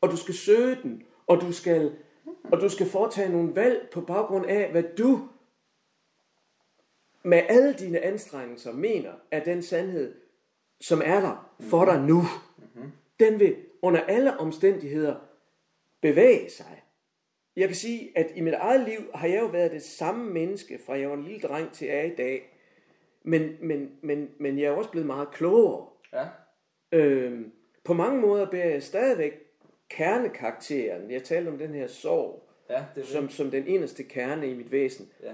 og 0.00 0.10
du 0.10 0.16
skal 0.16 0.34
søge 0.34 0.78
den, 0.82 1.02
og 1.26 1.40
du 1.40 1.52
skal, 1.52 1.92
og 2.52 2.60
du 2.60 2.68
skal 2.68 2.86
foretage 2.86 3.28
nogle 3.28 3.54
valg 3.54 3.88
på 3.92 4.00
baggrund 4.00 4.46
af, 4.46 4.70
hvad 4.70 4.82
du 4.82 5.28
med 7.22 7.42
alle 7.48 7.72
dine 7.72 8.00
anstrengelser 8.00 8.72
mener 8.72 9.12
er 9.30 9.44
den 9.44 9.62
sandhed, 9.62 10.14
som 10.80 11.02
er 11.04 11.20
der 11.20 11.54
for 11.60 11.84
dig 11.84 12.00
nu. 12.00 12.22
Den 13.20 13.40
vil 13.40 13.56
under 13.82 14.00
alle 14.00 14.38
omstændigheder 14.38 15.16
bevæge 16.00 16.50
sig. 16.50 16.82
Jeg 17.56 17.68
kan 17.68 17.76
sige, 17.76 18.18
at 18.18 18.32
i 18.34 18.40
mit 18.40 18.54
eget 18.54 18.88
liv 18.88 19.00
har 19.14 19.28
jeg 19.28 19.40
jo 19.40 19.46
været 19.46 19.70
det 19.70 19.82
samme 19.82 20.32
menneske, 20.32 20.78
fra 20.86 20.98
jeg 20.98 21.08
var 21.10 21.16
en 21.16 21.24
lille 21.24 21.40
dreng 21.40 21.72
til 21.72 21.86
jeg 21.86 21.98
er 21.98 22.02
i 22.02 22.14
dag. 22.14 22.58
Men, 23.22 23.56
men, 23.60 23.90
men, 24.02 24.30
men 24.38 24.58
jeg 24.58 24.64
er 24.64 24.70
også 24.70 24.90
blevet 24.90 25.06
meget 25.06 25.30
klogere. 25.30 25.86
Ja, 26.12 26.28
Øhm, 26.92 27.52
på 27.84 27.94
mange 27.94 28.20
måder 28.20 28.50
bærer 28.50 28.70
jeg 28.70 28.82
stadigvæk 28.82 29.51
kernekarakteren. 29.96 31.10
Jeg 31.10 31.22
talte 31.22 31.48
om 31.48 31.58
den 31.58 31.74
her 31.74 31.86
sorg, 31.86 32.42
ja, 32.70 32.84
det 32.94 33.06
som, 33.06 33.28
som 33.28 33.50
den 33.50 33.64
eneste 33.66 34.02
kerne 34.02 34.50
i 34.50 34.54
mit 34.54 34.72
væsen. 34.72 35.08
Ja, 35.22 35.32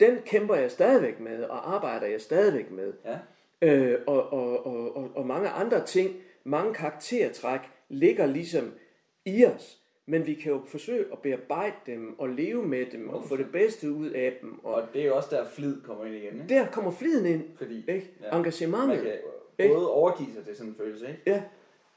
Den 0.00 0.18
kæmper 0.26 0.54
jeg 0.54 0.70
stadigvæk 0.70 1.20
med, 1.20 1.44
og 1.44 1.74
arbejder 1.74 2.06
jeg 2.06 2.20
stadigvæk 2.20 2.70
med. 2.70 2.92
ja. 3.04 3.18
Øh, 3.62 3.98
og, 4.06 4.32
og, 4.32 4.66
og, 4.66 4.96
og, 4.96 5.10
og 5.14 5.26
mange 5.26 5.48
andre 5.48 5.86
ting, 5.86 6.16
mange 6.44 6.74
karaktertræk, 6.74 7.60
ligger 7.88 8.26
ligesom 8.26 8.72
i 9.24 9.44
os. 9.44 9.76
Men 10.06 10.26
vi 10.26 10.34
kan 10.34 10.52
jo 10.52 10.60
forsøge 10.66 11.04
at 11.12 11.18
bearbejde 11.18 11.74
dem, 11.86 12.18
og 12.18 12.28
leve 12.28 12.62
med 12.66 12.86
dem, 12.92 13.08
og 13.08 13.24
få 13.24 13.36
det 13.36 13.46
bedste 13.52 13.92
ud 13.92 14.10
af 14.10 14.38
dem. 14.42 14.64
Og 14.64 14.74
Og 14.74 14.82
det 14.92 15.02
er 15.02 15.06
jo 15.06 15.16
også 15.16 15.28
der 15.36 15.46
flid 15.48 15.82
kommer 15.82 16.04
ind 16.04 16.14
igen, 16.14 16.34
ikke? 16.42 16.54
der 16.54 16.66
kommer 16.66 16.90
fliden 16.90 17.26
ind, 17.26 17.44
Fordi 17.56 17.84
ikke? 17.88 18.10
ja, 18.22 18.36
Engagementet. 18.36 18.88
man 18.88 18.98
kan 18.98 19.12
ikke? 19.58 19.74
både 19.74 19.90
overgive 19.90 20.28
sig 20.34 20.44
til 20.44 20.56
sådan 20.56 20.70
en 20.70 20.76
følelse, 20.76 21.08
ikke? 21.08 21.20
Ja. 21.26 21.42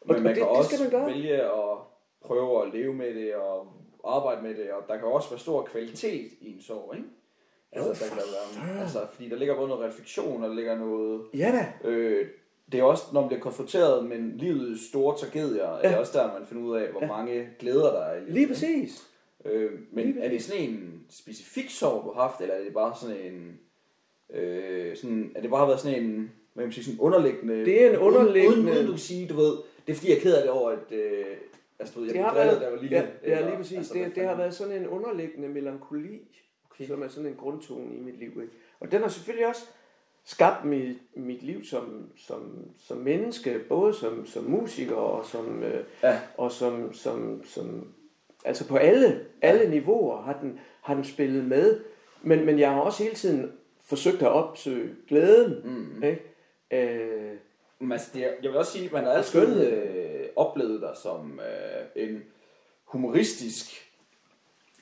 Men 0.06 0.24
man 0.24 0.26
det, 0.26 0.34
kan 0.38 0.48
det 0.48 0.58
også 0.58 0.70
skal 0.70 0.82
man 0.84 0.90
gøre. 0.92 1.06
vælge 1.14 1.34
at 1.42 1.78
prøve 2.26 2.66
at 2.66 2.74
leve 2.74 2.94
med 2.94 3.14
det 3.16 3.36
og 3.36 3.68
arbejde 4.06 4.42
med 4.42 4.56
det, 4.56 4.72
og 4.72 4.84
der 4.88 4.98
kan 4.98 5.08
også 5.08 5.30
være 5.30 5.40
stor 5.40 5.62
kvalitet 5.64 6.32
i 6.42 6.52
en 6.54 6.62
sorg, 6.62 6.94
ikke? 6.96 7.08
Altså, 7.72 7.90
Jo, 7.90 7.94
der 7.94 8.16
kan 8.16 8.18
der 8.24 8.64
være, 8.74 8.82
altså, 8.82 9.00
fordi 9.14 9.30
der 9.30 9.36
ligger 9.36 9.56
både 9.56 9.68
noget 9.68 9.86
refleksion, 9.86 10.44
og 10.44 10.50
der 10.50 10.56
ligger 10.56 10.78
noget... 10.78 11.22
Ja 11.34 11.52
da. 11.84 11.90
Øh, 11.90 12.28
det 12.72 12.80
er 12.80 12.84
også, 12.84 13.04
når 13.14 13.22
man 13.22 13.28
bliver 13.28 13.42
konfronteret 13.42 14.06
med 14.06 14.18
livets 14.18 14.88
store 14.90 15.18
tragedier, 15.18 15.70
ja. 15.70 15.78
er 15.84 15.90
det 15.90 15.98
også 15.98 16.20
der, 16.20 16.34
man 16.40 16.48
finder 16.48 16.64
ud 16.64 16.76
af, 16.78 16.92
hvor 16.92 17.02
ja. 17.02 17.08
mange 17.08 17.48
glæder 17.60 17.92
der 17.92 18.00
er 18.02 18.16
i 18.16 18.20
livet. 18.20 18.34
Lige 18.34 18.48
præcis. 18.48 19.08
Øh, 19.46 19.72
men 19.92 20.06
Lige 20.06 20.22
er 20.22 20.30
det 20.30 20.44
sådan 20.44 20.62
en 20.70 21.04
specifik 21.10 21.70
sorg, 21.70 22.04
du 22.06 22.12
har 22.14 22.22
haft, 22.22 22.42
eller 22.42 22.56
er 22.56 22.64
det 22.64 22.74
bare 22.74 22.94
sådan 23.02 23.16
en... 23.18 23.60
Øh, 24.38 24.96
sådan, 24.98 25.32
er 25.36 25.42
det 25.42 25.50
bare 25.50 25.68
været 25.68 25.80
sådan 25.80 26.04
en, 26.04 26.32
hvad 26.54 26.62
kan 26.64 26.68
man 26.68 26.72
sige, 26.72 26.84
sådan 26.84 27.00
underliggende... 27.00 27.66
Det 27.66 27.84
er 27.86 27.90
en 27.90 27.98
underliggende- 27.98 28.58
Uden, 28.58 28.68
uden, 28.68 28.78
uden 28.78 28.88
du 28.88 28.98
sige, 28.98 29.28
du 29.28 29.36
ved, 29.36 29.58
det 29.88 29.92
er 29.94 29.96
fordi, 29.98 30.10
jeg 30.10 30.18
er 30.18 30.22
ked 30.22 30.36
af 30.36 30.42
det 30.42 30.52
over, 30.52 30.70
at... 30.70 30.92
Øh, 30.92 31.26
altså, 31.80 32.00
jeg 32.00 32.14
Det 32.14 32.22
har 32.24 32.34
været, 32.34 32.62
jeg 32.62 32.72
var 32.72 32.78
lille. 32.82 32.98
ja, 32.98 33.06
ja, 33.40 33.46
lige 33.48 33.58
præcis. 33.58 33.78
altså, 33.78 33.94
det, 33.94 34.16
det 34.16 34.24
har 34.26 34.36
været 34.36 34.54
sådan 34.54 34.82
en 34.82 34.88
underliggende 34.88 35.50
melankoli, 35.50 36.22
Okay. 36.72 36.88
som 36.88 37.02
er 37.04 37.08
sådan 37.08 37.30
en 37.30 37.36
grundtone 37.36 37.96
i 37.96 38.00
mit 38.00 38.20
liv. 38.20 38.28
Ikke? 38.42 38.54
Og 38.80 38.92
den 38.92 39.02
har 39.02 39.08
selvfølgelig 39.10 39.48
også 39.48 39.66
skabt 40.26 40.66
mit, 40.66 40.98
mit 41.16 41.44
liv 41.44 41.64
som, 41.66 42.10
som, 42.18 42.68
som 42.80 42.98
menneske, 42.98 43.60
både 43.70 43.94
som, 43.94 44.26
som 44.26 44.44
musiker 44.44 44.96
og 44.96 45.26
som, 45.26 45.64
øh, 45.64 45.84
Ja. 46.04 46.20
og 46.38 46.52
som, 46.52 46.94
som, 46.94 47.42
som 47.46 47.94
altså 48.46 48.68
på 48.68 48.78
alle, 48.78 49.26
alle 49.42 49.70
niveauer 49.70 50.22
har 50.22 50.40
den, 50.42 50.60
har 50.82 50.94
den 50.94 51.04
spillet 51.04 51.46
med. 51.46 51.80
Men, 52.22 52.46
men 52.46 52.60
jeg 52.60 52.72
har 52.72 52.80
også 52.82 53.04
hele 53.04 53.16
tiden 53.16 53.52
forsøgt 53.86 54.22
at 54.22 54.28
opsøge 54.28 54.96
glæden. 55.08 55.62
Mm. 55.64 56.04
Ikke? 56.04 56.24
Øh, 56.94 57.32
Men 57.84 57.92
altså, 57.92 58.10
det 58.14 58.24
er, 58.26 58.30
jeg 58.44 58.52
vil 58.52 58.58
også 58.58 58.72
sige, 58.72 58.86
at 58.86 58.92
man 58.92 59.06
er 59.06 59.12
altid 59.12 59.68
øh, 59.68 60.28
oplevede 60.36 60.82
dig 60.82 60.92
som 61.04 61.40
øh, 61.40 62.04
en 62.04 62.24
humoristisk, 62.84 63.92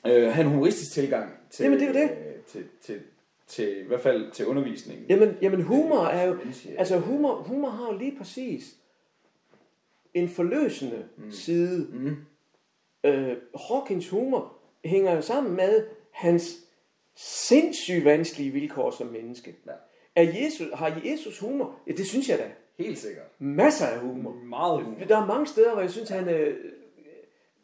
øh, 0.06 0.32
have 0.32 0.44
en 0.44 0.50
humoristisk 0.50 0.92
tilgang 0.92 1.30
til, 1.50 1.64
Jamen, 1.64 1.80
det 1.80 1.88
er 1.88 1.92
jo 1.92 1.94
det. 1.94 2.10
Øh, 2.10 2.42
til, 2.46 2.64
til, 2.80 3.00
til, 3.46 3.78
i 3.78 3.86
hvert 3.86 4.00
fald 4.00 4.30
til 4.30 4.46
undervisningen. 4.46 5.06
Jamen, 5.08 5.36
jamen 5.42 5.62
humor 5.62 6.04
er 6.04 6.26
jo, 6.26 6.38
altså 6.78 6.98
humor, 6.98 7.34
humor 7.34 7.68
har 7.68 7.92
jo 7.92 7.98
lige 7.98 8.16
præcis 8.18 8.76
en 10.14 10.28
forløsende 10.28 11.04
mm. 11.16 11.30
side. 11.30 11.88
Mm. 11.92 12.16
Øh, 13.04 13.36
Hawkins 13.68 14.08
humor 14.08 14.52
hænger 14.84 15.12
jo 15.14 15.20
sammen 15.20 15.56
med 15.56 15.86
hans 16.10 16.58
sindssygt 17.16 18.04
vanskelige 18.04 18.50
vilkår 18.50 18.90
som 18.90 19.06
menneske. 19.06 19.56
Ja. 19.66 19.72
Er 20.16 20.22
Jesus, 20.22 20.66
har 20.74 21.00
Jesus 21.04 21.38
humor? 21.38 21.80
Ja, 21.86 21.92
det 21.92 22.06
synes 22.06 22.28
jeg 22.28 22.38
da. 22.38 22.50
Helt 22.86 22.98
sikkert. 22.98 23.24
Masser 23.38 23.86
af 23.86 23.98
humor. 23.98 24.32
Meget 24.32 24.82
humor. 24.84 24.98
Der 25.08 25.22
er 25.22 25.26
mange 25.26 25.46
steder, 25.46 25.72
hvor 25.72 25.80
jeg 25.80 25.90
synes, 25.90 26.08
han 26.08 26.28
er 26.28 26.40
øh, 26.40 26.54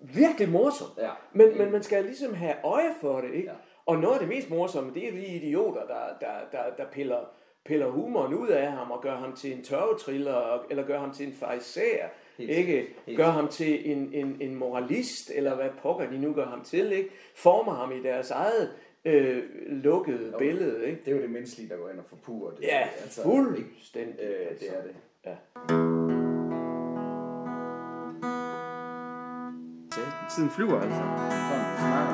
virkelig 0.01 0.49
morsom. 0.49 0.89
Ja. 0.99 1.11
Men, 1.33 1.59
men 1.59 1.73
man 1.73 1.83
skal 1.83 2.05
ligesom 2.05 2.35
have 2.35 2.55
øje 2.65 2.91
for 3.01 3.21
det, 3.21 3.35
ikke? 3.35 3.49
Ja. 3.49 3.55
Og 3.87 3.99
noget 3.99 4.15
af 4.15 4.21
det 4.21 4.29
mest 4.29 4.51
morsomme, 4.51 4.95
det 4.95 5.09
er 5.09 5.13
de 5.13 5.27
idioter, 5.27 5.81
der, 5.87 6.05
der, 6.21 6.33
der, 6.53 6.63
der 6.77 6.91
piller, 6.93 7.19
piller 7.65 7.87
humoren 7.87 8.35
ud 8.35 8.49
af 8.49 8.73
ham 8.73 8.91
og 8.91 9.03
gør 9.03 9.17
ham 9.17 9.37
til 9.37 9.53
en 9.53 9.63
tørvetriller, 9.65 10.67
eller 10.71 10.87
gør 10.87 10.99
ham 10.99 11.13
til 11.15 11.27
en 11.27 11.33
farisæer, 11.33 12.09
ikke? 12.39 12.89
Helt 13.07 13.17
Gør 13.19 13.31
ham 13.31 13.49
til 13.49 13.93
en, 13.93 14.11
en, 14.13 14.37
en 14.41 14.55
moralist, 14.55 15.31
eller 15.35 15.55
hvad 15.55 15.71
pokker 15.83 16.11
de 16.11 16.19
nu 16.19 16.33
gør 16.33 16.47
ham 16.47 16.65
til, 16.65 16.93
ikke? 16.93 17.11
Former 17.35 17.73
ham 17.73 17.93
i 17.93 18.03
deres 18.03 18.31
eget 18.31 18.71
øh, 19.05 19.43
lukkede 19.67 20.31
Jo. 20.33 20.39
billede, 20.39 20.87
ikke? 20.87 21.01
Det 21.05 21.11
er 21.11 21.17
jo 21.17 21.23
det 21.23 21.31
menneskelige, 21.31 21.69
der 21.69 21.77
går 21.77 21.91
ind 21.91 21.99
og 21.99 22.05
forpurer 22.09 22.55
det. 22.55 22.63
Ja, 22.63 22.89
altså, 23.03 23.23
fuldstændig. 23.23 24.21
Øh, 24.21 24.59
det 24.61 24.69
er 24.77 24.83
det. 24.83 24.95
Ja. 25.29 25.37
Tiden 30.31 30.51
flyver 30.51 30.81
altså. 30.81 31.01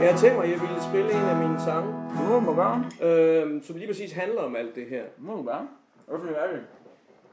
Jeg 0.03 0.11
har 0.13 0.19
tænkt 0.19 0.37
mig, 0.37 0.45
at 0.45 0.51
jeg 0.51 0.61
ville 0.61 0.83
spille 0.91 1.11
en 1.13 1.29
af 1.29 1.37
mine 1.37 1.61
sange, 1.61 1.93
Du 2.35 2.41
må 2.41 2.55
gerne. 2.55 2.85
øh, 3.03 3.63
som 3.63 3.77
lige 3.77 3.89
præcis 3.89 4.13
handler 4.13 4.43
om 4.43 4.57
alt 4.57 4.75
det 4.75 4.87
her. 4.87 5.05
Må 5.19 5.37
du 5.37 5.43
gerne. 5.47 5.69
Hvorfor 6.07 6.27
er 6.27 6.53
det? 6.53 6.63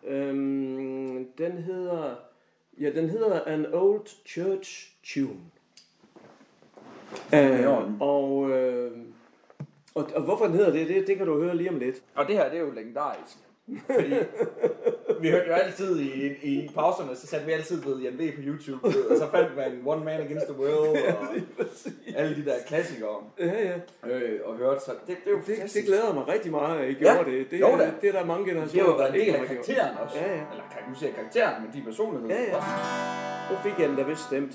Øhm, 0.03 1.27
den 1.38 1.51
hedder, 1.51 2.15
ja, 2.79 2.89
den 2.89 3.09
hedder 3.09 3.39
An 3.45 3.65
Old 3.73 4.07
Church 4.27 4.91
Tune. 5.03 5.39
Øh, 7.34 7.67
og, 7.99 8.49
øh, 8.49 8.91
og, 9.95 10.09
og 10.15 10.21
hvorfor 10.21 10.45
den 10.45 10.55
hedder 10.55 10.71
det, 10.71 10.88
det, 10.88 11.07
det 11.07 11.17
kan 11.17 11.25
du 11.27 11.41
høre 11.43 11.57
lige 11.57 11.69
om 11.69 11.79
lidt. 11.79 12.01
Og 12.15 12.27
det 12.27 12.36
her, 12.36 12.49
det 12.49 12.57
er 12.57 12.61
jo 12.61 12.71
legendarisk. 12.71 13.38
Fordi 13.93 14.13
vi 15.22 15.30
hørte 15.32 15.47
jo 15.47 15.53
altid 15.53 15.99
i, 15.99 16.28
i 16.43 16.69
pauserne, 16.76 17.15
så 17.15 17.28
satte 17.28 17.45
vi 17.45 17.51
altid 17.51 17.82
ved 17.84 17.97
Jan 18.01 18.13
V 18.19 18.36
på 18.36 18.41
YouTube, 18.41 18.80
du 18.91 18.97
og 19.11 19.17
så 19.17 19.28
fandt 19.32 19.55
man 19.55 19.82
One 19.86 20.05
Man 20.05 20.22
Against 20.22 20.45
the 20.47 20.55
World, 20.59 20.97
og 21.19 21.28
alle 22.19 22.36
de 22.36 22.45
der 22.45 22.55
klassikere, 22.67 23.15
Ja, 23.39 23.45
ja. 23.45 24.09
øh, 24.09 24.39
og 24.45 24.55
hørte, 24.57 24.80
så 24.86 24.91
det, 24.91 25.07
det 25.07 25.17
er 25.28 25.32
jo 25.32 25.38
Det, 25.47 25.74
det 25.74 25.86
glæder 25.86 26.13
mig 26.13 26.28
rigtig 26.28 26.51
meget, 26.51 26.80
at 26.80 26.89
I 26.89 26.93
Ja, 26.93 27.13
gjorde 27.15 27.32
det. 27.32 27.51
Det, 27.51 27.59
jo 27.59 27.67
er, 27.67 27.78
da. 27.78 27.91
det 28.01 28.09
er 28.09 28.13
der 28.19 28.26
mange 28.26 28.45
Det 28.45 28.53
har 28.53 28.67
generationer, 28.67 28.86
jo 28.86 28.97
været 28.97 29.15
en 29.15 29.19
del 29.22 29.36
af 29.36 29.47
karakteren 29.47 29.97
også. 30.03 30.17
Ja, 30.17 30.28
ja. 30.28 30.34
Eller 30.51 30.63
kan 30.72 30.82
nu 30.89 30.95
sige 30.99 31.11
karakteren, 31.11 31.63
men 31.63 31.72
de 31.82 31.86
personligheder 31.86 32.36
Ja, 32.36 32.41
ja. 32.41 32.55
også. 32.57 32.67
Nu 33.51 33.57
fik 33.63 33.80
jeg 33.80 33.89
den 33.89 33.97
da 33.97 34.03
vist 34.03 34.24
stemt. 34.24 34.51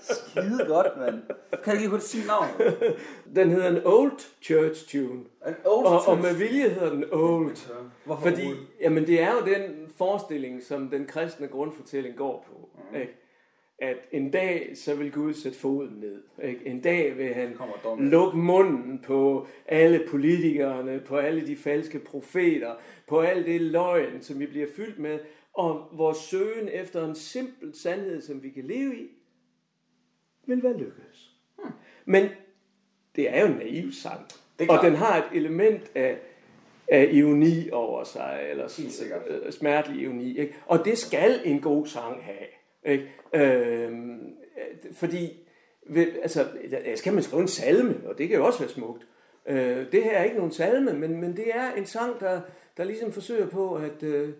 Skide 0.00 0.64
godt, 0.68 0.86
mand. 0.98 1.22
Kan 1.64 1.72
jeg 1.72 1.76
lige 1.76 1.90
hurtigt 1.90 2.08
sige 2.10 2.24
navnet? 2.26 2.96
Den 3.36 3.50
hedder 3.50 3.70
en 3.70 3.80
Old 3.84 4.18
Church 4.42 4.88
Tune. 4.88 5.20
En 5.48 5.54
old 5.64 5.86
Og, 5.86 5.92
og 5.94 6.02
church. 6.02 6.22
med 6.22 6.34
vilje 6.34 6.68
hedder 6.68 6.90
den 6.90 7.04
Old. 7.12 7.56
Hvorfor 8.04 8.28
Fordi, 8.28 8.46
old? 8.46 8.56
jamen 8.80 9.06
det 9.06 9.20
er 9.22 9.32
jo 9.32 9.40
den 9.54 9.88
forestilling, 9.98 10.62
som 10.62 10.88
den 10.88 11.06
kristne 11.06 11.46
grundfortælling 11.48 12.16
går 12.16 12.46
på. 12.48 12.68
Mm. 12.92 13.00
Ikke? 13.00 13.12
At 13.78 13.96
en 14.12 14.30
dag, 14.30 14.72
så 14.74 14.94
vil 14.94 15.12
Gud 15.12 15.34
sætte 15.34 15.58
foden 15.58 15.96
ned. 16.00 16.22
Ikke? 16.42 16.66
En 16.66 16.80
dag 16.80 17.18
vil 17.18 17.34
han 17.34 17.56
lukke 17.98 18.36
munden 18.38 18.98
på 19.06 19.46
alle 19.66 20.02
politikerne, 20.10 21.00
på 21.06 21.16
alle 21.16 21.46
de 21.46 21.56
falske 21.56 21.98
profeter, 21.98 22.74
på 23.08 23.20
alt 23.20 23.46
det 23.46 23.60
løgn, 23.60 24.22
som 24.22 24.40
vi 24.40 24.46
bliver 24.46 24.66
fyldt 24.76 24.98
med, 24.98 25.18
og 25.54 25.88
vores 25.92 26.18
søgen 26.18 26.68
efter 26.68 27.08
en 27.08 27.14
simpel 27.14 27.74
sandhed, 27.74 28.22
som 28.22 28.42
vi 28.42 28.50
kan 28.50 28.64
leve 28.64 28.96
i, 28.96 29.08
vil 30.46 30.62
være 30.62 30.76
lykkedes. 30.78 31.30
Hmm. 31.58 31.72
Men 32.04 32.28
det 33.16 33.30
er 33.30 33.40
jo 33.40 33.46
en 33.46 33.56
naiv 33.56 33.92
sang. 33.92 34.26
Det 34.58 34.70
og 34.70 34.84
den 34.84 34.94
har 34.94 35.16
et 35.16 35.36
element 35.36 35.90
af, 35.94 36.18
af 36.88 37.08
ironi 37.12 37.70
over 37.70 38.04
sig, 38.04 38.46
eller 38.50 38.82
Helt 38.82 38.92
sikkert. 38.92 39.22
øh, 39.28 39.52
smertelig 39.52 40.02
ironi. 40.02 40.38
Ikke? 40.38 40.54
Og 40.66 40.84
det 40.84 40.98
skal 40.98 41.40
en 41.44 41.60
god 41.60 41.86
sang 41.86 42.24
have. 42.24 42.46
Ikke? 42.86 43.10
Øhm, 43.34 44.26
øh, 44.26 44.94
fordi, 44.94 45.48
altså, 46.22 46.48
skal 46.96 47.14
man 47.14 47.22
skrive 47.22 47.42
en 47.42 47.48
salme, 47.48 48.00
og 48.06 48.18
det 48.18 48.28
kan 48.28 48.36
jo 48.36 48.46
også 48.46 48.58
være 48.58 48.68
smukt. 48.68 49.06
Øh, 49.48 49.92
det 49.92 50.02
her 50.02 50.10
er 50.10 50.24
ikke 50.24 50.36
nogen 50.36 50.52
salme, 50.52 50.92
men, 50.92 51.20
men 51.20 51.36
det 51.36 51.44
er 51.54 51.72
en 51.72 51.86
sang, 51.86 52.20
der, 52.20 52.40
der 52.76 52.84
ligesom 52.84 53.12
forsøger 53.12 53.46
på 53.46 53.74
at, 53.74 54.02
øh, 54.02 54.32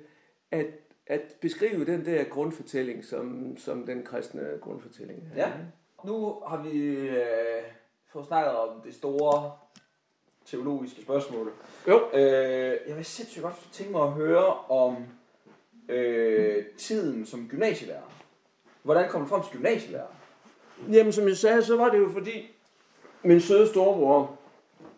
at, 0.51 0.67
at 1.07 1.21
beskrive 1.41 1.85
den 1.85 2.05
der 2.05 2.25
grundfortælling, 2.25 3.05
som, 3.05 3.57
som 3.57 3.87
den 3.87 4.03
kristne 4.03 4.59
grundfortælling 4.61 5.29
er. 5.35 5.47
Ja. 5.47 5.53
Nu 6.05 6.43
har 6.47 6.63
vi 6.63 6.79
øh, 7.09 7.63
fået 8.07 8.27
snakket 8.27 8.57
om 8.57 8.81
det 8.85 8.95
store 8.95 9.53
teologiske 10.45 11.03
spørgsmål. 11.03 11.53
Jo. 11.89 12.11
Øh, 12.15 12.79
jeg 12.89 12.97
vil 12.97 13.05
sindssygt 13.05 13.43
godt 13.43 13.69
tænke 13.73 13.93
mig 13.93 14.03
at 14.03 14.13
høre 14.13 14.55
om 14.55 14.97
øh, 15.89 16.65
tiden 16.79 17.27
som 17.27 17.49
gymnasielærer. 17.49 18.13
Hvordan 18.83 19.11
kom 19.11 19.21
du 19.21 19.27
frem 19.27 19.43
til 19.43 19.53
gymnasielærer? 19.53 20.07
Jamen, 20.93 21.13
som 21.13 21.29
jeg 21.29 21.37
sagde, 21.37 21.63
så 21.65 21.77
var 21.77 21.91
det 21.91 21.99
jo 21.99 22.09
fordi, 22.13 22.57
min 23.23 23.41
søde 23.41 23.69
storebror, 23.69 24.39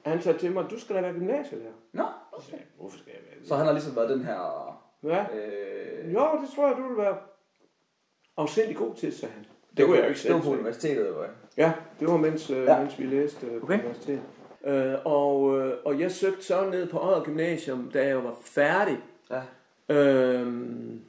han 0.05 0.23
sagde 0.23 0.39
til 0.39 0.53
mig, 0.53 0.71
du 0.71 0.81
skal 0.81 0.97
da 0.97 1.01
være 1.01 1.13
gymnasielærer. 1.13 1.73
Nå, 1.93 2.05
jeg, 2.53 2.61
hvorfor 2.77 2.99
skal 2.99 3.13
jeg 3.13 3.23
være 3.31 3.41
det? 3.41 3.49
så 3.49 3.57
han 3.57 3.67
har 3.67 3.73
ligesom 3.73 3.97
været 3.97 4.11
den 4.11 4.25
her... 4.25 4.86
Ja. 5.07 5.23
Øh, 5.37 6.15
Jo, 6.15 6.21
det 6.43 6.49
tror 6.55 6.67
jeg, 6.69 6.77
du 6.77 6.89
vil 6.89 6.97
være 6.97 7.17
afsindig 8.37 8.77
god 8.77 8.95
til, 8.95 9.13
sagde 9.13 9.35
han. 9.35 9.45
Det 9.77 9.85
kunne 9.85 9.97
jeg 9.97 10.05
jo 10.05 10.09
ikke 10.09 10.21
Det 10.23 10.33
var 10.33 10.41
selv. 10.41 10.45
på 10.51 10.57
universitetet, 10.59 11.07
eller 11.07 11.19
hvad? 11.19 11.29
Ja, 11.57 11.73
det 12.01 12.09
var 12.09 12.17
mens, 12.17 12.51
øh, 12.51 12.65
Ja. 12.65 12.79
mens 12.81 12.99
vi 12.99 13.05
læste 13.05 13.47
øh, 13.47 13.61
på 13.61 13.67
Okay. 13.67 13.79
universitetet. 13.79 14.23
Øh, 14.65 14.95
og, 15.05 15.59
øh, 15.59 15.77
og 15.85 16.01
jeg 16.01 16.13
søgte 16.13 16.43
så 16.45 16.71
ned 16.71 16.89
på 16.89 16.99
Odder 17.03 17.23
Gymnasium, 17.25 17.91
da 17.95 18.07
jeg 18.07 18.25
var 18.25 18.35
færdig. 18.43 18.99
Ja. 19.31 19.43
Øhm, 19.95 21.01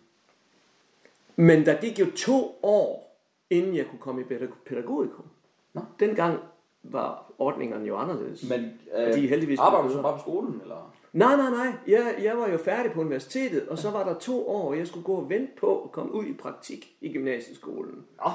men 1.36 1.66
der 1.66 1.82
gik 1.82 2.00
jo 2.00 2.06
to 2.18 2.60
år, 2.64 3.18
inden 3.50 3.76
jeg 3.76 3.86
kunne 3.89 4.00
komme 4.00 4.22
i 4.22 4.24
pædag- 4.24 4.64
pædagogikum. 4.66 5.26
Nå. 5.74 5.82
Dengang 6.00 6.39
var 6.84 7.32
ordningerne 7.39 7.86
jo 7.86 7.98
anderledes. 7.98 8.50
Men 8.50 8.80
øh, 8.98 9.14
De 9.14 9.24
er 9.26 9.30
heldigvis 9.30 9.60
arbejder 9.60 9.88
du 9.88 9.93
så 9.93 10.02
bare 10.02 10.14
på 10.14 10.20
skolen, 10.20 10.60
eller? 10.62 10.93
Nej, 11.18 11.36
nej, 11.36 11.49
nej. 11.49 11.68
Jeg, 11.88 12.15
jeg 12.24 12.38
var 12.38 12.47
jo 12.47 12.57
færdig 12.57 12.91
på 12.91 13.01
universitetet, 13.01 13.68
og 13.68 13.78
så 13.78 13.91
var 13.91 14.03
der 14.03 14.13
to 14.20 14.47
år, 14.49 14.74
jeg 14.74 14.88
skulle 14.88 15.03
gå 15.03 15.13
og 15.13 15.30
vente 15.30 15.51
på 15.59 15.82
at 15.82 15.91
komme 15.91 16.13
ud 16.13 16.26
i 16.26 16.34
praktik 16.34 16.88
i 17.01 17.13
gymnasieskolen. 17.13 18.05
Nå, 18.26 18.32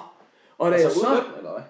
Og 0.58 0.70
da 0.70 0.76
altså 0.76 0.88
jeg 0.88 1.16
så... 1.16 1.38
eller 1.38 1.52
hvad? 1.52 1.62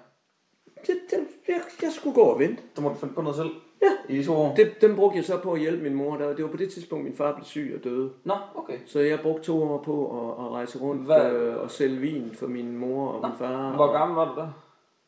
Det, 0.87 0.97
det, 1.11 1.19
jeg, 1.49 1.61
jeg 1.83 1.93
skulle 1.93 2.15
gå 2.15 2.21
og 2.21 2.39
vente. 2.39 2.63
Så 2.75 2.83
må 2.83 2.89
du 2.89 2.95
finde 2.95 3.15
på 3.15 3.23
noget 3.23 3.37
selv? 3.37 3.51
Ja. 3.83 4.15
I 4.15 4.25
to 4.25 4.35
år? 4.35 4.55
Det, 4.55 4.73
den 4.81 4.97
brugte 4.97 5.17
jeg 5.17 5.25
så 5.25 5.39
på 5.39 5.53
at 5.53 5.61
hjælpe 5.61 5.83
min 5.83 5.95
mor. 5.95 6.17
Der, 6.17 6.35
det 6.37 6.45
var 6.45 6.51
på 6.51 6.57
det 6.57 6.71
tidspunkt, 6.73 7.05
min 7.05 7.15
far 7.17 7.33
blev 7.35 7.45
syg 7.45 7.73
og 7.79 7.85
døde. 7.85 8.11
Nå, 8.25 8.35
okay. 8.55 8.79
Så 8.87 9.01
jeg 9.01 9.21
brugte 9.23 9.43
to 9.43 9.63
år 9.63 9.83
på 9.83 10.07
at, 10.21 10.45
at 10.45 10.51
rejse 10.53 10.79
rundt 10.79 11.03
Hvad- 11.07 11.33
øh, 11.33 11.57
og 11.57 11.71
sælge 11.71 11.97
vin 12.01 12.31
for 12.35 12.47
min 12.47 12.77
mor 12.79 13.09
og 13.09 13.29
min 13.29 13.39
far. 13.39 13.75
Hvor 13.77 13.87
og, 13.87 13.93
gammel 13.95 14.15
var 14.17 14.35
du 14.35 14.41
der? 14.41 14.49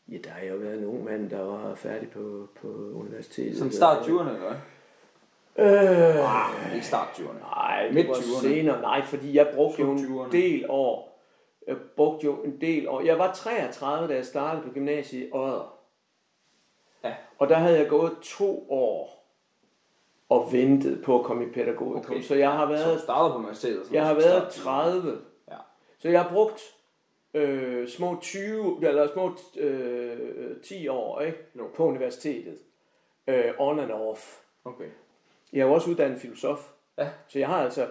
Ja, 0.09 0.17
der 0.25 0.31
har 0.31 0.47
jo 0.47 0.57
været 0.57 0.79
en 0.79 0.85
ung 0.85 1.05
mand, 1.05 1.31
der 1.31 1.43
var 1.45 1.75
færdig 1.75 2.11
på, 2.11 2.49
på 2.63 2.69
universitetet. 2.95 3.57
Sådan 3.59 3.73
start 3.73 3.99
20'erne, 3.99 4.29
eller 4.29 4.39
hvad? 4.41 4.57
Øh, 5.59 6.75
Ikke 6.75 6.87
start 6.87 7.09
20'erne. 7.09 7.41
nej, 7.41 7.91
Midt 7.93 7.97
det 8.07 8.09
var 8.09 8.15
20'erne. 8.15 8.41
senere. 8.43 8.81
Nej, 8.81 9.03
fordi 9.03 9.37
jeg 9.37 9.51
brugte 9.55 9.83
jo 9.83 9.91
en 9.91 9.99
20'erne. 9.99 10.33
del 10.33 10.67
år. 10.69 11.21
Jeg 11.67 11.77
brugte 11.97 12.25
jo 12.27 12.43
en 12.43 12.61
del 12.61 12.89
år. 12.89 13.01
Jeg 13.01 13.19
var 13.19 13.33
33, 13.33 14.09
da 14.09 14.15
jeg 14.15 14.25
startede 14.25 14.63
på 14.63 14.71
gymnasiet 14.75 15.27
i 15.27 15.31
Odder. 15.33 15.79
Ja. 17.05 17.15
Og 17.39 17.49
der 17.49 17.55
havde 17.55 17.79
jeg 17.79 17.89
gået 17.89 18.13
to 18.23 18.67
år 18.71 19.25
og 20.29 20.53
ventet 20.53 21.03
på 21.05 21.19
at 21.19 21.25
komme 21.25 21.45
i 21.47 21.49
pædagogikum. 21.53 22.13
Okay. 22.15 22.23
Så 22.23 22.35
jeg 22.35 22.53
har 22.53 22.67
Så 22.67 22.73
været 22.73 22.95
du 22.99 23.03
startede 23.03 23.31
på 23.33 23.39
universitetet? 23.39 23.87
så 23.87 23.95
Jeg 23.95 24.07
har 24.07 24.15
været 24.15 24.43
20'erne. 24.43 24.63
30. 24.65 25.19
Ja. 25.51 25.57
Så 25.99 26.09
jeg 26.09 26.23
har 26.23 26.29
brugt 26.33 26.63
øh, 27.35 27.89
små 27.89 28.19
20, 28.21 28.89
eller 28.89 29.09
små 29.13 29.33
øh, 29.59 30.61
10 30.65 30.89
år 30.89 31.21
ikke? 31.21 31.39
Jo. 31.59 31.65
på 31.77 31.85
universitetet. 31.87 32.59
Øh, 33.27 33.53
on 33.59 33.81
and 33.81 33.91
off. 33.93 34.41
Okay. 34.65 34.89
Jeg 35.55 35.61
er 35.61 35.67
jo 35.67 35.73
også 35.73 35.91
uddannet 35.91 36.21
filosof. 36.21 36.71
Ja. 36.99 37.09
Så 37.29 37.39
jeg 37.39 37.49
har 37.49 37.65
altså 37.65 37.89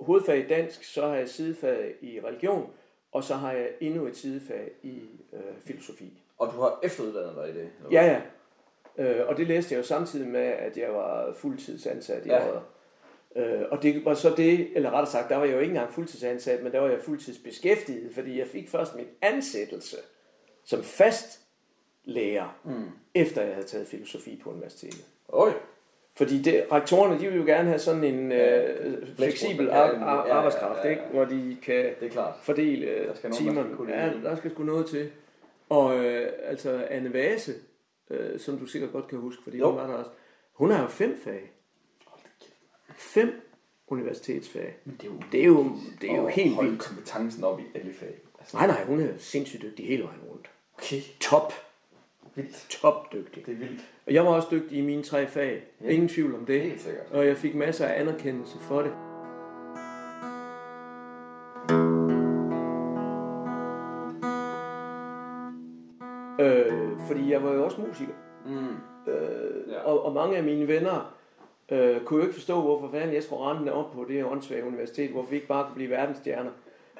hovedfag 0.00 0.38
i 0.38 0.48
dansk, 0.48 0.84
så 0.84 1.06
har 1.06 1.16
jeg 1.16 1.28
sidefag 1.28 1.94
i 2.00 2.20
religion, 2.24 2.70
og 3.12 3.24
så 3.24 3.34
har 3.34 3.52
jeg 3.52 3.68
endnu 3.80 4.06
et 4.06 4.16
sidefag 4.16 4.70
i 4.82 5.02
øh, 5.32 5.40
filosofi. 5.66 6.22
Og 6.38 6.52
du 6.54 6.60
har 6.60 6.78
efteruddannet 6.82 7.34
dig 7.36 7.48
i 7.48 7.52
det? 7.52 7.70
eller 7.78 7.90
Ja, 8.02 8.20
ja. 8.98 9.20
Øh, 9.20 9.28
og 9.28 9.36
det 9.36 9.46
læste 9.46 9.74
jeg 9.74 9.78
jo 9.78 9.86
samtidig 9.86 10.28
med, 10.28 10.40
at 10.40 10.76
jeg 10.76 10.92
var 10.94 11.32
fuldtidsansat 11.32 12.26
i 12.26 12.28
Ja. 12.28 12.48
året. 12.48 12.62
Øh, 13.36 13.62
og 13.70 13.82
det 13.82 14.04
var 14.04 14.14
så 14.14 14.34
det, 14.36 14.76
eller 14.76 14.90
rettere 14.90 15.10
sagt, 15.10 15.28
der 15.28 15.36
var 15.36 15.44
jeg 15.44 15.54
jo 15.54 15.58
ikke 15.58 15.70
engang 15.70 15.92
fuldtidsansat, 15.92 16.62
men 16.62 16.72
der 16.72 16.80
var 16.80 16.88
jeg 16.88 17.00
fuldtidsbeskæftiget, 17.00 18.14
fordi 18.14 18.38
jeg 18.38 18.46
fik 18.46 18.68
først 18.68 18.96
min 18.96 19.06
ansættelse 19.22 19.96
som 20.64 20.82
fast 20.82 21.40
lærer, 22.04 22.60
mm. 22.64 22.88
efter 23.14 23.42
jeg 23.42 23.54
havde 23.54 23.66
taget 23.66 23.86
filosofi 23.86 24.40
på 24.44 24.50
universitetet. 24.50 25.04
Oj. 25.28 25.52
Fordi 26.20 26.42
det, 26.42 26.66
rektorerne, 26.72 27.20
de 27.20 27.26
vil 27.28 27.36
jo 27.38 27.44
gerne 27.46 27.68
have 27.68 27.78
sådan 27.78 28.04
en 28.04 28.32
øh, 28.32 29.16
fleksibel 29.16 29.66
Ja, 29.66 29.72
ar- 29.72 29.92
ja, 29.92 30.04
ar- 30.04 30.26
ja, 30.26 30.34
arbejdskraft, 30.34 30.78
ja, 30.78 30.84
ja. 30.84 30.90
ikke? 30.90 31.02
hvor 31.12 31.24
de 31.24 31.56
kan 31.62 31.74
Det 32.00 32.06
er 32.06 32.10
klart. 32.10 32.34
fordele 32.42 32.86
Der 32.86 33.10
øh, 33.10 33.16
skal 33.16 33.30
timerne. 33.32 33.90
Ja, 33.92 34.10
der 34.22 34.36
skal 34.36 34.50
sgu 34.50 34.62
noget 34.62 34.86
til. 34.86 35.10
Og 35.68 35.98
øh, 36.04 36.28
altså 36.44 36.86
Anne 36.90 37.12
Vase, 37.12 37.54
øh, 38.10 38.40
som 38.40 38.58
du 38.58 38.66
sikkert 38.66 38.92
godt 38.92 39.08
kan 39.08 39.18
huske, 39.18 39.42
fordi 39.42 39.58
Jo. 39.58 39.68
hun 39.70 39.76
var 39.80 39.86
der 39.86 39.94
også, 39.94 40.10
hun 40.54 40.70
har 40.70 40.82
jo 40.82 40.88
fem 40.88 41.20
fag. 41.24 41.52
Fem 42.96 43.40
universitetsfag. 43.88 44.76
Det 44.84 45.02
er 45.02 45.06
jo, 45.06 45.12
Det 45.32 45.40
er 45.40 45.44
jo, 45.46 45.70
det 46.00 46.10
er 46.10 46.16
jo 46.16 46.26
helt 46.26 46.56
vildt. 46.62 46.82
kompetencen 46.82 47.44
op 47.44 47.60
i 47.60 47.62
alle 47.74 47.92
fag. 47.94 48.14
Altså, 48.40 48.56
Nej, 48.56 48.66
nej, 48.66 48.84
hun 48.84 49.00
er 49.00 49.08
sindssygt 49.18 49.62
dygtig 49.62 49.86
hele 49.86 50.02
vejen 50.02 50.20
rundt. 50.30 50.50
okay. 50.78 51.00
Top, 51.20 51.52
Vildt. 52.34 52.66
top 52.70 53.12
dygtig. 53.12 53.46
Det 53.46 53.52
er 53.52 53.56
vildt. 53.58 53.80
Og 54.06 54.14
jeg 54.14 54.24
var 54.24 54.30
også 54.30 54.48
dygtig 54.50 54.78
i 54.78 54.80
mine 54.80 55.02
tre 55.02 55.26
fag. 55.26 55.62
Ja. 55.84 55.88
Ingen 55.88 56.08
tvivl 56.08 56.34
om 56.34 56.46
det. 56.46 56.60
Helt 56.62 56.80
sikkert. 56.80 57.06
Og 57.10 57.26
jeg 57.26 57.36
fik 57.36 57.54
masser 57.54 57.86
af 57.86 58.00
anerkendelse 58.00 58.58
for 58.58 58.82
det. 58.82 58.92
Øh, 66.40 66.98
fordi 67.06 67.30
jeg 67.30 67.42
var 67.42 67.52
jo 67.52 67.64
også 67.64 67.80
musiker. 67.80 68.12
Mm. 68.46 69.12
Øh, 69.12 69.50
Ja. 69.72 69.80
og, 69.80 70.04
og 70.04 70.12
mange 70.12 70.36
af 70.36 70.42
mine 70.44 70.68
venner 70.68 71.14
øh, 71.70 72.00
kunne 72.00 72.16
jo 72.18 72.22
ikke 72.22 72.34
forstå, 72.34 72.60
hvorfor 72.60 72.88
fanden 72.90 73.14
jeg 73.14 73.22
skulle 73.22 73.42
rende 73.42 73.72
op 73.72 73.92
på 73.92 74.04
det 74.08 74.24
åndssvage 74.24 74.64
universitet, 74.64 75.10
hvorfor 75.10 75.30
vi 75.30 75.36
ikke 75.36 75.48
bare 75.48 75.64
kunne 75.64 75.74
blive 75.74 75.90
verdensstjerner. 75.90 76.50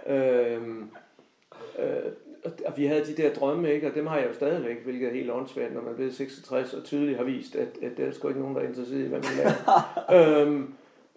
Øh, 0.07 0.63
øh, 1.79 2.13
og- 2.45 2.77
vi 2.77 2.87
havde 2.87 3.05
de 3.05 3.23
der 3.23 3.33
drømme, 3.35 3.73
ikke? 3.73 3.87
og 3.89 3.95
dem 3.95 4.07
har 4.07 4.17
jeg 4.19 4.29
jo 4.29 4.35
stadigvæk, 4.35 4.85
hvilket 4.85 5.09
er 5.09 5.13
helt 5.13 5.31
åndssvagt, 5.31 5.75
når 5.75 5.81
man 5.83 5.91
er 5.93 5.97
blevet 5.97 6.15
66 6.15 6.75
og 6.75 6.85
tydeligt 6.85 7.17
har 7.19 7.25
vist, 7.25 7.57
at, 7.57 7.69
at 7.83 7.97
der 7.97 8.07
er 8.07 8.11
sgu 8.13 8.29
ikke 8.29 8.41
nogen, 8.41 8.57
der 8.57 8.63
er 8.63 8.67
interesseret 8.69 9.01
i, 9.05 9.09
hvad 9.09 9.21
man 9.21 9.29
laver. 9.37 10.43
øhm, 10.47 10.75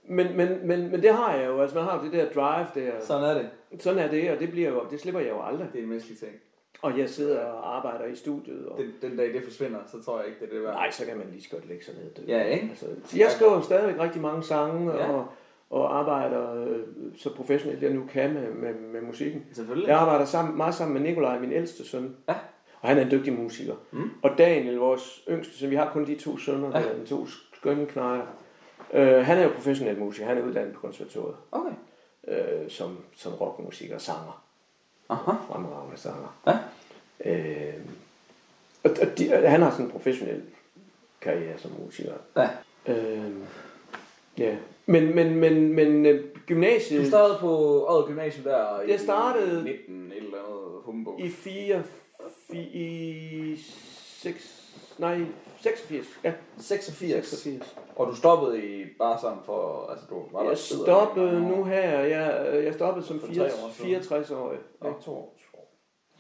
men, 0.08 0.38
men, 0.38 0.50
men, 0.64 0.92
men 0.92 1.02
det 1.02 1.10
har 1.14 1.36
jeg 1.36 1.48
jo, 1.48 1.62
altså 1.62 1.78
man 1.78 1.86
har 1.86 1.98
jo 1.98 2.04
det 2.04 2.14
der 2.14 2.26
drive 2.30 2.68
der. 2.76 2.92
Sådan 3.02 3.24
er 3.24 3.34
det. 3.34 3.50
Sådan 3.82 4.00
er 4.00 4.08
det, 4.10 4.32
og 4.32 4.40
det, 4.40 4.52
bliver 4.52 4.70
jo, 4.70 4.82
det 4.92 5.00
slipper 5.02 5.22
jeg 5.22 5.30
jo 5.30 5.42
aldrig. 5.44 5.68
Det 5.74 5.80
er 5.80 5.84
en 5.84 5.90
menneskelig 5.90 6.20
ting. 6.20 6.32
Og 6.82 7.00
jeg 7.00 7.10
sidder 7.10 7.40
og 7.46 7.78
arbejder 7.78 8.06
i 8.06 8.16
studiet, 8.16 8.66
og 8.66 8.78
Den, 8.78 9.10
den 9.10 9.18
dag 9.18 9.34
det 9.34 9.44
forsvinder, 9.44 9.80
så 9.92 10.04
tror 10.04 10.18
jeg 10.20 10.28
ikke, 10.28 10.40
det 10.40 10.50
er 10.50 10.54
det 10.54 10.64
værd. 10.64 10.74
nej, 10.74 10.92
så 10.92 11.06
kan 11.06 11.18
man 11.18 11.28
lige 11.32 11.44
så 11.44 11.50
godt 11.50 11.68
lægge 11.70 11.86
sig 11.86 11.94
ned. 11.94 12.12
Det, 12.14 12.24
Ja, 12.34 12.44
ikke? 12.44 12.68
Altså, 12.70 12.86
så 13.06 13.18
jeg 13.18 13.32
skriver 13.32 13.62
stadigvæk 13.62 14.02
rigtig 14.02 14.22
mange 14.22 14.44
sange, 14.44 14.92
Ja. 14.98 15.10
og, 15.12 15.26
og 15.74 16.00
arbejder 16.00 16.64
øh, 16.64 16.80
så 17.18 17.36
professionelt 17.36 17.84
jeg 17.84 17.94
nu 17.94 18.06
kan 18.06 18.34
med, 18.34 18.52
med, 18.54 18.74
med 18.74 19.02
musikken. 19.02 19.46
Selvfølgelig. 19.54 19.88
Jeg 19.88 19.98
arbejder 19.98 20.26
sammen, 20.26 20.58
meget 20.58 20.76
sammen 20.76 20.94
med 20.94 21.10
Nikolaj, 21.10 21.40
min 21.40 21.52
ældste 21.52 21.88
søn. 21.88 22.16
Ja. 22.30 22.34
Og 22.82 22.90
han 22.90 22.98
er 22.98 23.02
en 23.02 23.12
dygtig 23.12 23.34
musiker. 23.34 23.76
Mm. 23.92 24.10
Og 24.24 24.38
Daniel, 24.38 24.76
vores 24.78 25.24
yngste 25.30 25.54
søn, 25.58 25.70
vi 25.70 25.76
har 25.76 25.92
kun 25.92 26.06
de 26.08 26.16
to 26.16 26.38
sønner, 26.38 26.80
Ja. 26.80 26.84
der, 26.86 26.94
de 27.00 27.06
to 27.06 27.28
skønne 27.54 27.86
knejer. 27.86 28.26
Øh, 28.94 29.26
han 29.26 29.38
er 29.38 29.44
jo 29.44 29.50
professionel 29.50 30.00
musiker, 30.00 30.28
han 30.28 30.38
er 30.38 30.42
uddannet 30.44 30.74
på 30.74 30.80
konservatoriet. 30.80 31.36
Okay. 31.52 31.72
Øh, 32.28 32.70
som, 32.70 32.98
som 33.16 33.34
rockmusiker 33.34 33.96
og 33.96 34.02
sanger. 34.02 34.44
Aha. 35.10 35.32
Fremragende 35.48 35.98
sanger. 35.98 36.38
Ja. 36.48 36.58
Øh, 37.26 37.74
og, 38.84 38.92
og 39.02 39.18
de, 39.18 39.30
han 39.48 39.62
har 39.62 39.72
sådan 39.72 39.86
en 39.86 39.92
professionel 39.92 40.42
karriere 41.22 41.58
som 41.58 41.72
musiker. 41.86 42.14
Ja. 42.38 42.50
Øh, 42.88 43.32
ja. 44.38 44.56
Men, 44.86 45.16
men, 45.16 45.36
men, 45.36 45.74
men 45.74 46.06
øh, 46.06 46.26
gymnasiet... 46.46 47.02
Du 47.02 47.08
startede 47.08 47.38
på 47.40 47.50
Odder 47.90 48.06
Gymnasium 48.08 48.44
der 48.44 48.82
i 48.82 48.92
Jeg 48.92 49.00
startede- 49.00 49.64
19 49.64 50.12
et 50.12 50.18
eller 50.18 50.38
andet 50.38 50.82
humbug. 50.84 51.20
I 51.20 51.30
4, 51.30 51.84
fi, 52.52 52.58
i 52.60 53.56
6, 53.58 54.96
nej, 54.98 55.20
86, 55.62 56.08
ja, 56.24 56.34
86. 56.58 57.28
86. 57.28 57.76
Og 57.96 58.08
du 58.08 58.16
stoppede 58.16 58.66
i 58.82 58.86
bare 59.00 59.20
sådan 59.22 59.38
for, 59.46 59.88
altså 59.90 60.06
du 60.10 60.24
var 60.32 60.42
der 60.42 60.50
Jeg 60.50 60.58
stoppede 60.58 61.42
nu 61.48 61.64
her, 61.64 62.00
jeg, 62.00 62.64
jeg 62.64 62.74
stoppede 62.74 63.06
som 63.06 63.20
For 63.20 63.28
tre 63.28 63.34
4, 63.34 63.44
år 63.44 63.48
siden. 63.48 63.72
64 63.72 64.32
år, 64.32 64.54
Ja, 64.84 64.92
to 65.06 65.12
år. 65.12 65.36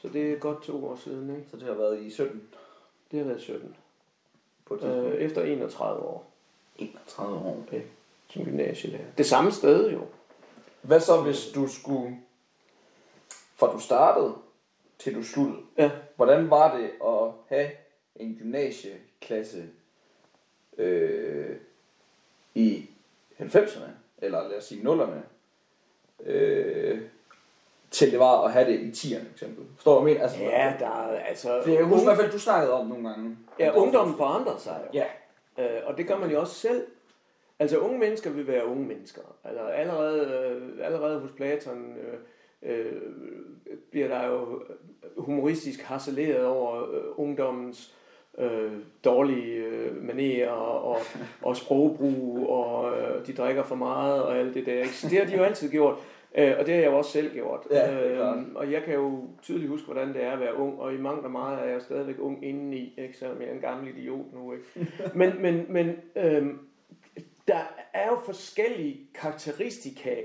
så 0.01 0.07
det 0.07 0.31
er 0.31 0.35
godt 0.37 0.63
to 0.63 0.85
år 0.85 0.95
siden, 0.95 1.29
ikke? 1.29 1.45
Så 1.51 1.57
det 1.57 1.65
har 1.65 1.73
været 1.73 2.01
i 2.01 2.09
17 2.09 2.41
Det 3.11 3.19
har 3.19 3.25
været 3.27 3.41
17, 3.41 3.75
på 4.65 4.75
øh, 4.85 5.13
efter 5.15 5.41
31 5.43 6.03
år 6.03 6.25
31 6.77 7.35
år. 7.35 7.63
okay, 7.67 7.81
som 8.33 8.45
gymnasielærer. 8.45 9.03
Det 9.17 9.25
samme 9.25 9.51
sted 9.51 9.89
jo. 9.91 10.01
Hvad 10.81 10.99
så 10.99 11.21
hvis 11.21 11.45
du 11.55 11.67
skulle, 11.67 12.17
fra 13.55 13.71
du 13.73 13.79
startede 13.79 14.33
til 14.99 15.15
du 15.15 15.23
sluttede, 15.23 15.59
Ja. 15.77 15.91
hvordan 16.15 16.49
var 16.49 16.77
det 16.77 16.89
at 17.05 17.31
have 17.57 17.69
en 18.15 18.35
gymnasieklasse 18.39 19.63
øh, 20.77 21.55
i 22.55 22.89
90'erne, 23.39 23.89
eller 24.17 24.47
lad 24.49 24.57
os 24.57 24.63
sige 24.65 24.81
0'erne, 24.81 25.19
øh, 26.29 27.01
til 27.91 28.11
det 28.11 28.19
var 28.19 28.41
at 28.43 28.51
have 28.53 28.71
det 28.71 28.79
i 28.79 28.89
10'erne 28.91 29.25
for 29.25 29.31
eksempel. 29.31 29.65
Forstår 29.75 29.95
du, 29.95 30.01
hvad 30.01 30.11
jeg 30.13 30.19
mener? 30.19 30.23
Altså, 30.23 30.43
Ja, 30.43 30.75
der 30.79 30.87
er 30.87 31.19
altså... 31.19 31.61
For 31.63 31.69
jeg 31.69 31.77
kan 31.79 31.87
huske 31.87 32.01
i 32.01 32.05
hvert 32.05 32.17
fald, 32.17 32.31
du 32.31 32.39
snakkede 32.39 32.73
om 32.73 32.87
nogle 32.87 33.09
gange. 33.09 33.37
Ja, 33.59 33.71
ungdommen 33.75 34.17
forandrer 34.17 34.57
sig 34.57 34.81
jo. 34.85 34.99
Ja, 34.99 35.05
Øh, 35.57 35.81
og 35.85 35.97
det 35.97 36.07
gør 36.07 36.17
man 36.17 36.31
jo 36.31 36.39
også 36.39 36.53
selv. 36.55 36.85
Altså 37.63 37.77
unge 37.77 37.99
mennesker 37.99 38.29
vil 38.29 38.47
være 38.47 38.65
unge 38.65 38.85
mennesker. 38.87 39.21
Altså 39.43 39.63
allerede, 39.63 40.19
øh, 40.21 40.85
allerede 40.85 41.19
hos 41.19 41.31
Platon 41.31 41.95
øh, 41.97 42.19
øh, 42.71 43.01
bliver 43.91 44.07
der 44.07 44.27
jo 44.27 44.63
humoristisk 45.17 45.81
harceleret 45.81 46.45
over 46.45 46.93
øh, 46.93 47.03
ungdommens 47.15 47.95
øh, 48.37 48.71
dårlige 49.05 49.55
øh, 49.55 50.03
manerer 50.03 50.49
og, 50.49 50.83
og, 50.83 50.97
og 51.41 51.57
sprogbrug, 51.57 52.49
og 52.49 52.97
øh, 52.97 53.27
de 53.27 53.33
drikker 53.33 53.63
for 53.63 53.75
meget 53.75 54.23
og 54.23 54.37
alt 54.37 54.53
det 54.53 54.65
der. 54.65 54.77
Ikke? 54.77 54.93
Så 54.93 55.09
det 55.09 55.17
har 55.17 55.25
de 55.25 55.37
jo 55.37 55.43
altid 55.43 55.71
gjort. 55.71 55.95
Øh, 56.37 56.53
og 56.59 56.65
det 56.65 56.73
har 56.73 56.81
jeg 56.81 56.91
jo 56.91 56.97
også 56.97 57.11
selv 57.11 57.33
gjort. 57.33 57.67
Ja, 57.71 58.15
klart. 58.15 58.37
og 58.55 58.71
jeg 58.71 58.83
kan 58.83 58.93
jo 58.93 59.27
tydeligt 59.41 59.69
huske, 59.69 59.85
hvordan 59.85 60.13
det 60.13 60.23
er 60.23 60.31
at 60.31 60.39
være 60.39 60.55
ung, 60.57 60.79
og 60.79 60.93
i 60.93 60.97
mangt 60.97 61.25
og 61.25 61.31
meget 61.31 61.59
er 61.59 61.65
jeg 61.65 61.81
stadigvæk 61.81 62.15
ung 62.19 62.45
indeni, 62.45 62.93
ikke? 62.97 63.17
selvom 63.17 63.41
jeg 63.41 63.49
er 63.49 63.53
en 63.53 63.61
gammel 63.61 63.97
idiot 63.97 64.33
nu. 64.33 64.53
Ikke? 64.53 64.91
Men, 65.19 65.41
men, 65.41 65.65
men 65.69 65.95
øhm, 66.15 66.59
der 67.47 67.63
er 67.93 68.07
jo 68.07 68.17
forskellige 68.25 69.07
karakteristika 69.15 70.15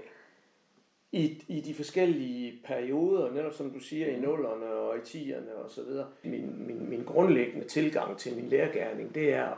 i, 1.12 1.44
i 1.48 1.60
de 1.60 1.74
forskellige 1.74 2.60
perioder, 2.64 3.32
netop 3.32 3.54
som 3.54 3.70
du 3.70 3.78
siger, 3.78 4.06
i 4.06 4.20
nullerne 4.20 4.66
og 4.66 4.96
i 4.96 5.00
tierne 5.00 5.54
og 5.54 5.70
så 5.70 5.82
videre. 5.82 6.06
Min, 6.24 6.66
min, 6.66 6.90
min 6.90 7.02
grundlæggende 7.04 7.66
tilgang 7.66 8.18
til 8.18 8.36
min 8.36 8.48
lærergærning, 8.48 9.14
det 9.14 9.34
er, 9.34 9.48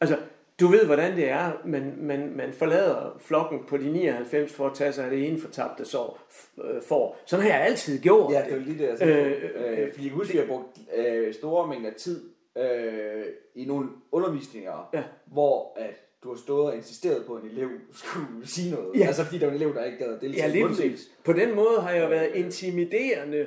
altså, 0.00 0.18
du 0.60 0.66
ved, 0.66 0.86
hvordan 0.86 1.16
det 1.16 1.28
er, 1.28 1.52
men 1.64 2.06
man, 2.06 2.36
man 2.36 2.52
forlader 2.52 3.16
flokken 3.20 3.64
på 3.68 3.76
de 3.76 3.92
99 3.92 4.52
for 4.52 4.66
at 4.66 4.74
tage 4.74 4.92
sig 4.92 5.04
af 5.04 5.10
det 5.10 5.28
ene 5.28 5.40
fortabte 5.40 5.84
sår, 5.84 6.20
øh, 6.64 6.82
for. 6.82 7.16
Sådan 7.26 7.46
har 7.46 7.52
jeg 7.52 7.66
altid 7.66 8.00
gjort. 8.00 8.32
ja 8.32 8.42
det 8.44 8.52
er 8.52 8.56
jo 8.56 8.62
lige 8.62 8.78
det, 8.78 9.00
jeg 9.00 9.08
Øh, 9.08 9.26
øh, 9.26 9.82
øh, 9.82 9.92
Fordi 9.92 10.04
jeg 10.04 10.10
kan 10.10 10.18
huske, 10.18 10.30
at 10.32 10.34
vi 10.34 10.38
har 10.38 10.46
brugt 10.58 10.78
øh, 10.96 11.34
store 11.34 11.66
mængder 11.68 11.90
tid 11.92 12.30
øh, 12.58 13.24
i 13.54 13.64
nogle 13.64 13.88
undervisninger, 14.12 14.90
Ja. 14.94 15.02
hvor 15.26 15.78
at 15.78 15.94
du 16.22 16.28
har 16.28 16.36
stået 16.36 16.66
og 16.66 16.76
insisteret 16.76 17.26
på, 17.26 17.34
at 17.34 17.42
en 17.42 17.50
elev 17.50 17.68
skulle 17.92 18.46
sige 18.46 18.70
noget. 18.70 18.98
Ja. 18.98 19.06
Altså 19.06 19.24
fordi 19.24 19.38
der 19.38 19.46
var 19.46 19.52
en 19.52 19.62
elev, 19.62 19.74
der 19.74 19.84
ikke 19.84 19.98
gad 19.98 20.14
at 20.14 20.20
deltage. 20.20 20.46
Ja, 20.46 20.52
lige 20.52 20.66
præcis. 20.66 21.10
På 21.24 21.32
den 21.32 21.54
måde 21.54 21.80
har 21.80 21.90
jeg 21.90 22.10
været 22.10 22.34
intimiderende, 22.34 23.46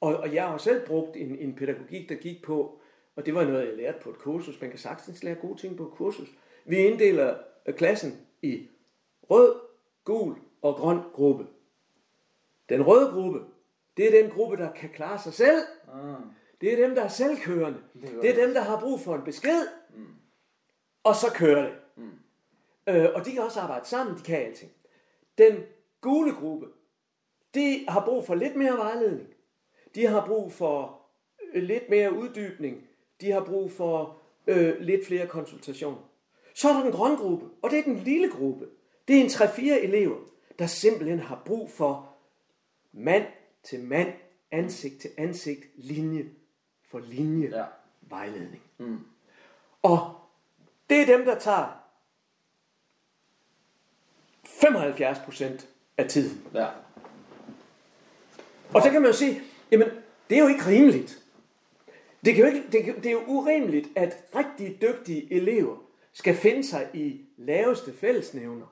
og, 0.00 0.16
og 0.16 0.34
jeg 0.34 0.44
har 0.44 0.52
jo 0.52 0.58
selv 0.58 0.86
brugt 0.86 1.16
en, 1.16 1.38
en 1.38 1.54
pædagogik, 1.54 2.08
der 2.08 2.14
gik 2.14 2.44
på, 2.44 2.80
og 3.16 3.26
det 3.26 3.34
var 3.34 3.44
noget, 3.44 3.66
jeg 3.66 3.76
lærte 3.76 3.98
på 4.02 4.10
et 4.10 4.18
kursus. 4.18 4.60
Man 4.60 4.70
kan 4.70 4.78
sagtens 4.78 5.22
lære 5.24 5.34
gode 5.34 5.60
ting 5.60 5.76
på 5.76 5.82
et 5.82 5.90
kursus. 5.90 6.28
Vi 6.64 6.76
inddeler 6.76 7.34
øh, 7.66 7.74
klassen 7.74 8.20
i 8.42 8.68
rød, 9.30 9.54
gul 10.04 10.34
og 10.62 10.74
grøn 10.74 10.98
gruppe. 11.12 11.46
Den 12.68 12.82
røde 12.86 13.10
gruppe, 13.10 13.38
det 13.96 14.06
er 14.06 14.22
den 14.22 14.30
gruppe, 14.30 14.56
der 14.56 14.72
kan 14.72 14.90
klare 14.94 15.18
sig 15.18 15.32
selv. 15.32 15.62
Ah. 15.92 16.14
Det 16.60 16.72
er 16.72 16.86
dem, 16.86 16.94
der 16.94 17.02
er 17.02 17.08
selvkørende. 17.08 17.78
Det 18.02 18.10
er. 18.16 18.20
Det 18.20 18.30
er 18.30 18.46
dem, 18.46 18.54
der 18.54 18.60
har 18.60 18.80
brug 18.80 19.00
for 19.00 19.14
en 19.14 19.22
besked. 19.24 19.66
Og 21.04 21.14
så 21.16 21.26
kører 21.34 21.62
det. 21.62 21.72
Øh, 22.86 23.08
og 23.14 23.24
de 23.24 23.32
kan 23.32 23.42
også 23.42 23.60
arbejde 23.60 23.88
sammen, 23.88 24.16
de 24.18 24.22
kan 24.22 24.36
alting. 24.36 24.72
Den 25.38 25.56
gule 26.00 26.32
gruppe, 26.34 26.66
de 27.54 27.84
har 27.88 28.04
brug 28.04 28.26
for 28.26 28.34
lidt 28.34 28.56
mere 28.56 28.76
vejledning. 28.76 29.28
de 29.94 30.06
har 30.06 30.26
brug 30.26 30.52
for 30.52 31.00
øh, 31.54 31.62
lidt 31.62 31.90
mere 31.90 32.12
uddybning, 32.12 32.82
de 33.20 33.30
har 33.30 33.44
brug 33.44 33.72
for 33.72 34.18
øh, 34.46 34.80
lidt 34.80 35.06
flere 35.06 35.26
konsultationer. 35.26 36.08
Så 36.54 36.68
er 36.68 36.72
der 36.72 36.82
den 36.82 36.92
grønne 36.92 37.16
gruppe, 37.16 37.46
og 37.62 37.70
det 37.70 37.78
er 37.78 37.82
den 37.82 37.96
lille 37.96 38.30
gruppe. 38.30 38.68
Det 39.08 39.16
er 39.16 39.20
en 39.20 39.26
3-4 39.26 39.60
elever, 39.84 40.16
der 40.58 40.66
simpelthen 40.66 41.18
har 41.18 41.42
brug 41.46 41.70
for 41.70 42.14
mand 42.92 43.26
til 43.62 43.80
mand, 43.84 44.12
ansigt 44.50 45.00
til 45.00 45.10
ansigt, 45.18 45.60
linje 45.74 46.30
for 46.90 46.98
linje 46.98 47.48
Ja. 47.48 47.64
vejledning. 48.00 48.62
Mm. 48.78 48.98
Og 49.82 50.14
det 50.90 51.00
er 51.00 51.06
dem, 51.16 51.24
der 51.24 51.38
tager 51.38 51.81
75 54.62 55.18
procent 55.24 55.68
af 55.98 56.08
tiden. 56.08 56.42
Ja. 56.54 56.66
Og 58.74 58.82
så 58.82 58.90
kan 58.90 59.02
man 59.02 59.10
jo 59.10 59.16
sige, 59.16 59.40
jamen, 59.70 59.88
det 60.30 60.38
er 60.38 60.42
jo 60.42 60.48
ikke 60.48 60.66
rimeligt. 60.66 61.18
Det, 62.24 62.34
kan 62.34 62.44
jo 62.44 62.50
ikke, 62.54 62.66
det, 62.72 62.96
det 62.96 63.06
er 63.06 63.12
jo 63.12 63.22
urimeligt, 63.26 63.88
at 63.96 64.16
rigtig 64.36 64.78
dygtige 64.82 65.32
elever 65.32 65.76
skal 66.12 66.34
finde 66.34 66.64
sig 66.66 66.88
i 66.94 67.20
laveste 67.36 67.92
fællesnævner, 67.92 68.66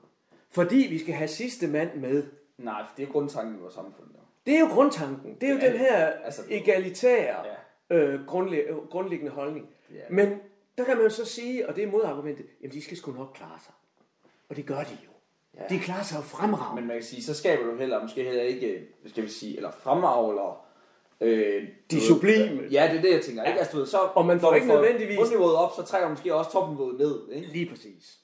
fordi 0.51 0.75
vi 0.89 0.99
skal 0.99 1.13
have 1.13 1.27
sidste 1.27 1.67
mand 1.67 1.95
med. 1.95 2.23
Nej, 2.57 2.83
for 2.89 2.95
det 2.97 3.03
er 3.07 3.11
grundtanken 3.11 3.55
i 3.55 3.59
vores 3.59 3.73
samfund. 3.73 4.07
Jo. 4.13 4.19
Det 4.45 4.55
er 4.55 4.59
jo 4.59 4.65
grundtanken. 4.67 5.35
Det 5.41 5.49
er 5.49 5.53
jo 5.53 5.59
Ja, 5.59 5.71
den 5.71 5.77
her 5.79 6.05
altså- 6.07 6.41
egalitære 6.49 7.45
øh, 7.89 8.19
grundlæ- 8.25 8.87
grundlæggende 8.89 9.31
holdning. 9.31 9.69
Ja. 9.93 9.99
Men 10.09 10.29
der 10.77 10.83
kan 10.83 10.95
man 10.97 11.03
jo 11.03 11.09
så 11.09 11.25
sige, 11.25 11.69
og 11.69 11.75
det 11.75 11.83
er 11.83 11.91
modargumentet, 11.91 12.45
jamen 12.61 12.73
de 12.73 12.81
skal 12.83 12.97
sgu 12.97 13.11
nok 13.11 13.31
klare 13.35 13.59
sig. 13.63 13.73
Og 14.49 14.55
det 14.55 14.65
gør 14.65 14.83
de 14.83 14.97
jo. 15.05 15.10
Ja. 15.57 15.75
De 15.75 15.79
klarer 15.79 16.03
sig 16.03 16.17
jo 16.17 16.21
fremragende. 16.21 16.81
Men 16.81 16.87
man 16.87 16.97
kan 16.97 17.05
sige, 17.05 17.23
så 17.23 17.33
skaber 17.33 17.63
du 17.65 17.75
heller 17.77 18.01
måske 18.01 18.23
heller 18.23 18.43
ikke, 18.43 18.87
hvad 19.01 19.09
skal 19.11 19.23
vi 19.23 19.29
sige, 19.29 19.55
eller 19.55 19.71
fremavler 19.71 20.65
øh, 21.21 21.63
De 21.91 22.01
sublime. 22.01 22.61
Ja, 22.71 22.87
det 22.91 22.97
er 22.97 23.01
det, 23.01 23.11
jeg 23.13 23.21
tænker. 23.21 23.43
Ikke? 23.43 23.59
Altså, 23.59 23.71
du 23.73 23.77
ved, 23.77 23.85
så, 23.87 23.97
Og 23.97 24.25
man 24.25 24.39
får 24.39 24.53
ikke 24.53 24.67
nødvendigvis- 24.67 25.17
Bundniveauet 25.17 25.55
op, 25.55 25.71
så 25.75 25.83
trækker 25.83 26.07
du 26.07 26.11
måske 26.13 26.35
også 26.35 26.51
topniveauet 26.51 26.99
ned. 26.99 27.29
Ikke? 27.31 27.47
Lige 27.47 27.69
præcis. 27.69 28.17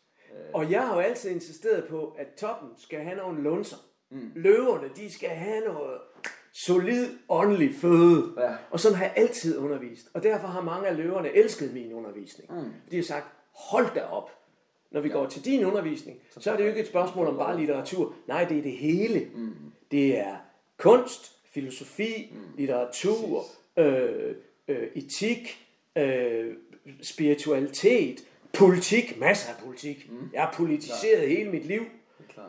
Og 0.53 0.71
jeg 0.71 0.87
har 0.87 0.93
jo 0.95 0.99
altid 1.01 1.31
insisteret 1.31 1.83
på, 1.89 2.15
at 2.17 2.27
toppen 2.37 2.69
skal 2.77 2.99
have 2.99 3.17
nogle 3.17 3.41
lunser. 3.43 3.77
Mm. 4.11 4.31
Løverne, 4.35 4.89
de 4.95 5.11
skal 5.13 5.29
have 5.29 5.61
noget 5.65 5.97
solid 6.53 7.07
åndelig 7.29 7.75
føde. 7.81 8.33
Ja. 8.37 8.51
Og 8.71 8.79
sådan 8.79 8.97
har 8.97 9.03
jeg 9.05 9.13
altid 9.15 9.57
undervist. 9.57 10.07
Og 10.13 10.23
derfor 10.23 10.47
har 10.47 10.61
mange 10.61 10.87
af 10.87 10.97
løverne 10.97 11.35
elsket 11.35 11.73
min 11.73 11.93
undervisning. 11.93 12.51
Mm. 12.53 12.71
De 12.91 12.95
har 12.95 13.03
sagt, 13.03 13.25
hold 13.55 13.85
da 13.95 14.01
op. 14.11 14.29
Når 14.91 15.01
vi 15.01 15.07
ja. 15.07 15.13
går 15.13 15.25
til 15.25 15.45
din 15.45 15.65
undervisning, 15.65 16.17
så 16.39 16.51
er 16.51 16.57
det 16.57 16.63
jo 16.63 16.69
ikke 16.69 16.81
et 16.81 16.87
spørgsmål 16.87 17.27
om 17.27 17.37
bare 17.37 17.59
litteratur. 17.59 18.13
Nej, 18.27 18.43
det 18.43 18.57
er 18.57 18.61
det 18.61 18.71
hele. 18.71 19.27
Mm. 19.35 19.53
Det 19.91 20.17
er 20.17 20.35
kunst, 20.77 21.31
filosofi, 21.45 22.31
mm. 22.31 22.39
litteratur, 22.57 23.45
øh, 23.77 24.35
øh, 24.67 24.87
etik, 24.95 25.67
øh, 25.97 26.53
spiritualitet, 27.01 28.23
politik, 28.53 29.19
masser 29.19 29.53
af 29.53 29.63
politik. 29.65 30.11
Mm. 30.11 30.29
Jeg 30.33 30.41
har 30.41 30.53
politiseret 30.57 31.21
ja. 31.21 31.27
hele 31.27 31.51
mit 31.51 31.65
liv, 31.65 31.81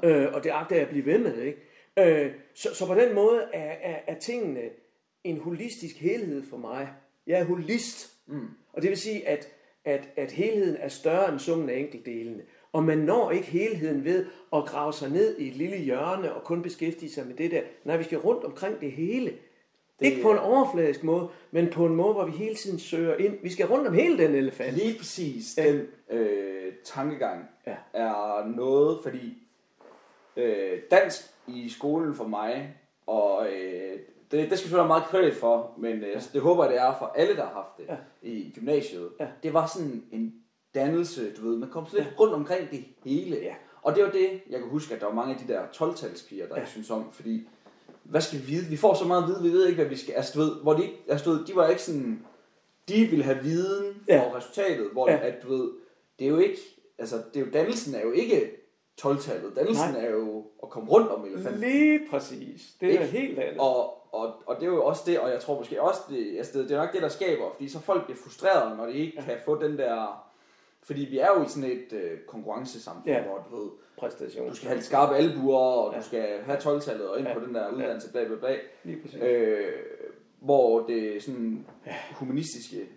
øh, 0.04 0.32
og 0.32 0.44
det 0.44 0.50
agter 0.50 0.76
jeg 0.76 0.82
at 0.82 0.90
blive 0.90 1.06
ved 1.06 1.18
med. 1.18 1.42
Ikke? 1.42 1.58
Øh, 1.98 2.32
så, 2.54 2.74
så 2.74 2.86
på 2.86 2.94
den 2.94 3.14
måde 3.14 3.42
er, 3.52 3.92
er, 3.92 3.98
er 4.06 4.18
tingene 4.18 4.60
en 5.24 5.40
holistisk 5.40 5.96
helhed 5.96 6.42
for 6.50 6.56
mig. 6.56 6.88
Jeg 7.26 7.40
er 7.40 7.44
holist. 7.44 8.12
Mm. 8.26 8.46
Og 8.72 8.82
det 8.82 8.90
vil 8.90 8.98
sige, 8.98 9.28
at, 9.28 9.48
at, 9.84 10.08
at 10.16 10.30
helheden 10.30 10.76
er 10.80 10.88
større 10.88 11.30
end 11.32 11.38
summen 11.38 11.70
af 11.70 11.78
enkeltdelene. 11.78 12.42
Og 12.72 12.82
man 12.84 12.98
når 12.98 13.30
ikke 13.30 13.46
helheden 13.46 14.04
ved 14.04 14.26
at 14.52 14.64
grave 14.66 14.92
sig 14.92 15.10
ned 15.10 15.38
i 15.38 15.48
et 15.48 15.56
lille 15.56 15.76
hjørne 15.76 16.34
og 16.34 16.44
kun 16.44 16.62
beskæftige 16.62 17.10
sig 17.12 17.26
med 17.26 17.34
det 17.34 17.50
der. 17.50 17.60
Nej, 17.84 17.96
vi 17.96 18.04
skal 18.04 18.18
rundt 18.18 18.44
omkring 18.44 18.80
det 18.80 18.92
hele. 18.92 19.32
Det, 20.00 20.06
ikke 20.06 20.22
på 20.22 20.30
en 20.32 20.38
overfladisk 20.38 21.04
måde, 21.04 21.28
men 21.50 21.70
på 21.70 21.86
en 21.86 21.94
måde, 21.94 22.12
hvor 22.12 22.24
vi 22.24 22.32
hele 22.32 22.54
tiden 22.54 22.78
søger 22.78 23.16
ind. 23.16 23.38
Vi 23.42 23.50
skal 23.50 23.66
rundt 23.66 23.86
om 23.88 23.94
hele 23.94 24.18
den 24.18 24.34
elefant. 24.34 24.74
Lige 24.76 24.98
præcis 24.98 25.54
den 25.54 25.86
øh, 26.10 26.72
tankegang 26.84 27.44
Ja. 27.66 27.76
er 27.92 28.46
noget, 28.56 28.98
fordi 29.02 29.38
øh, 30.36 30.78
dansk 30.90 31.20
i 31.48 31.68
skolen 31.68 32.14
for 32.14 32.24
mig, 32.28 32.76
og 33.06 33.46
øh, 33.52 33.98
det, 34.30 34.38
det 34.38 34.46
skal 34.46 34.58
selvfølgelig 34.58 34.82
have 34.82 34.88
meget 34.88 35.04
credit 35.04 35.34
for, 35.34 35.74
men 35.78 35.96
øh, 36.04 36.22
det 36.32 36.40
håber 36.40 36.64
jeg, 36.64 36.72
det 36.72 36.80
er 36.80 36.94
for 36.98 37.06
alle, 37.16 37.36
der 37.36 37.44
har 37.44 37.52
haft 37.52 37.76
det 37.78 37.84
Ja. 37.88 37.96
i 38.22 38.52
gymnasiet. 38.54 39.08
Ja. 39.20 39.26
Det 39.42 39.52
var 39.54 39.66
sådan 39.66 40.02
en 40.12 40.34
dannelse, 40.74 41.32
du 41.36 41.48
ved, 41.48 41.56
man 41.58 41.70
kom 41.70 41.86
så 41.86 41.96
lidt 41.96 42.08
rundt 42.20 42.34
omkring 42.34 42.70
det 42.70 42.84
hele. 43.04 43.36
Ja. 43.36 43.54
Og 43.82 43.94
det 43.94 44.04
var 44.04 44.10
det, 44.10 44.28
jeg 44.50 44.60
kan 44.60 44.68
huske, 44.68 44.94
at 44.94 45.00
der 45.00 45.06
var 45.06 45.14
mange 45.14 45.34
af 45.34 45.40
de 45.46 45.52
der 45.52 45.62
12-talspiger, 45.74 46.48
der 46.48 46.54
ja. 46.54 46.60
jeg 46.60 46.68
synes 46.68 46.90
om, 46.90 47.12
fordi 47.12 47.48
hvad 48.02 48.20
skal 48.20 48.38
vi 48.40 48.44
vide? 48.44 48.66
Vi 48.66 48.76
får 48.76 48.94
så 48.94 49.04
meget 49.04 49.22
at 49.22 49.28
vide, 49.28 49.42
vi 49.42 49.48
ved 49.52 49.66
ikke, 49.66 49.76
hvad 49.82 49.90
vi 49.90 49.96
skal. 49.96 50.14
Altså, 50.14 50.32
du 50.34 50.38
ved, 50.44 50.54
hvor 50.62 50.72
de, 50.74 50.88
altså, 51.08 51.24
du 51.24 51.36
ved, 51.36 51.44
de 51.46 51.56
var 51.56 51.68
ikke 51.68 51.82
sådan, 51.82 52.24
de 52.88 53.04
ville 53.06 53.24
have 53.24 53.38
viden 53.38 53.94
for 53.94 54.12
Ja. 54.12 54.16
ja. 54.22 54.36
resultatet, 54.36 54.88
hvor 54.92 55.10
Ja. 55.10 55.16
ja. 55.16 55.26
at, 55.28 55.42
du 55.42 55.48
ved, 55.56 55.70
det 56.18 56.24
er 56.24 56.28
jo 56.28 56.38
ikke, 56.38 56.58
altså, 56.98 57.16
det 57.34 57.40
er 57.40 57.44
jo, 57.46 57.50
dannelsen 57.52 57.94
er 57.94 58.00
jo 58.02 58.12
ikke 58.12 58.57
12-tallet. 59.00 59.56
Dannelsen 59.56 59.92
Nej. 59.92 60.04
er 60.04 60.10
jo 60.10 60.44
at 60.62 60.70
komme 60.70 60.90
rundt 60.90 61.08
om 61.10 61.24
elefanten. 61.24 61.60
Lige 61.60 62.00
præcis. 62.10 62.62
Det 62.80 62.88
er 62.88 62.92
Ikke? 62.92 63.04
helt 63.04 63.38
andet. 63.38 63.60
Og, 63.60 63.94
og, 64.14 64.34
og 64.46 64.56
det 64.56 64.62
er 64.62 64.66
jo 64.66 64.84
også 64.84 65.02
det, 65.06 65.18
og 65.20 65.30
jeg 65.30 65.40
tror 65.40 65.58
måske 65.58 65.82
også, 65.82 66.00
det, 66.10 66.34
altså 66.38 66.58
det, 66.58 66.68
det 66.68 66.76
er 66.76 66.80
nok 66.80 66.92
det, 66.92 67.02
der 67.02 67.08
skaber, 67.08 67.50
fordi 67.52 67.68
så 67.68 67.80
folk 67.80 68.04
bliver 68.04 68.18
frustrerede, 68.22 68.76
når 68.76 68.86
de 68.86 68.92
ikke 68.92 69.12
ja. 69.16 69.22
kan 69.22 69.36
få 69.44 69.62
den 69.62 69.78
der... 69.78 70.24
Fordi 70.82 71.00
vi 71.00 71.18
er 71.18 71.28
jo 71.36 71.44
i 71.44 71.48
sådan 71.48 71.70
et 71.70 71.92
øh, 71.92 72.18
konkurrencesamfund, 72.26 73.06
Ja. 73.06 73.12
ja. 73.18 73.22
hvor 73.24 73.46
du 73.50 73.56
ved, 73.62 73.70
præstation. 73.98 74.48
du 74.48 74.54
skal 74.56 74.68
have 74.68 74.78
de 74.80 74.84
skarpe 74.84 75.14
albuer, 75.16 75.58
og 75.58 75.92
Ja. 75.92 75.98
du 76.00 76.04
skal 76.04 76.26
have 76.44 76.58
12-tallet 76.58 77.08
og 77.08 77.18
ind 77.18 77.28
Ja. 77.28 77.34
på 77.38 77.40
den 77.46 77.54
der 77.54 77.70
uddannelse, 77.72 78.12
bla 78.12 78.24
bla 78.24 78.36
bla. 78.36 78.56
Lige 78.84 79.02
præcis. 79.02 79.22
Øh, 79.22 79.64
hvor 80.40 80.86
det 80.86 81.22
sådan 81.22 81.66
humanistiske 82.14 82.88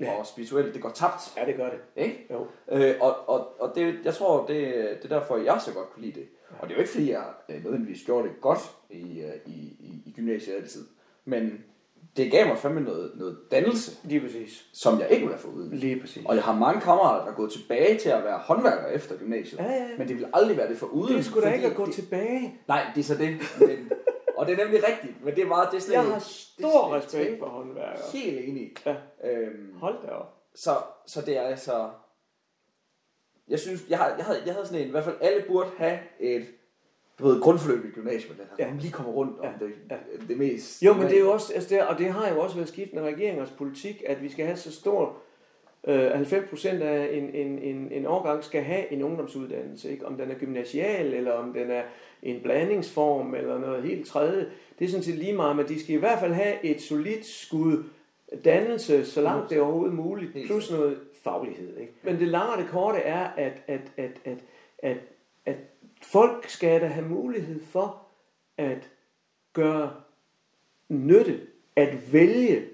Ja. 0.00 0.18
og 0.18 0.26
spirituelle, 0.26 0.72
det 0.72 0.82
går 0.82 0.90
tabt. 0.90 1.32
Ja, 1.36 1.46
det 1.46 1.56
gør 1.56 1.70
det. 1.70 1.78
Ikke? 2.04 2.26
Jo. 2.30 2.46
Øh, 2.72 2.94
og, 3.00 3.28
og, 3.28 3.60
og 3.60 3.72
det, 3.74 3.94
jeg 4.04 4.14
tror, 4.14 4.46
det, 4.46 4.56
det 5.02 5.12
er 5.12 5.18
derfor, 5.18 5.36
jeg 5.36 5.60
så 5.64 5.72
godt 5.72 5.90
kunne 5.90 6.04
lide 6.04 6.20
det. 6.20 6.28
Og 6.60 6.68
det 6.68 6.70
er 6.74 6.76
jo 6.76 6.80
ikke, 6.80 6.92
fordi 6.92 7.10
jeg 7.10 7.24
øh, 7.48 7.64
nødvendigvis 7.64 8.02
gjorde 8.04 8.28
det 8.28 8.40
godt 8.40 8.58
i, 8.90 9.20
øh, 9.20 9.32
i, 9.46 9.56
i, 9.80 10.02
i 10.06 10.12
gymnasiet 10.16 10.54
altid. 10.56 10.86
Men 11.24 11.64
det 12.16 12.30
gav 12.30 12.46
mig 12.46 12.58
fandme 12.58 12.80
noget, 12.80 13.12
noget 13.14 13.38
dannelse, 13.50 13.96
Lige 14.04 14.20
præcis. 14.20 14.66
som 14.72 15.00
jeg 15.00 15.10
ikke 15.10 15.20
ville 15.26 15.34
have 15.34 15.42
fået 15.42 15.54
uden. 15.54 15.76
Lige 15.78 16.00
præcis. 16.00 16.22
Og 16.26 16.34
jeg 16.34 16.44
har 16.44 16.54
mange 16.58 16.80
kammerater, 16.80 17.24
der 17.24 17.32
er 17.32 17.36
gået 17.36 17.52
tilbage 17.52 17.98
til 17.98 18.08
at 18.08 18.24
være 18.24 18.38
håndværkere 18.38 18.94
efter 18.94 19.16
gymnasiet. 19.16 19.58
Ja, 19.58 19.64
ja, 19.64 19.82
ja. 19.82 19.88
Men 19.98 20.08
det 20.08 20.16
vil 20.16 20.26
aldrig 20.34 20.56
være 20.56 20.68
det 20.68 20.76
for 20.78 20.86
uden. 20.86 21.16
Det 21.16 21.24
sgu 21.24 21.40
da 21.40 21.52
ikke 21.52 21.66
at 21.66 21.76
gå 21.76 21.86
det, 21.86 21.94
tilbage. 21.94 22.54
Nej, 22.68 22.82
det 22.94 23.00
er 23.00 23.04
så 23.04 23.14
det. 23.14 23.36
Men, 23.60 23.68
og 24.36 24.46
det 24.46 24.52
er 24.60 24.64
nemlig 24.64 24.82
rigtigt. 24.88 25.24
Men 25.24 25.34
det 25.34 25.42
er 25.42 25.46
meget... 25.46 25.68
Det 25.70 25.76
er 25.76 25.80
sådan 25.80 25.94
Jeg 26.04 26.12
har 26.12 26.18
stor 26.18 26.94
respekt 26.94 27.26
ting. 27.26 27.38
for 27.38 27.46
håndværkere. 27.46 28.02
Helt 28.12 28.48
enig. 28.48 28.72
Ja. 28.86 28.96
Øhm, 29.24 29.72
Hold 29.80 30.02
da 30.06 30.08
op. 30.12 30.34
så, 30.54 30.70
så 31.06 31.20
det 31.20 31.36
er 31.36 31.42
altså... 31.42 31.90
Jeg 33.48 33.58
synes, 33.60 33.80
jeg, 33.88 33.98
har, 33.98 34.14
jeg, 34.16 34.24
havde, 34.24 34.42
jeg 34.46 34.54
havde 34.54 34.66
sådan 34.66 34.80
en, 34.82 34.88
i 34.88 34.90
hvert 34.90 35.04
fald 35.04 35.16
alle 35.20 35.44
burde 35.48 35.70
have 35.76 35.98
et 36.20 36.46
du 37.18 37.26
ved, 37.28 37.40
grundforløb 37.42 37.84
i 37.84 37.88
gymnasiet, 37.90 38.36
der 38.38 38.44
Ja. 38.58 38.66
ja. 38.66 38.74
lige 38.80 38.92
kommer 38.92 39.12
rundt 39.12 39.38
om 39.38 39.44
Ja. 39.44 39.66
det, 39.66 39.72
Ja. 39.90 39.96
det 40.28 40.38
mest... 40.38 40.82
Jo, 40.82 40.92
men 40.92 41.02
det 41.02 41.16
er 41.16 41.20
jo 41.20 41.32
også, 41.32 41.52
altså 41.54 41.68
det, 41.74 41.86
og 41.86 41.98
det 41.98 42.06
har 42.12 42.28
jo 42.28 42.40
også 42.40 42.56
været 42.56 42.68
skiftende 42.68 43.02
regeringers 43.02 43.50
politik, 43.50 44.02
at 44.06 44.22
vi 44.22 44.28
skal 44.32 44.44
have 44.46 44.56
så 44.56 44.72
stor, 44.72 45.18
øh, 45.86 46.10
90 46.10 46.48
procent 46.48 46.82
af 46.82 47.08
en, 47.12 47.34
en, 47.34 47.58
en, 47.58 47.92
en 47.92 48.06
årgang 48.06 48.44
skal 48.44 48.62
have 48.62 48.92
en 48.92 49.02
ungdomsuddannelse, 49.02 49.90
ikke? 49.90 50.06
om 50.06 50.16
den 50.16 50.30
er 50.30 50.34
gymnasial, 50.34 51.14
eller 51.14 51.32
om 51.32 51.52
den 51.52 51.70
er 51.70 51.82
en 52.22 52.40
blandingsform, 52.42 53.34
eller 53.34 53.58
noget 53.58 53.82
helt 53.82 54.06
tredje. 54.06 54.50
Det 54.78 54.84
er 54.84 54.88
sådan 54.88 55.04
set 55.04 55.14
lige 55.14 55.32
meget, 55.32 55.56
men 55.56 55.68
de 55.68 55.80
skal 55.80 55.94
i 55.94 55.98
hvert 55.98 56.20
fald 56.20 56.32
have 56.32 56.64
et 56.64 56.80
solidt 56.80 57.26
skud 57.26 57.84
dannelse, 58.44 59.06
så 59.06 59.20
langt 59.20 59.50
det 59.50 59.58
er 59.58 59.62
overhovedet 59.62 59.94
muligt, 59.94 60.46
plus 60.46 60.70
noget 60.70 60.98
faglighed. 61.24 61.76
Ikke? 61.76 61.92
Men 62.02 62.20
det 62.20 62.28
lange 62.28 62.52
og 62.52 62.58
det 62.58 62.68
korte 62.70 62.98
er, 62.98 63.24
at, 63.36 63.62
at, 63.66 63.80
at, 63.96 64.20
at, 64.24 64.38
at, 64.78 64.96
at 65.46 65.56
folk 66.02 66.48
skal 66.48 66.80
da 66.80 66.86
have 66.86 67.08
mulighed 67.08 67.60
for 67.64 68.02
at 68.58 68.90
gøre 69.52 69.90
nytte, 70.88 71.40
at 71.76 72.12
vælge 72.12 72.64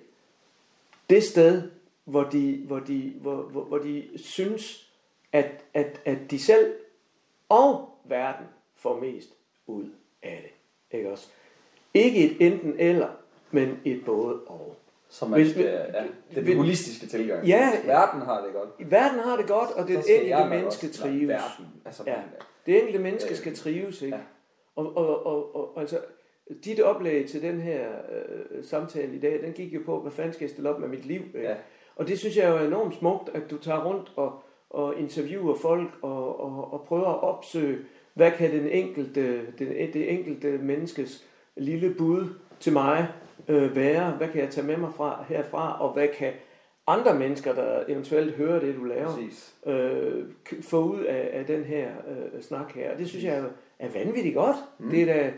det 1.10 1.22
sted, 1.22 1.70
hvor 2.04 2.22
de, 2.22 2.62
hvor 2.66 2.78
de, 2.78 3.12
hvor, 3.20 3.36
hvor, 3.42 3.64
hvor 3.64 3.78
de 3.78 4.08
synes, 4.16 4.92
at, 5.32 5.64
at, 5.74 6.00
at 6.04 6.18
de 6.30 6.38
selv 6.38 6.72
og 7.48 7.88
verden 8.04 8.46
får 8.76 9.00
mest 9.00 9.28
ud 9.66 9.84
af 10.22 10.40
det. 10.42 10.98
Ikke 10.98 11.10
også? 11.10 11.28
Ikke 11.94 12.30
et 12.30 12.46
enten 12.52 12.74
eller, 12.78 13.08
men 13.50 13.80
et 13.84 14.04
både 14.04 14.34
og. 14.46 14.76
Som 15.08 15.30
man 15.30 15.40
Hvis- 15.40 15.50
skal, 15.52 15.64
ja, 15.64 16.02
det 16.30 16.38
er 16.38 16.42
den 16.44 16.56
holistiske 16.56 17.06
tilgang. 17.06 17.46
Ja. 17.46 17.70
Verden 17.86 18.20
har 18.20 18.44
det 18.44 18.52
godt. 18.54 18.90
Verden 18.90 19.18
har 19.18 19.36
det 19.36 19.46
godt, 19.48 19.70
og 19.70 19.88
det 19.88 19.96
enkelte 19.96 20.48
menneske 20.48 20.86
også 20.86 21.02
trives. 21.02 21.28
Verden. 21.28 21.66
Altså, 21.84 22.02
ja. 22.06 22.22
Det 22.66 22.78
enkelte 22.78 22.98
menneske 22.98 23.30
Øh, 23.30 23.36
skal 23.36 23.56
trives, 23.56 24.02
ikke? 24.02 24.16
ja. 24.16 24.22
Og, 24.76 24.96
og, 24.96 25.26
og, 25.26 25.56
og 25.56 25.80
altså, 25.80 25.98
dit 26.64 26.80
oplæg 26.80 27.28
til 27.28 27.42
den 27.42 27.60
her 27.60 27.88
øh, 28.12 28.64
samtale 28.64 29.16
i 29.16 29.20
dag, 29.20 29.42
den 29.42 29.52
gik 29.52 29.74
jo 29.74 29.80
på, 29.86 30.00
hvad 30.00 30.12
fanden 30.12 30.32
skal 30.32 30.44
jeg 30.44 30.50
stille 30.50 30.70
op 30.70 30.80
med 30.80 30.88
mit 30.88 31.04
liv? 31.06 31.20
Ikke? 31.26 31.40
Ja. 31.42 31.54
Og 31.96 32.08
det 32.08 32.18
synes 32.18 32.36
jeg 32.36 32.48
jo 32.48 32.56
er 32.56 32.66
enormt 32.66 32.94
smukt, 32.94 33.28
at 33.34 33.50
du 33.50 33.58
tager 33.58 33.84
rundt 33.84 34.12
og, 34.16 34.42
og 34.70 34.98
interviewer 34.98 35.54
folk 35.54 35.90
og, 36.02 36.40
og, 36.40 36.72
og 36.72 36.84
prøver 36.86 37.08
at 37.08 37.22
opsøge, 37.22 37.78
hvad 38.14 38.30
kan 38.30 38.52
den 38.52 38.68
enkelte, 38.68 39.46
den, 39.58 39.68
det 39.92 40.12
enkelte 40.12 40.58
menneskes 40.58 41.24
lille 41.56 41.94
bud 41.94 42.28
til 42.60 42.72
mig 42.72 43.08
øh, 43.48 43.76
være? 43.76 44.10
Hvad 44.10 44.28
kan 44.28 44.40
jeg 44.40 44.50
tage 44.50 44.66
med 44.66 44.76
mig 44.76 44.92
fra 44.94 45.24
herfra? 45.28 45.82
Og 45.82 45.92
hvad 45.92 46.08
kan 46.08 46.32
andre 46.86 47.18
mennesker, 47.18 47.54
der 47.54 47.84
eventuelt 47.88 48.34
hører 48.34 48.60
det, 48.60 48.76
du 48.76 48.84
laver, 48.84 49.14
Præcis. 49.14 49.54
øh, 49.66 50.24
få 50.62 50.84
ud 50.84 51.00
af, 51.00 51.30
af 51.32 51.46
den 51.46 51.64
her 51.64 51.90
øh, 52.08 52.42
snak 52.42 52.74
her. 52.74 52.92
Og 52.92 52.98
det 52.98 53.08
synes 53.08 53.24
jeg 53.24 53.36
er, 53.36 53.44
er 53.78 53.88
vanvittigt 53.88 54.34
godt. 54.34 54.56
Mm. 54.78 54.90
Det 54.90 55.02
er 55.02 55.06
da, 55.06 55.32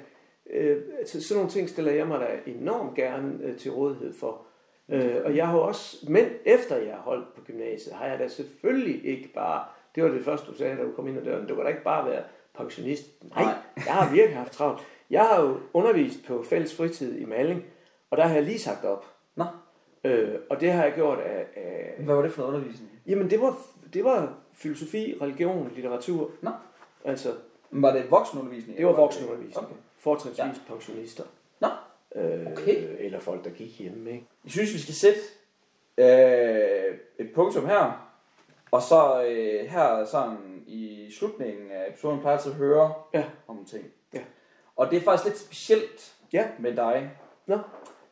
øh, 0.51 0.83
altså, 0.99 1.23
sådan 1.23 1.39
nogle 1.39 1.51
ting 1.51 1.69
stiller 1.69 1.93
jeg 1.93 2.07
mig 2.07 2.21
da 2.21 2.51
enormt 2.51 2.95
gerne 2.95 3.39
øh, 3.43 3.57
til 3.57 3.73
rådighed 3.73 4.15
for. 4.21 4.47
Øh, 4.89 5.16
og 5.24 5.37
jeg 5.37 5.49
har 5.49 5.59
også, 5.59 5.97
men 6.09 6.24
efter 6.45 6.76
jeg 6.76 6.95
har 6.95 7.01
holdt 7.03 7.35
på 7.35 7.41
gymnasiet, 7.45 7.95
har 7.95 8.07
jeg 8.07 8.18
da 8.18 8.28
selvfølgelig 8.28 9.05
ikke 9.05 9.28
bare, 9.35 9.64
det 9.95 10.03
var 10.03 10.11
det 10.11 10.24
første 10.24 10.51
du 10.51 10.57
sagde, 10.57 10.76
da 10.76 10.82
du 10.82 10.93
kom 10.93 11.09
ind 11.09 11.18
ad 11.18 11.24
døren, 11.24 11.49
det 11.49 11.57
var 11.57 11.62
da 11.62 11.68
ikke 11.68 11.82
bare 11.85 12.11
være 12.11 12.22
pensionist. 12.59 13.07
Nej, 13.22 13.45
Nej. 13.45 13.55
jeg 13.87 13.95
har 13.95 14.12
virkelig 14.12 14.37
haft 14.39 14.53
travlt. 14.53 14.80
Jeg 15.11 15.22
har 15.22 15.41
jo 15.43 15.57
undervist 15.72 16.26
på 16.26 16.43
fælles 16.43 16.76
fritid 16.76 17.18
i 17.18 17.24
Malling, 17.24 17.64
og 18.11 18.16
der 18.16 18.24
har 18.26 18.35
jeg 18.35 18.43
lige 18.45 18.59
sagt 18.59 18.85
op. 18.85 19.07
Nå, 19.37 19.45
Øh, 20.07 20.35
og 20.51 20.61
det 20.61 20.72
har 20.72 20.85
jeg 20.85 20.93
gjort 20.95 21.18
af, 21.18 21.47
af 21.57 21.95
hvad 22.05 22.14
var 22.14 22.22
det 22.22 22.32
for 22.32 22.43
noget 22.43 22.55
undervisning? 22.55 22.91
Jamen, 23.07 23.30
det 23.30 23.41
var, 23.41 23.57
det 23.95 24.05
var 24.05 24.35
filosofi, 24.55 25.14
religion, 25.20 25.70
litteratur. 25.74 26.30
Nå. 26.43 26.51
Altså, 27.05 27.32
Var 27.70 27.93
det 27.93 28.11
voksenundervisning? 28.11 28.78
det 28.78 28.87
var 28.87 28.93
voksenundervisning. 28.93 29.66
Okay. 29.66 29.76
Fortrinsvis 29.99 30.39
ja. 30.39 30.72
pensionister. 30.72 31.24
Øh, 32.17 32.47
Okay. 32.53 32.97
Eller 32.99 33.21
folk, 33.21 33.45
der 33.45 33.51
gik 33.51 33.79
hjemme, 33.81 34.11
ikke? 34.11 34.27
jeg 34.45 34.53
synes, 34.53 34.75
vi 34.75 34.79
skal 34.79 34.95
sætte 34.95 35.21
øh, 35.99 36.95
et 37.19 37.31
punktum 37.35 37.67
her. 37.67 38.11
Og 38.71 38.83
så 38.83 39.25
øh, 39.29 39.67
her 39.71 40.05
sådan 40.05 40.62
i 40.67 41.11
slutningen 41.19 41.71
af 41.71 41.89
episoden 41.89 42.21
plejer 42.21 42.39
jeg 42.45 42.53
at 42.53 42.59
høre 42.59 42.93
Ja. 43.15 43.25
om 43.49 43.65
ting. 43.65 43.85
Ja. 44.15 44.21
Og 44.77 44.91
det 44.91 44.97
er 44.97 45.01
faktisk 45.03 45.25
lidt 45.25 45.39
specielt 45.39 46.15
Ja. 46.33 46.47
med 46.59 46.77
dig. 46.77 47.11
Nå, 47.47 47.59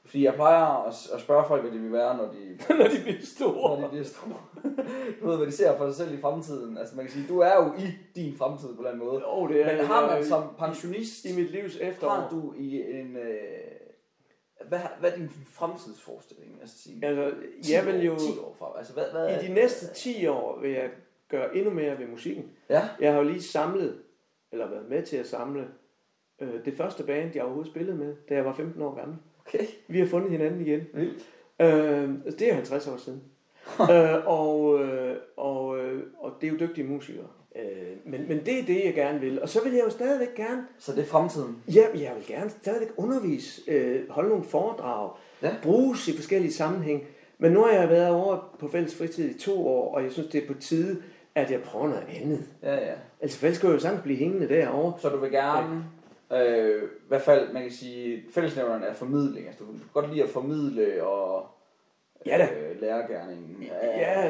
Fordi 0.04 0.24
jeg 0.24 0.34
plejer 0.34 0.86
at, 0.88 0.94
at 1.14 1.20
spørge 1.20 1.44
folk, 1.48 1.62
hvad 1.62 1.72
de 1.72 1.78
vil 1.78 1.92
være, 1.92 2.16
når 2.16 2.24
de, 2.24 2.58
når 2.78 2.84
de 2.88 3.00
bliver 3.02 3.18
store. 3.36 3.80
når 3.80 3.86
de 3.86 3.90
bliver 3.90 4.04
store. 4.04 4.40
du 5.20 5.28
ved, 5.28 5.36
hvad 5.36 5.46
de 5.46 5.52
ser 5.52 5.76
for 5.76 5.86
sig 5.86 5.96
selv 6.06 6.18
i 6.18 6.20
fremtiden. 6.20 6.78
Altså 6.78 6.96
man 6.96 7.04
kan 7.04 7.12
sige, 7.14 7.28
du 7.28 7.38
er 7.38 7.54
jo 7.54 7.72
i 7.78 7.88
din 8.14 8.36
fremtid 8.38 8.66
på 8.68 8.72
en 8.72 8.78
eller 8.78 8.90
anden 8.90 9.04
måde. 9.06 9.22
Jo, 9.28 9.46
det 9.48 9.60
er 9.62 9.76
Men 9.76 9.86
har 9.86 10.06
man 10.06 10.24
som 10.24 10.42
pensionist, 10.58 11.24
I, 11.24 11.28
I 11.32 11.36
mit 11.36 11.50
livs 11.50 11.76
efterår. 11.76 12.10
har 12.10 12.28
du 12.30 12.54
i 12.58 12.80
en... 13.00 13.16
Øh, 13.16 13.38
hvad, 14.68 14.78
hvad 15.00 15.12
er 15.12 15.16
din 15.16 15.30
fremtidsforestilling? 15.50 16.58
Altså, 16.60 16.78
sige, 16.78 17.06
Altså, 17.06 17.32
10 17.62 17.72
jeg 17.72 17.86
vil 17.86 18.04
jo... 18.04 18.12
år, 18.12 18.18
10 18.18 18.24
år 18.38 18.56
fra. 18.58 18.72
Altså, 18.78 18.92
hvad, 18.92 19.04
hvad, 19.12 19.42
I 19.42 19.46
de 19.48 19.54
næste 19.54 19.94
10 19.94 20.26
år 20.26 20.60
vil 20.60 20.70
jeg 20.70 20.90
gøre 21.28 21.56
endnu 21.56 21.70
mere 21.70 21.98
ved 21.98 22.06
musikken. 22.06 22.44
Ja, 22.68 22.88
Jeg 23.00 23.12
har 23.12 23.18
jo 23.18 23.24
lige 23.28 23.42
samlet, 23.42 23.98
eller 24.52 24.68
været 24.70 24.88
med 24.88 25.02
til 25.02 25.16
at 25.16 25.26
samle, 25.26 25.68
øh, 26.40 26.64
det 26.64 26.74
første 26.74 27.04
band, 27.04 27.30
jeg 27.34 27.42
overhovedet 27.42 27.72
spillede 27.72 27.96
med, 27.96 28.16
da 28.28 28.34
jeg 28.34 28.44
var 28.44 28.52
15 28.52 28.82
år 28.82 28.94
gammel. 28.94 29.16
okay. 29.46 29.66
Vi 29.88 29.98
har 29.98 30.06
fundet 30.06 30.30
hinanden 30.30 30.60
igen. 30.60 30.80
Vildt. 30.94 31.22
Øh, 31.60 32.32
det 32.38 32.50
er 32.50 32.54
50 32.54 32.88
år 32.88 32.96
siden. 32.96 33.22
øh, 33.90 34.26
og, 34.26 34.80
øh, 34.84 35.16
og, 35.36 35.78
øh, 35.78 36.02
og 36.18 36.32
det 36.40 36.46
er 36.46 36.52
jo 36.52 36.58
dygtige 36.58 36.86
musikere. 36.86 37.26
Øh, 37.56 37.62
men, 38.12 38.28
men 38.28 38.38
det 38.46 38.58
er 38.58 38.64
det, 38.66 38.84
jeg 38.84 38.94
gerne 38.94 39.20
vil. 39.20 39.42
Og 39.42 39.48
så 39.48 39.62
vil 39.64 39.72
jeg 39.72 39.84
jo 39.84 39.90
stadigvæk 39.90 40.34
gerne, 40.34 40.66
Så 40.78 40.92
det 40.92 41.00
er 41.00 41.06
fremtiden. 41.06 41.56
ja, 41.74 41.84
jeg 41.94 42.12
vil 42.16 42.26
gerne 42.26 42.50
stadigvæk 42.50 42.88
undervise, 42.96 43.62
øh, 43.70 44.10
holde 44.10 44.28
nogle 44.28 44.44
foredrag, 44.44 45.10
Ja. 45.42 45.50
bruges 45.62 46.08
i 46.08 46.16
forskellige 46.16 46.52
sammenhæng. 46.52 47.02
Men 47.38 47.52
nu 47.52 47.62
har 47.62 47.70
jeg 47.72 47.88
været 47.88 48.10
over 48.10 48.56
på 48.58 48.68
fælles 48.68 48.94
fritid 48.96 49.30
i 49.30 49.38
to 49.38 49.68
år, 49.68 49.94
og 49.94 50.02
jeg 50.04 50.12
synes, 50.12 50.28
det 50.28 50.42
er 50.42 50.46
på 50.46 50.54
tide, 50.60 51.02
at 51.34 51.50
jeg 51.50 51.62
prøver 51.62 51.88
noget 51.88 52.04
andet. 52.22 52.44
Ja, 52.62 52.74
ja. 52.74 52.92
Altså, 53.20 53.38
ellers 53.46 53.56
skal 53.56 53.66
jeg 53.66 53.74
jo 53.74 53.80
sagtens 53.80 54.02
blive 54.02 54.18
hængende 54.18 54.48
derovre. 54.48 54.92
Så 55.00 55.08
du 55.08 55.16
vil 55.18 55.30
gerne, 55.30 55.84
øh, 56.32 56.82
i 56.82 56.86
hvert 57.08 57.22
fald, 57.22 57.52
man 57.52 57.62
kan 57.62 57.72
sige, 57.72 58.22
fællesnævneren 58.34 58.82
er 58.82 58.92
formidling. 58.94 59.46
Altså, 59.46 59.64
du 59.64 59.72
vil 59.72 59.80
godt 59.92 60.10
lide 60.10 60.22
at 60.22 60.28
formidle 60.30 61.04
og 61.04 61.46
Ja 62.26 62.38
da. 62.38 62.44
øh, 62.44 62.80
lærergærningen. 62.80 63.56
Ja, 63.96 64.28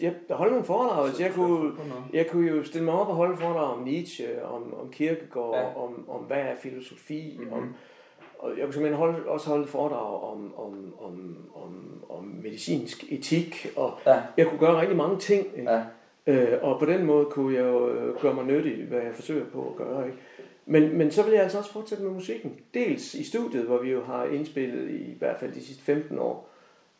jeg 0.00 0.14
holder 0.30 0.50
nogle 0.52 0.64
foredrag. 0.66 1.06
Altså, 1.06 1.22
jeg, 1.22 1.32
kunne, 1.32 1.72
jeg 2.12 2.26
kunne 2.26 2.48
jo 2.50 2.64
stille 2.64 2.84
mig 2.84 2.94
op 2.94 3.08
og 3.08 3.14
holde 3.14 3.36
foredrag 3.36 3.76
om 3.76 3.82
Nietzsche, 3.82 4.44
om, 4.44 4.74
om 4.80 4.90
Kierkegaard, 4.90 5.54
Ja. 5.54 5.60
ja. 5.60 5.76
om, 5.84 6.04
om 6.08 6.20
hvad 6.22 6.36
er 6.38 6.54
filosofi, 6.62 7.34
Mhm. 7.38 7.44
mm-hmm. 7.48 7.62
om, 7.62 7.74
og 8.38 8.50
jeg 8.58 8.64
kunne 8.64 8.72
simpelthen 8.74 8.98
holde, 8.98 9.18
også 9.28 9.48
holde 9.48 9.66
foredrag 9.66 10.22
om, 10.32 10.54
om, 10.56 10.94
om, 11.00 11.36
om, 11.54 12.02
om 12.08 12.24
medicinsk 12.24 13.04
etik, 13.12 13.66
og 13.76 13.92
Ja. 14.06 14.20
jeg 14.36 14.46
kunne 14.46 14.58
gøre 14.58 14.80
rigtig 14.80 14.96
mange 14.96 15.18
ting. 15.18 15.46
Ikke? 15.58 15.70
Ja. 15.72 15.82
Øh, 16.26 16.58
og 16.62 16.78
på 16.78 16.86
den 16.86 17.04
måde 17.06 17.24
kunne 17.24 17.54
jeg 17.54 17.64
jo 17.64 17.88
øh, 17.88 18.20
gøre 18.20 18.34
mig 18.34 18.44
nyttig, 18.44 18.84
hvad 18.84 18.98
jeg 19.00 19.14
forsøger 19.14 19.44
på 19.52 19.68
at 19.70 19.76
gøre. 19.86 20.06
Ikke? 20.06 20.18
Men, 20.66 20.98
men 20.98 21.10
så 21.10 21.22
vil 21.22 21.32
jeg 21.32 21.42
altså 21.42 21.58
også 21.58 21.72
fortsætte 21.72 22.04
med 22.04 22.12
musikken. 22.12 22.52
Dels 22.74 23.14
i 23.14 23.24
studiet, 23.24 23.64
hvor 23.64 23.78
vi 23.78 23.90
jo 23.92 24.02
har 24.04 24.24
indspillet 24.24 24.90
i, 24.90 24.96
i 24.96 25.16
hvert 25.18 25.36
fald 25.40 25.52
de 25.52 25.64
sidste 25.64 25.84
15 25.84 26.18
år. 26.18 26.48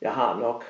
Jeg 0.05 0.13
har 0.13 0.41
nok 0.41 0.65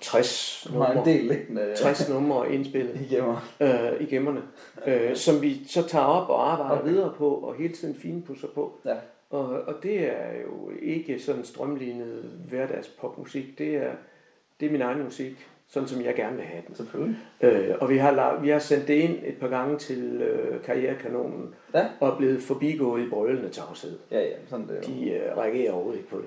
60 0.00 0.66
Du 0.72 0.78
har 0.78 0.86
en 0.90 0.96
numre, 0.96 1.10
del 1.12 1.24
liggende 1.24 1.72
60 1.76 2.08
numre 2.08 2.52
indspillet 2.54 3.00
i 3.00 3.14
gemmer. 3.14 3.48
øh, 3.60 4.00
i 4.00 4.04
gemmerne, 4.06 4.42
øh, 4.86 5.16
som 5.16 5.42
vi 5.42 5.60
så 5.68 5.82
tager 5.88 6.04
op 6.04 6.28
og 6.28 6.52
arbejder 6.52 6.78
Okay. 6.82 6.90
videre 6.90 7.12
på, 7.18 7.28
og 7.34 7.54
hele 7.54 7.74
tiden 7.74 7.94
finpudser 7.94 8.48
på. 8.54 8.72
Ja. 8.84 8.94
Og, 9.30 9.46
og 9.46 9.74
det 9.82 10.00
er 10.06 10.40
jo 10.42 10.70
ikke 10.82 11.18
sådan 11.20 11.44
strømlignet 11.44 12.30
hverdagspopmusik. 12.48 13.58
Det 13.58 13.76
er, 13.76 13.92
det 14.60 14.66
er 14.68 14.72
min 14.72 14.82
egen 14.82 15.02
musik, 15.04 15.48
sådan 15.68 15.88
som 15.88 16.02
jeg 16.02 16.14
gerne 16.14 16.36
vil 16.36 16.44
have 16.44 16.62
den. 16.66 16.74
Selvfølgelig. 16.74 17.16
Øh, 17.40 17.74
og 17.80 17.88
vi 17.90 17.96
har, 17.98 18.38
vi 18.42 18.48
har 18.48 18.58
sendt 18.58 18.88
det 18.88 18.94
ind 18.94 19.18
et 19.24 19.36
par 19.40 19.48
gange 19.48 19.78
til 19.78 20.22
øh, 20.22 20.62
Karrierekanonen, 20.62 21.54
Ja. 21.74 21.86
og 22.00 22.08
er 22.08 22.16
blevet 22.16 22.42
forbigået 22.42 23.06
i 23.06 23.08
brølende 23.10 23.48
tavshed. 23.48 23.98
Ja, 24.10 24.20
ja, 24.20 24.34
sådan 24.48 24.68
det 24.68 24.76
er 24.76 24.88
jo. 24.88 24.94
De 25.00 25.10
øh, 25.10 25.36
reagerer 25.36 25.72
overhovedet 25.72 25.98
ikke 26.00 26.10
på 26.10 26.18
det. 26.18 26.26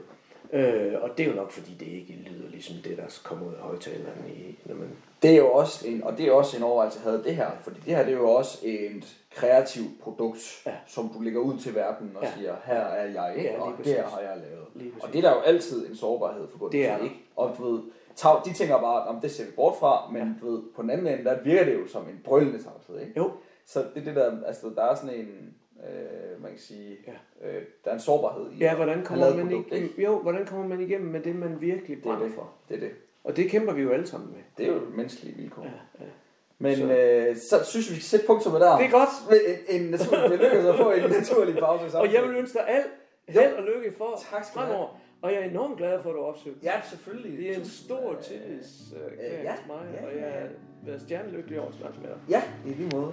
Øh, 0.55 0.93
og 1.01 1.09
det 1.17 1.25
er 1.25 1.29
jo 1.29 1.35
nok, 1.35 1.51
fordi 1.51 1.73
det 1.79 1.85
ikke 1.85 2.13
lyder 2.29 2.49
ligesom 2.49 2.75
det, 2.83 2.97
der 2.97 3.19
kommer 3.23 3.47
ud 3.47 3.53
af 3.53 3.59
højtaleren, 3.59 4.29
i, 4.29 4.59
når 4.65 4.75
man... 4.75 4.89
Det 5.21 5.31
er 5.31 5.37
jo 5.37 5.51
også 5.51 5.87
en, 5.87 6.03
og 6.03 6.17
det 6.17 6.27
er 6.27 6.31
også 6.31 6.57
en 6.57 6.63
overvejelse, 6.63 6.99
jeg 6.99 7.11
havde 7.11 7.23
det 7.23 7.35
her, 7.35 7.51
fordi 7.61 7.79
det 7.85 7.95
her 7.95 8.03
det 8.03 8.13
er 8.13 8.17
jo 8.17 8.29
også 8.29 8.59
et 8.63 9.17
kreativt 9.35 10.01
produkt, 10.01 10.61
ja. 10.65 10.71
Som 10.87 11.09
du 11.09 11.21
lægger 11.21 11.39
ud 11.39 11.57
til 11.57 11.75
verden 11.75 12.11
og 12.15 12.23
ja. 12.23 12.31
Siger, 12.37 12.55
her 12.65 12.79
er 12.79 13.05
jeg, 13.05 13.33
ikke? 13.37 13.49
Ja, 13.49 13.61
og 13.61 13.73
præcis. 13.75 13.93
her 13.93 14.07
har 14.07 14.19
jeg 14.19 14.37
lavet. 14.37 14.93
Og 15.01 15.13
det 15.13 15.17
er 15.17 15.21
der 15.29 15.35
jo 15.35 15.41
altid 15.41 15.89
en 15.89 15.95
sårbarhed 15.95 16.47
forbundet 16.51 16.71
Det 16.73 16.87
er 16.87 16.97
til, 16.97 16.99
der. 16.99 17.03
ikke? 17.11 17.21
Og 17.35 17.55
du 17.57 17.71
ved, 17.71 17.81
tav, 18.15 18.41
de 18.45 18.53
tænker 18.53 18.79
bare, 18.79 19.03
om 19.07 19.21
det 19.21 19.31
ser 19.31 19.45
vi 19.45 19.51
bort 19.51 19.75
fra, 19.79 20.09
men 20.11 20.21
ja. 20.21 20.27
du 20.41 20.51
ved, 20.51 20.61
på 20.75 20.81
den 20.81 20.89
anden 20.89 21.07
ende, 21.07 21.23
der 21.23 21.41
virker 21.43 21.65
det 21.65 21.73
jo 21.73 21.87
som 21.87 22.01
en 22.01 22.21
brølende 22.23 22.63
tavshed, 22.63 22.99
ikke? 22.99 23.13
Jo, 23.17 23.31
Så 23.65 23.79
det 23.95 24.01
er 24.01 24.05
det 24.05 24.15
der, 24.15 24.47
altså 24.47 24.69
der 24.75 24.83
er 24.83 24.95
sådan 24.95 25.15
en, 25.15 25.53
øh, 25.83 26.41
man 26.41 26.51
kan 26.51 26.59
sige, 26.59 26.97
ja. 27.07 27.47
øh, 27.47 27.61
der 27.85 27.89
er 27.89 27.93
en 27.93 27.99
sårbarhed 27.99 28.51
i 28.51 28.57
ja, 28.57 28.75
hvordan 28.75 29.03
kommer, 29.03 29.35
man 29.35 29.47
produkt, 29.47 29.73
ikke, 29.73 30.03
jo, 30.03 30.19
hvordan 30.19 30.45
kommer 30.45 30.67
man 30.67 30.81
igennem 30.81 31.11
med 31.11 31.19
det, 31.19 31.35
man 31.35 31.61
virkelig 31.61 31.97
Det 31.97 32.03
er 32.05 32.09
brænder 32.09 32.25
det. 32.25 32.35
for? 32.35 32.51
Det 32.69 32.75
er 32.75 32.79
det. 32.79 32.91
Og 33.23 33.37
det 33.37 33.49
kæmper 33.49 33.73
vi 33.73 33.81
jo 33.81 33.89
alle 33.91 34.07
sammen 34.07 34.29
med. 34.31 34.39
Det 34.57 34.67
er 34.67 34.73
jo 34.73 34.81
menneskelige 34.95 35.35
vilkår. 35.37 35.63
Ja. 35.63 35.69
Ja. 36.05 36.09
Men 36.57 36.75
Så- 36.75 36.83
øh, 36.83 37.35
så 37.37 37.63
synes 37.63 37.89
vi, 37.89 37.95
vi 37.95 37.99
skal 38.01 38.09
sætte 38.09 38.27
punktum 38.27 38.51
med 38.51 38.59
der. 38.59 38.77
Det 38.77 38.85
er 38.85 38.91
godt. 38.91 39.09
Med 39.29 39.39
En, 39.69 39.81
en 39.81 39.91
naturlig, 39.91 40.29
det 40.29 40.39
lykkedes 40.39 40.65
at 40.65 40.75
få 40.75 40.91
en 40.91 41.09
naturlig 41.09 41.57
pause 41.57 41.85
i 41.85 41.89
Og 41.93 42.13
jeg 42.13 42.23
vil 42.23 42.35
ønske 42.37 42.57
dig 42.59 42.67
alt 42.69 42.85
held 43.27 43.53
og 43.53 43.63
lykke 43.63 43.97
for 43.97 44.19
Tak 44.31 44.45
skal 44.45 44.59
fremover. 44.61 44.87
Og 45.25 45.31
jeg 45.31 45.39
er 45.39 45.49
enormt 45.49 45.77
glad 45.77 46.01
for, 46.01 46.09
at 46.09 46.15
du 46.15 46.21
har 46.21 46.27
opsøgt. 46.27 46.63
Ja, 46.63 46.71
selvfølgelig. 46.89 47.37
Det 47.37 47.51
er 47.51 47.59
en 47.59 47.65
stor 47.65 48.11
øh, 48.11 48.17
tillids 48.17 48.93
uh, 48.93 48.97
øh, 48.97 49.43
ja, 49.43 49.53
til 49.55 49.67
mig, 49.67 49.77
ja, 49.93 50.05
og 50.05 50.13
ja, 50.13 50.25
jeg 50.25 50.33
ja. 50.35 50.39
er 50.39 50.47
været 50.85 51.01
stjernelykkelig 51.01 51.59
over 51.59 51.69
at 51.69 51.75
snakke 51.75 51.97
med 52.01 52.09
dig. 52.09 52.17
Ja, 52.29 52.41
i 52.65 52.73
lige 52.73 52.89
måde. 52.95 53.11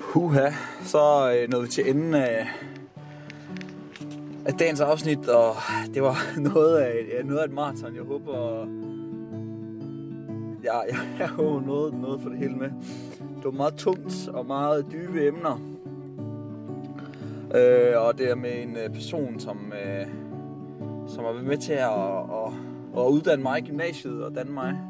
Puha, 0.00 0.50
så 0.84 1.34
øh, 1.36 1.50
nåede 1.50 1.64
vi 1.64 1.70
til 1.70 1.90
enden 1.90 2.14
af, 2.14 2.46
af 4.46 4.54
dagens 4.54 4.80
afsnit, 4.80 5.28
og 5.28 5.54
det 5.94 6.02
var 6.02 6.16
noget 6.52 6.76
af, 6.76 7.06
ja, 7.12 7.22
noget 7.22 7.40
af 7.40 7.44
et 7.44 7.52
maraton. 7.52 7.94
Jeg 7.94 8.02
håber, 8.02 8.66
jeg, 10.64 10.84
jeg, 10.88 10.98
jeg 11.18 11.28
håber 11.28 11.60
noget, 11.66 11.94
noget 11.94 12.20
for 12.22 12.28
det 12.28 12.38
hele 12.38 12.54
med. 12.54 12.70
Det 13.36 13.44
var 13.44 13.50
meget 13.50 13.74
tungt 13.74 14.28
og 14.28 14.46
meget 14.46 14.86
dybe 14.92 15.26
emner. 15.26 15.60
Øh, 17.54 18.06
og 18.06 18.18
det 18.18 18.30
er 18.30 18.34
med 18.34 18.62
en 18.62 18.76
øh, 18.76 18.90
person, 18.90 19.40
som, 19.40 19.72
øh, 19.72 20.06
som 21.06 21.24
har 21.24 21.32
været 21.32 21.46
med 21.46 21.58
til 21.58 21.72
at, 21.72 22.18
at, 22.18 22.52
at 22.96 23.08
uddanne 23.10 23.42
mig 23.42 23.58
i 23.58 23.62
gymnasiet 23.62 24.24
og 24.24 24.34
danne 24.34 24.52
mig. 24.52 24.80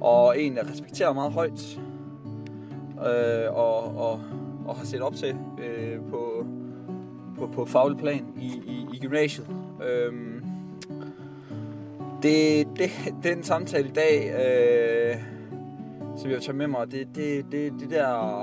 Og 0.00 0.40
en, 0.40 0.56
jeg 0.56 0.70
respekterer 0.70 1.12
meget 1.12 1.32
højt 1.32 1.80
øh, 2.98 3.54
og, 3.54 3.96
og, 3.96 4.20
og 4.66 4.76
har 4.76 4.84
set 4.84 5.00
op 5.02 5.14
til 5.14 5.36
øh, 5.58 5.98
på, 6.10 6.46
på, 7.38 7.46
på 7.46 7.64
faglig 7.64 7.98
plan 7.98 8.24
i, 8.36 8.46
i, 8.66 8.86
i 8.92 8.98
gymnasiet. 8.98 9.46
Øhm, 9.88 10.44
det, 12.22 12.68
det, 12.78 12.90
den 13.22 13.42
samtale 13.42 13.88
i 13.88 13.92
dag, 13.92 14.30
øh, 14.30 15.16
som 16.16 16.30
jeg 16.30 16.42
tager 16.42 16.56
med 16.56 16.66
mig, 16.66 16.92
det, 16.92 17.08
det, 17.14 17.46
det, 17.52 17.72
det 17.80 17.90
der 17.90 18.40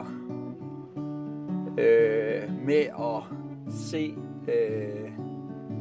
øh, 1.78 2.66
med 2.66 2.86
at 3.00 3.24
se, 3.70 4.16
øh, 4.48 5.12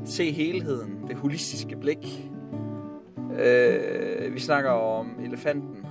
se 0.04 0.32
helheden, 0.32 1.01
det 1.12 1.20
holistiske 1.20 1.76
blik. 1.76 2.30
Øh, 3.40 4.34
vi 4.34 4.40
snakker 4.40 4.70
om 4.70 5.10
elefanten. 5.24 5.86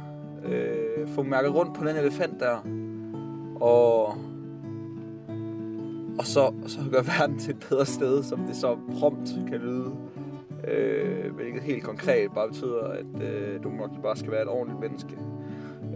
Øh, 0.45 1.07
få 1.07 1.23
mærket 1.23 1.55
rundt 1.55 1.73
på 1.73 1.85
den 1.85 1.95
elefant 1.95 2.39
der. 2.39 2.57
Og, 3.61 4.07
og 6.19 6.25
så, 6.25 6.53
så 6.67 6.79
gør 6.91 7.01
verden 7.01 7.39
til 7.39 7.53
et 7.53 7.65
bedre 7.69 7.85
sted, 7.85 8.23
som 8.23 8.39
det 8.39 8.55
så 8.55 8.77
prompt 8.99 9.29
kan 9.47 9.59
lyde. 9.59 9.91
Øh, 10.67 11.35
hvilket 11.35 11.61
helt 11.61 11.83
konkret 11.83 12.31
bare 12.31 12.47
betyder, 12.47 12.83
at 12.83 13.23
øh, 13.23 13.63
du 13.63 13.69
nok 13.69 14.01
bare 14.03 14.17
skal 14.17 14.31
være 14.31 14.41
et 14.41 14.47
ordentligt 14.47 14.79
menneske. 14.79 15.17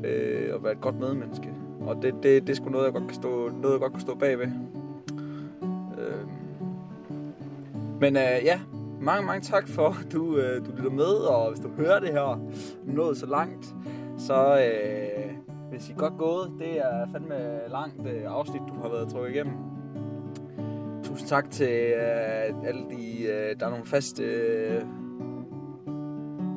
Øh, 0.04 0.56
og 0.56 0.64
være 0.64 0.72
et 0.72 0.82
godt 0.82 1.00
medmenneske. 1.00 1.54
Og 1.82 1.96
det, 2.02 2.14
det, 2.24 2.48
det 2.48 2.50
er 2.50 2.56
sgu 2.56 2.70
noget, 2.70 2.86
jeg 2.86 2.94
godt 2.94 3.08
kan 3.08 3.16
stå, 3.16 3.50
noget, 3.50 3.74
jeg 3.74 3.80
godt 3.80 3.94
kan 3.94 4.02
stå 4.02 4.16
bagved. 4.16 4.48
Øh, 5.98 6.28
men 8.00 8.16
øh, 8.16 8.44
ja, 8.44 8.60
mange, 9.02 9.26
mange 9.26 9.42
tak 9.42 9.68
for, 9.68 9.90
at 9.90 10.12
du, 10.14 10.38
øh, 10.38 10.66
du 10.66 10.72
lytter 10.76 10.92
med, 10.92 11.06
og 11.06 11.50
hvis 11.50 11.60
du 11.60 11.70
hører 11.78 12.00
det 12.00 12.10
her 12.10 12.52
nået 12.86 13.18
så 13.18 13.26
langt, 13.26 13.76
så 14.18 14.58
øh, 14.58 15.16
vil 15.72 15.82
I 15.90 15.94
godt 15.98 16.18
gået. 16.18 16.52
Det 16.60 16.80
er 16.80 17.08
fandme 17.12 17.60
langt 17.70 18.08
øh, 18.08 18.24
afsnit, 18.26 18.62
du 18.68 18.82
har 18.82 18.90
været 18.90 19.10
trukket 19.10 19.30
igennem. 19.36 19.54
Tusind 21.04 21.28
tak 21.28 21.52
til 21.52 21.94
øh, 21.94 22.68
alle 22.68 22.82
de, 22.90 23.24
øh, 23.24 23.60
der 23.60 23.66
er 23.66 23.70
nogle 23.70 23.86
faste, 23.86 24.24
øh, 24.24 24.82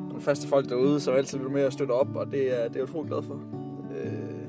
nogle 0.09 0.21
faste 0.21 0.47
folk 0.47 0.69
derude, 0.69 0.99
som 0.99 1.15
altid 1.15 1.37
vil 1.37 1.49
med 1.49 1.61
at 1.61 1.73
støtte 1.73 1.91
op, 1.91 2.15
og 2.15 2.31
det 2.31 2.63
er, 2.63 2.67
det 2.67 2.75
er 2.75 2.79
jeg 2.79 2.83
utrolig 2.83 3.09
glad 3.09 3.23
for. 3.23 3.39
Øh, 3.95 4.39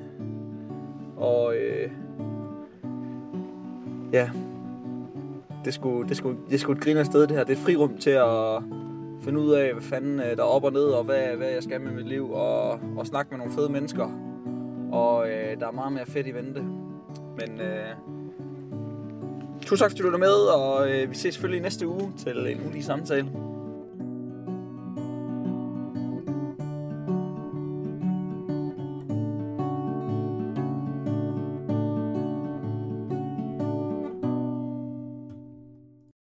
og 1.17 1.55
øh, 1.57 1.91
ja, 4.13 4.31
det 5.65 5.75
skulle, 5.75 6.09
det 6.09 6.17
skulle, 6.17 6.39
det 6.51 6.61
skulle 6.61 6.79
et 6.79 6.85
grine 6.85 7.05
sted 7.05 7.27
det 7.27 7.37
her. 7.37 7.45
Det 7.45 7.53
er 7.53 7.57
et 7.57 7.65
frirum 7.65 7.99
til 7.99 8.11
at 8.11 8.63
finde 9.23 9.41
ud 9.41 9.53
af, 9.53 9.73
hvad 9.73 9.83
fanden 9.83 10.21
øh, 10.21 10.37
der 10.37 10.43
er 10.43 10.49
op 10.49 10.65
og 10.65 10.73
ned, 10.73 10.83
og 10.83 11.05
hvad, 11.05 11.37
hvad 11.37 11.49
jeg 11.49 11.63
skal 11.63 11.81
med 11.81 11.93
mit 11.93 12.09
liv, 12.09 12.31
og, 12.31 12.71
og 12.97 13.07
snakke 13.07 13.31
med 13.31 13.39
nogle 13.39 13.53
fede 13.53 13.73
mennesker. 13.73 14.09
Og 14.93 15.29
øh, 15.29 15.61
der 15.61 15.67
er 15.67 15.73
meget 15.73 15.93
mere 15.93 16.07
fedt 16.07 16.27
i 16.27 16.35
vente. 16.35 16.63
Men 17.39 17.61
øh, 17.61 17.95
tusind 19.61 19.79
tak, 19.79 19.91
fordi 19.91 20.03
du 20.03 20.09
er 20.09 20.19
med, 20.19 20.55
og 20.57 20.91
øh, 20.91 21.11
vi 21.11 21.15
ses 21.15 21.35
selvfølgelig 21.35 21.63
næste 21.63 21.89
uge 21.89 22.13
til 22.17 22.47
en 22.47 22.67
ulig 22.67 22.85
samtale. 22.85 23.50